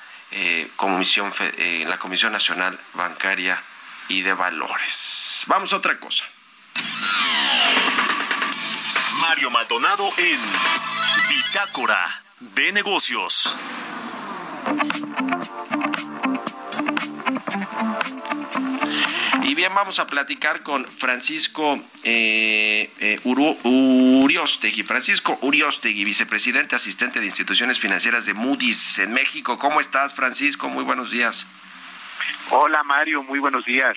comisión, 0.77 1.33
en 1.57 1.89
la 1.89 1.99
Comisión 1.99 2.33
Nacional 2.33 2.79
Bancaria 2.95 3.63
y 4.09 4.23
de 4.23 4.35
Valores. 4.35 5.45
Vamos 5.47 5.73
a 5.73 5.77
otra 5.77 5.99
cosa. 5.99 6.25
Mario 9.29 9.51
Maldonado 9.51 10.09
en 10.19 10.41
Bitácora 11.29 12.23
de 12.39 12.71
Negocios. 12.71 13.53
Y 19.43 19.55
bien, 19.57 19.75
vamos 19.75 19.99
a 19.99 20.07
platicar 20.07 20.63
con 20.63 20.85
Francisco 20.85 21.77
eh, 22.05 22.89
eh, 23.01 23.19
Uriostegui. 23.25 24.85
Francisco 24.85 25.37
Uriostegui, 25.41 26.05
vicepresidente 26.05 26.77
asistente 26.77 27.19
de 27.19 27.27
instituciones 27.27 27.81
financieras 27.81 28.27
de 28.27 28.35
Moody's 28.35 29.01
en 29.01 29.13
México. 29.13 29.59
¿Cómo 29.59 29.81
estás, 29.81 30.15
Francisco? 30.15 30.69
Muy 30.69 30.85
buenos 30.85 31.11
días. 31.11 31.49
Hola, 32.51 32.85
Mario. 32.85 33.25
Muy 33.25 33.41
buenos 33.41 33.65
días. 33.65 33.97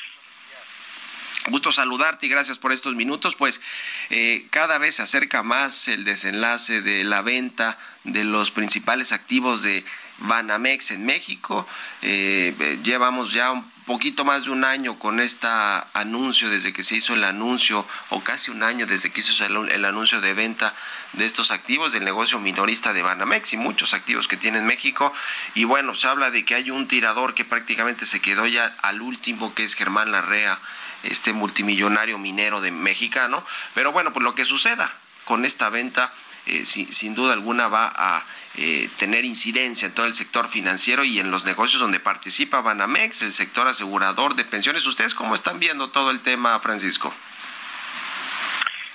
Gusto 1.48 1.72
saludarte 1.72 2.26
y 2.26 2.30
gracias 2.30 2.58
por 2.58 2.74
estos 2.74 2.96
minutos. 2.96 3.36
Pues 3.36 3.62
eh, 4.10 4.46
cada 4.50 4.78
vez 4.78 4.96
se 4.96 5.04
acerca 5.04 5.42
más 5.42 5.88
el 5.88 6.04
desenlace 6.04 6.82
de 6.82 7.04
la 7.06 7.22
venta 7.22 7.78
de 8.04 8.24
los 8.26 8.52
principales 8.52 9.14
activos 9.14 9.64
de 9.64 9.86
Banamex 10.20 10.92
en 10.92 11.06
México. 11.06 11.66
Eh, 12.02 12.80
llevamos 12.84 13.32
ya 13.32 13.52
un 13.52 13.64
poquito 13.86 14.26
más 14.26 14.46
de 14.46 14.52
un 14.52 14.66
año 14.66 15.00
con 15.00 15.20
este 15.20 15.48
anuncio, 15.94 16.50
desde 16.50 16.74
que 16.74 16.84
se 16.84 16.98
hizo 16.98 17.14
el 17.14 17.24
anuncio, 17.24 17.86
o 18.10 18.22
casi 18.22 18.52
un 18.52 18.62
año 18.62 18.86
desde 18.86 19.10
que 19.10 19.22
hizo 19.22 19.44
el, 19.44 19.86
anuncio 19.86 20.22
de 20.22 20.34
venta 20.34 20.74
de 21.14 21.26
estos 21.26 21.52
activos 21.52 21.94
del 21.94 22.06
negocio 22.06 22.40
minorista 22.40 22.94
de 22.94 23.02
Banamex 23.02 23.54
y 23.54 23.58
muchos 23.58 23.94
activos 23.94 24.28
que 24.28 24.38
tiene 24.38 24.62
México. 24.62 25.12
Y 25.56 25.64
bueno, 25.64 25.96
se 25.96 26.08
habla 26.08 26.32
de 26.32 26.44
que 26.44 26.56
hay 26.56 26.70
un 26.70 26.88
tirador 26.88 27.34
que 27.34 27.46
prácticamente 27.46 28.06
se 28.06 28.20
quedó 28.20 28.46
ya 28.46 28.76
al 28.82 29.02
último, 29.02 29.54
que 29.54 29.64
es 29.64 29.74
Germán 29.74 30.12
Larrea 30.12 30.60
este 31.04 31.34
multimillonario 31.34 32.18
minero 32.18 32.62
de 32.62 32.72
mexicano. 32.72 33.44
Pero 33.74 33.92
bueno, 33.92 34.14
pues 34.14 34.24
lo 34.24 34.36
que 34.36 34.46
suceda 34.46 34.92
con 35.26 35.46
esta 35.46 35.70
venta, 35.70 36.12
eh, 36.48 36.66
sin, 36.66 37.14
duda 37.14 37.34
alguna 37.34 37.68
va 37.68 37.94
a 37.96 38.24
eh, 38.56 38.90
tener 38.98 39.26
incidencia 39.26 39.88
en 39.88 39.94
todo 39.94 40.08
el 40.08 40.14
sector 40.14 40.48
financiero 40.48 41.04
y 41.04 41.20
en 41.20 41.30
los 41.30 41.46
negocios 41.46 41.82
donde 41.82 42.00
participa 42.00 42.62
Banamex, 42.62 43.22
el 43.22 43.34
sector 43.34 43.68
asegurador 43.68 44.36
de 44.36 44.46
pensiones. 44.46 44.86
¿Ustedes 44.88 45.14
cómo 45.14 45.36
están 45.36 45.60
viendo 45.60 45.90
todo 45.90 46.12
el 46.12 46.20
tema, 46.22 46.60
Francisco? 46.60 47.14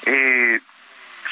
Eh, 0.07 0.61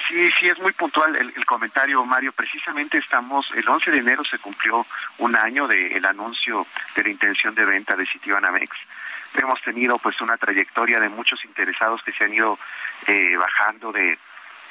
sí, 0.08 0.30
sí, 0.38 0.48
es 0.48 0.58
muy 0.60 0.72
puntual 0.72 1.16
el, 1.16 1.44
comentario, 1.44 2.04
Mario. 2.04 2.32
Precisamente 2.32 2.98
estamos, 2.98 3.50
el 3.54 3.68
11 3.68 3.90
de 3.90 3.98
enero 3.98 4.24
se 4.24 4.38
cumplió 4.38 4.86
un 5.18 5.36
año 5.36 5.66
del 5.66 6.04
anuncio 6.06 6.66
de 6.94 7.02
la 7.02 7.08
intención 7.10 7.54
de 7.54 7.64
venta 7.64 7.96
de 7.96 8.06
Citibanamex 8.06 8.76
hemos 9.40 9.60
tenido 9.62 9.98
pues 9.98 10.20
una 10.20 10.36
trayectoria 10.36 11.00
de 11.00 11.08
muchos 11.08 11.44
interesados 11.44 12.02
que 12.02 12.12
se 12.12 12.24
han 12.24 12.34
ido 12.34 12.58
eh, 13.06 13.36
bajando 13.36 13.92
de, 13.92 14.18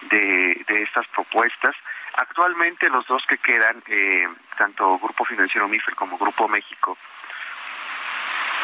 de, 0.09 0.65
estas 0.83 1.07
propuestas. 1.07 1.75
Actualmente 2.15 2.89
los 2.89 3.05
dos 3.07 3.23
que 3.27 3.37
quedan, 3.37 3.81
eh, 3.87 4.27
tanto 4.57 4.99
Grupo 4.99 5.25
Financiero 5.25 5.67
MIFEL 5.67 5.95
como 5.95 6.17
Grupo 6.17 6.47
México, 6.47 6.97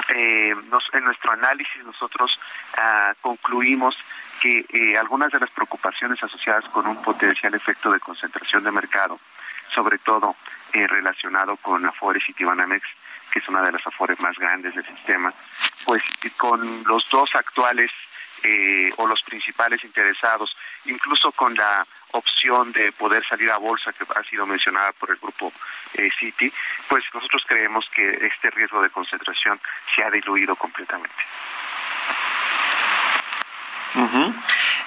eh, 0.10 0.56
en 0.94 1.04
nuestro 1.04 1.32
análisis 1.32 1.84
nosotros 1.84 2.40
ah, 2.78 3.14
concluimos 3.22 3.98
que 4.40 4.96
algunas 4.98 5.32
de 5.32 5.40
las 5.40 5.50
preocupaciones 5.50 6.22
asociadas 6.24 6.66
con 6.70 6.86
un 6.86 7.02
potencial 7.02 7.54
efecto 7.56 7.92
de 7.92 8.00
concentración 8.00 8.64
de 8.64 8.72
mercado, 8.72 9.20
sobre 9.74 9.98
todo 9.98 10.36
relacionado 10.72 11.58
con 11.58 11.84
Afores 11.86 12.24
y 12.30 12.34
Tibanamex, 12.34 12.88
que 13.32 13.40
es 13.40 13.50
una 13.50 13.64
de 13.64 13.72
las 13.72 13.86
afores 13.86 14.20
más 14.20 14.38
grandes 14.38 14.76
del 14.76 14.86
sistema, 14.86 15.34
pues 15.88 16.04
con 16.36 16.84
los 16.84 17.10
dos 17.10 17.30
actuales 17.34 17.90
eh, 18.44 18.92
o 18.98 19.08
los 19.08 19.24
principales 19.24 19.82
interesados, 19.86 20.54
incluso 20.84 21.32
con 21.32 21.56
la 21.56 21.88
opción 22.12 22.74
de 22.74 22.92
poder 22.92 23.26
salir 23.26 23.50
a 23.50 23.58
bolsa 23.58 23.94
que 23.94 24.06
ha 24.14 24.24
sido 24.24 24.46
mencionada 24.46 24.92
por 24.92 25.12
el 25.12 25.16
grupo 25.16 25.54
eh, 25.94 26.10
City, 26.20 26.52
pues 26.90 27.06
nosotros 27.14 27.42
creemos 27.48 27.90
que 27.96 28.28
este 28.28 28.50
riesgo 28.50 28.84
de 28.84 28.90
concentración 28.90 29.62
se 29.96 30.04
ha 30.04 30.12
diluido 30.12 30.58
completamente. 30.58 31.24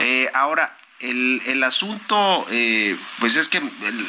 Eh, 0.00 0.30
ahora, 0.34 0.76
el, 1.00 1.40
el 1.46 1.62
asunto, 1.64 2.46
eh, 2.50 2.96
pues 3.18 3.36
es 3.36 3.48
que 3.48 3.62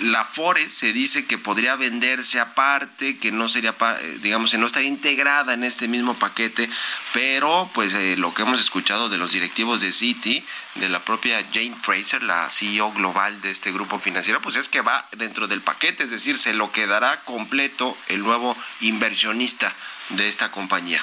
la 0.04 0.26
FORE 0.26 0.70
se 0.70 0.92
dice 0.92 1.26
que 1.26 1.38
podría 1.38 1.78
venderse 1.78 2.40
aparte, 2.40 3.18
que 3.18 3.32
no 3.32 3.48
sería, 3.48 3.74
eh, 3.80 4.18
digamos, 4.22 4.52
que 4.52 4.58
no 4.58 4.68
estaría 4.68 4.90
integrada 4.90 5.54
en 5.54 5.64
este 5.64 5.88
mismo 5.88 6.16
paquete, 6.16 6.70
pero 7.14 7.70
pues 7.74 7.94
eh, 7.94 8.16
lo 8.18 8.34
que 8.34 8.42
hemos 8.42 8.60
escuchado 8.60 9.08
de 9.08 9.18
los 9.18 9.32
directivos 9.32 9.80
de 9.80 9.94
Citi, 9.94 10.46
de 10.76 10.90
la 10.90 11.00
propia 11.00 11.42
Jane 11.54 11.76
Fraser, 11.82 12.24
la 12.24 12.50
CEO 12.50 12.92
global 12.92 13.40
de 13.40 13.52
este 13.52 13.72
grupo 13.72 13.98
financiero, 13.98 14.42
pues 14.42 14.58
es 14.58 14.68
que 14.68 14.82
va 14.82 15.08
dentro 15.14 15.48
del 15.48 15.62
paquete, 15.62 16.04
es 16.04 16.12
decir, 16.12 16.38
se 16.38 16.54
lo 16.54 16.74
quedará 16.74 17.22
completo 17.22 17.98
el 18.10 18.22
nuevo 18.22 18.58
inversionista 18.82 19.74
de 20.10 20.28
esta 20.28 20.52
compañía. 20.52 21.02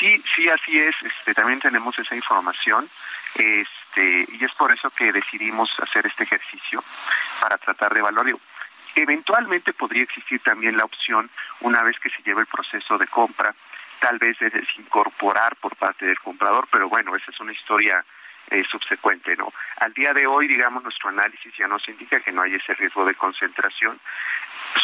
sí, 0.00 0.20
sí, 0.34 0.48
así 0.48 0.78
es. 0.78 0.94
Este, 1.02 1.32
también 1.32 1.60
tenemos 1.60 1.96
esa 1.96 2.16
información. 2.16 2.88
Este, 3.94 4.26
y 4.32 4.44
es 4.44 4.52
por 4.54 4.72
eso 4.72 4.90
que 4.90 5.12
decidimos 5.12 5.72
hacer 5.80 6.06
este 6.06 6.24
ejercicio 6.24 6.82
para 7.40 7.56
tratar 7.58 7.92
de 7.92 8.00
evaluar. 8.00 8.26
Eventualmente 8.96 9.72
podría 9.72 10.02
existir 10.02 10.40
también 10.40 10.76
la 10.76 10.84
opción, 10.84 11.30
una 11.60 11.82
vez 11.82 11.98
que 12.00 12.10
se 12.10 12.22
lleve 12.22 12.42
el 12.42 12.46
proceso 12.46 12.98
de 12.98 13.06
compra, 13.06 13.54
tal 14.00 14.18
vez 14.18 14.38
de 14.38 14.50
desincorporar 14.50 15.56
por 15.56 15.76
parte 15.76 16.06
del 16.06 16.18
comprador, 16.18 16.66
pero 16.70 16.88
bueno, 16.88 17.14
esa 17.14 17.30
es 17.30 17.40
una 17.40 17.52
historia 17.52 18.04
eh, 18.50 18.64
subsecuente, 18.70 19.36
¿no? 19.36 19.52
Al 19.78 19.92
día 19.94 20.12
de 20.12 20.26
hoy, 20.26 20.48
digamos, 20.48 20.82
nuestro 20.82 21.08
análisis 21.08 21.52
ya 21.56 21.66
nos 21.66 21.88
indica 21.88 22.20
que 22.20 22.32
no 22.32 22.42
hay 22.42 22.54
ese 22.54 22.74
riesgo 22.74 23.04
de 23.04 23.14
concentración. 23.14 23.98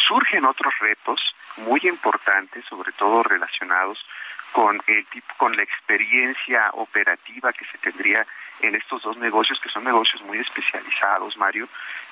Surgen 0.07 0.45
otros 0.45 0.73
retos 0.79 1.21
muy 1.57 1.81
importantes, 1.83 2.65
sobre 2.65 2.91
todo 2.93 3.23
relacionados 3.23 4.05
con 4.51 4.81
el 4.87 5.05
tipo, 5.07 5.33
con 5.37 5.55
la 5.55 5.63
experiencia 5.63 6.69
operativa 6.73 7.53
que 7.53 7.65
se 7.65 7.77
tendría 7.77 8.25
en 8.61 8.75
estos 8.75 9.01
dos 9.01 9.17
negocios, 9.17 9.59
que 9.59 9.69
son 9.69 9.83
negocios 9.83 10.21
muy 10.23 10.37
especializados, 10.37 11.37
Mario, 11.37 11.67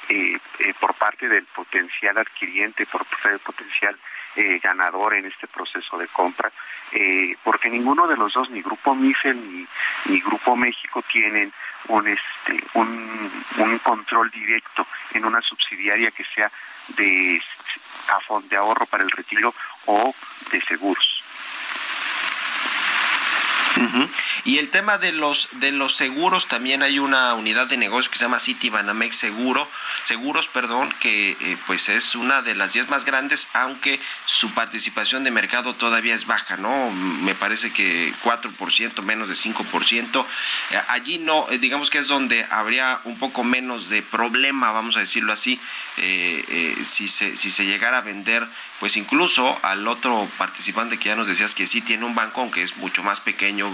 eh, 0.10 0.39
por 0.80 0.93
parte 0.95 1.28
del 1.30 1.45
potencial 1.45 2.18
adquiriente, 2.18 2.86
por 2.86 3.06
parte 3.06 3.30
del 3.30 3.39
potencial 3.39 3.95
eh, 4.36 4.60
ganador 4.62 5.14
en 5.14 5.26
este 5.26 5.47
proceso 5.47 5.97
de 5.97 6.08
compra, 6.08 6.52
eh, 6.91 7.36
porque 7.43 7.70
ninguno 7.70 8.08
de 8.08 8.18
los 8.18 8.34
dos, 8.34 8.50
ni 8.50 8.62
Grupo 8.62 8.95
MIFEL 8.95 9.68
ni, 10.06 10.22
Grupo 10.22 10.56
México, 10.56 11.04
tienen 11.12 11.54
un, 11.88 12.08
este, 12.08 12.64
un, 12.74 13.43
un 13.58 13.78
control 13.80 14.32
directo 14.32 14.88
en 15.14 15.26
una 15.26 15.41
subsidiaria 15.41 16.12
que 16.12 16.24
sea 16.26 16.52
de, 16.89 17.41
de 18.50 18.58
ahorro 18.58 18.86
para 18.88 19.04
el 19.04 19.12
retiro 19.12 19.54
o 19.86 20.14
de 20.52 20.62
seguros. 20.62 21.18
Y 24.45 24.57
el 24.57 24.69
tema 24.69 24.97
de 24.97 25.11
los 25.11 25.49
de 25.59 25.71
los 25.71 25.95
seguros 25.95 26.47
también 26.47 26.84
hay 26.84 26.99
una 26.99 27.34
unidad 27.34 27.67
de 27.67 27.77
negocio 27.77 28.11
que 28.11 28.17
se 28.17 28.25
llama 28.25 28.39
City 28.39 28.69
Banamex 28.69 29.15
Seguro, 29.15 29.67
Seguros, 30.03 30.47
perdón, 30.47 30.93
que 30.99 31.32
eh, 31.32 31.57
pues 31.67 31.89
es 31.89 32.15
una 32.15 32.41
de 32.41 32.55
las 32.55 32.73
10 32.73 32.89
más 32.89 33.05
grandes, 33.05 33.49
aunque 33.53 33.99
su 34.25 34.51
participación 34.51 35.23
de 35.23 35.32
mercado 35.32 35.75
todavía 35.75 36.15
es 36.15 36.25
baja, 36.25 36.57
¿no? 36.57 36.91
Me 36.91 37.36
parece 37.36 37.71
que 37.71 38.13
4%, 38.23 39.01
menos 39.03 39.30
de 39.30 39.36
5%. 39.36 40.25
Eh, 40.71 40.82
allí 40.88 41.17
no, 41.19 41.47
eh, 41.49 41.59
digamos 41.59 41.89
que 41.89 41.97
es 41.97 42.07
donde 42.07 42.45
habría 42.49 42.99
un 43.03 43.19
poco 43.19 43.43
menos 43.43 43.89
de 43.89 44.01
problema, 44.01 44.71
vamos 44.71 44.97
a 44.97 45.01
decirlo 45.01 45.34
así, 45.34 45.59
si 46.84 47.07
se 47.07 47.36
si 47.36 47.51
se 47.51 47.65
llegara 47.65 47.97
a 47.97 48.01
vender, 48.01 48.47
pues 48.80 48.95
incluso 48.97 49.57
al 49.61 49.88
otro 49.88 50.27
participante 50.38 50.97
que 50.97 51.09
ya 51.09 51.15
nos 51.15 51.27
decías 51.27 51.53
que 51.53 51.67
sí 51.67 51.82
tiene 51.82 52.05
un 52.05 52.15
banco, 52.15 52.41
aunque 52.41 52.63
es 52.63 52.77
mucho 52.77 53.03
más 53.03 53.19
pequeño 53.19 53.68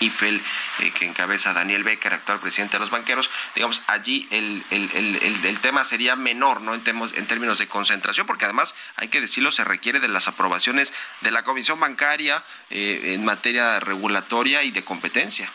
IFEL, 0.00 0.42
eh, 0.80 0.90
que 0.92 1.04
encabeza 1.04 1.52
Daniel 1.52 1.84
Becker, 1.84 2.12
actual 2.12 2.40
presidente 2.40 2.76
de 2.76 2.80
los 2.80 2.90
banqueros, 2.90 3.30
digamos, 3.54 3.82
allí 3.86 4.28
el, 4.30 4.64
el, 4.70 5.58
tema 5.60 5.84
sería 5.84 6.16
menor, 6.16 6.60
¿no? 6.60 6.74
En, 6.74 6.82
en 6.86 7.26
términos 7.26 7.58
de 7.58 7.68
concentración, 7.68 8.26
porque 8.26 8.44
además, 8.44 8.74
hay 8.96 9.08
que 9.08 9.20
decirlo, 9.20 9.50
se 9.50 9.64
requiere 9.64 10.00
de 10.00 10.08
las 10.08 10.28
aprobaciones 10.28 10.94
de 11.20 11.30
la 11.30 11.42
Comisión 11.42 11.80
Bancaria 11.80 12.42
eh, 12.70 13.14
en 13.14 13.24
materia 13.24 13.80
regulatoria 13.80 14.62
y 14.62 14.70
de 14.70 14.84
competencia. 14.84 15.50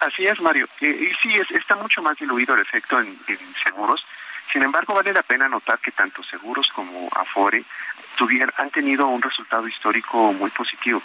Así 0.00 0.26
es, 0.26 0.38
Mario. 0.40 0.68
y 0.80 1.10
sí, 1.22 1.34
está 1.50 1.74
mucho 1.76 2.02
más 2.02 2.18
diluido 2.18 2.54
el 2.54 2.60
efecto 2.60 3.00
en 3.00 3.18
seguros. 3.62 4.04
Sin 4.52 4.62
embargo, 4.62 4.94
vale 4.94 5.12
la 5.12 5.22
pena 5.22 5.48
notar 5.48 5.78
que 5.78 5.92
tanto 5.92 6.22
seguros 6.24 6.68
como 6.72 7.08
Afore 7.14 7.64
han 8.56 8.70
tenido 8.70 9.06
un 9.06 9.22
resultado 9.22 9.66
histórico 9.66 10.32
muy 10.32 10.50
positivo. 10.50 11.02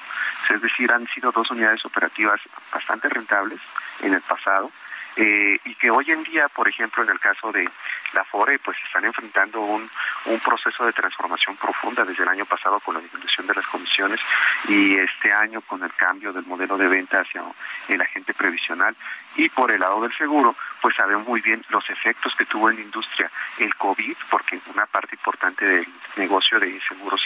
Es 0.49 0.61
decir, 0.61 0.91
han 0.91 1.07
sido 1.07 1.31
dos 1.31 1.49
unidades 1.51 1.83
operativas 1.85 2.39
bastante 2.71 3.09
rentables 3.09 3.59
en 4.01 4.13
el 4.13 4.21
pasado 4.21 4.71
eh, 5.17 5.59
y 5.63 5.75
que 5.75 5.89
hoy 5.89 6.11
en 6.11 6.23
día, 6.23 6.49
por 6.49 6.67
ejemplo, 6.67 7.03
en 7.03 7.09
el 7.09 7.19
caso 7.19 7.51
de 7.51 7.69
la 8.13 8.23
FORE, 8.25 8.59
pues 8.59 8.77
están 8.85 9.05
enfrentando 9.05 9.61
un, 9.61 9.89
un 10.25 10.39
proceso 10.39 10.85
de 10.85 10.91
transformación 10.91 11.55
profunda 11.55 12.03
desde 12.03 12.23
el 12.23 12.29
año 12.29 12.45
pasado 12.45 12.79
con 12.81 12.95
la 12.95 13.01
disminución 13.01 13.47
de 13.47 13.53
las 13.53 13.65
comisiones 13.67 14.19
y 14.67 14.97
este 14.97 15.31
año 15.31 15.61
con 15.61 15.81
el 15.83 15.93
cambio 15.93 16.33
del 16.33 16.45
modelo 16.45 16.77
de 16.77 16.89
venta 16.89 17.21
hacia 17.21 17.43
el 17.87 18.01
agente 18.01 18.33
previsional 18.33 18.95
y 19.37 19.47
por 19.49 19.71
el 19.71 19.79
lado 19.79 20.01
del 20.01 20.15
seguro, 20.17 20.55
pues 20.85 20.97
sabemos 20.97 21.27
muy 21.27 21.41
bien 21.41 21.65
los 21.69 21.89
efectos 21.89 22.35
que 22.35 22.45
tuvo 22.45 22.69
en 22.69 22.75
la 22.75 22.83
industria 22.83 23.31
el 23.57 23.73
COVID, 23.73 24.15
porque 24.29 24.59
una 24.71 24.85
parte 24.85 25.15
importante 25.15 25.65
del 25.65 25.87
negocio 26.15 26.59
de 26.59 26.79
seguros 26.87 27.25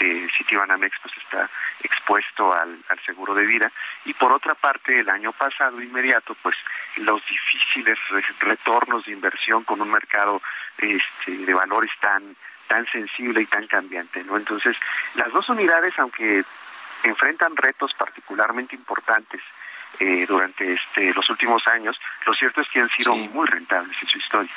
eh, 0.00 0.26
Citibanamex 0.36 0.96
pues 1.00 1.14
está 1.16 1.48
expuesto 1.80 2.52
al, 2.52 2.76
al 2.88 2.98
seguro 3.06 3.34
de 3.34 3.46
vida 3.46 3.70
y 4.04 4.14
por 4.14 4.32
otra 4.32 4.56
parte 4.56 4.98
el 4.98 5.08
año 5.10 5.30
pasado 5.30 5.80
inmediato 5.80 6.36
pues 6.42 6.56
los 6.96 7.22
difíciles 7.28 7.96
retornos 8.40 9.06
de 9.06 9.12
inversión 9.12 9.62
con 9.62 9.80
un 9.80 9.92
mercado 9.92 10.42
este, 10.78 11.36
de 11.36 11.54
valores 11.54 11.92
tan 12.00 12.34
tan 12.66 12.84
sensible 12.90 13.42
y 13.42 13.46
tan 13.46 13.68
cambiante, 13.68 14.24
¿no? 14.24 14.36
Entonces, 14.36 14.76
las 15.14 15.32
dos 15.32 15.48
unidades, 15.48 15.96
aunque 15.98 16.44
enfrentan 17.04 17.56
retos 17.56 17.94
particularmente 17.94 18.74
importantes 18.74 19.40
eh, 20.00 20.24
durante 20.28 20.72
este, 20.72 21.12
los 21.12 21.28
últimos 21.30 21.66
años, 21.68 21.96
lo 22.26 22.34
cierto 22.34 22.60
es 22.60 22.68
que 22.68 22.80
han 22.80 22.90
sido 22.90 23.14
muy 23.14 23.46
rentables 23.46 23.96
en 24.02 24.08
su 24.08 24.18
historia. 24.18 24.52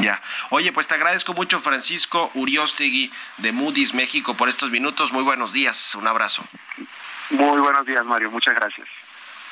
Ya. 0.00 0.20
Oye, 0.50 0.72
pues 0.72 0.86
te 0.86 0.94
agradezco 0.94 1.34
mucho, 1.34 1.60
Francisco 1.60 2.30
Uriostegui 2.34 3.12
de 3.38 3.52
Moody's 3.52 3.94
México, 3.94 4.34
por 4.34 4.48
estos 4.48 4.70
minutos. 4.70 5.12
Muy 5.12 5.22
buenos 5.22 5.52
días. 5.52 5.94
Un 5.94 6.06
abrazo. 6.06 6.44
Muy 7.30 7.60
buenos 7.60 7.86
días, 7.86 8.04
Mario. 8.04 8.30
Muchas 8.30 8.54
gracias. 8.54 8.88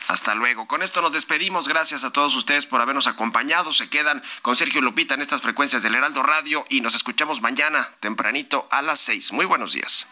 Hasta 0.08 0.34
luego. 0.34 0.66
Con 0.66 0.82
esto 0.82 1.00
nos 1.00 1.12
despedimos. 1.12 1.68
Gracias 1.68 2.04
a 2.04 2.12
todos 2.12 2.34
ustedes 2.34 2.66
por 2.66 2.80
habernos 2.80 3.06
acompañado. 3.06 3.72
Se 3.72 3.88
quedan 3.88 4.22
con 4.42 4.56
Sergio 4.56 4.80
Lupita 4.80 5.14
en 5.14 5.22
estas 5.22 5.42
frecuencias 5.42 5.82
del 5.82 5.94
Heraldo 5.94 6.22
Radio 6.22 6.64
y 6.68 6.80
nos 6.80 6.94
escuchamos 6.94 7.40
mañana 7.40 7.88
tempranito 8.00 8.66
a 8.70 8.82
las 8.82 8.98
seis. 9.00 9.32
Muy 9.32 9.46
buenos 9.46 9.72
días. 9.72 10.08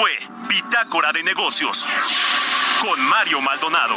Fue 0.00 0.12
Bitácora 0.48 1.12
de 1.12 1.22
Negocios 1.22 1.86
con 2.80 2.98
Mario 3.02 3.42
Maldonado. 3.42 3.96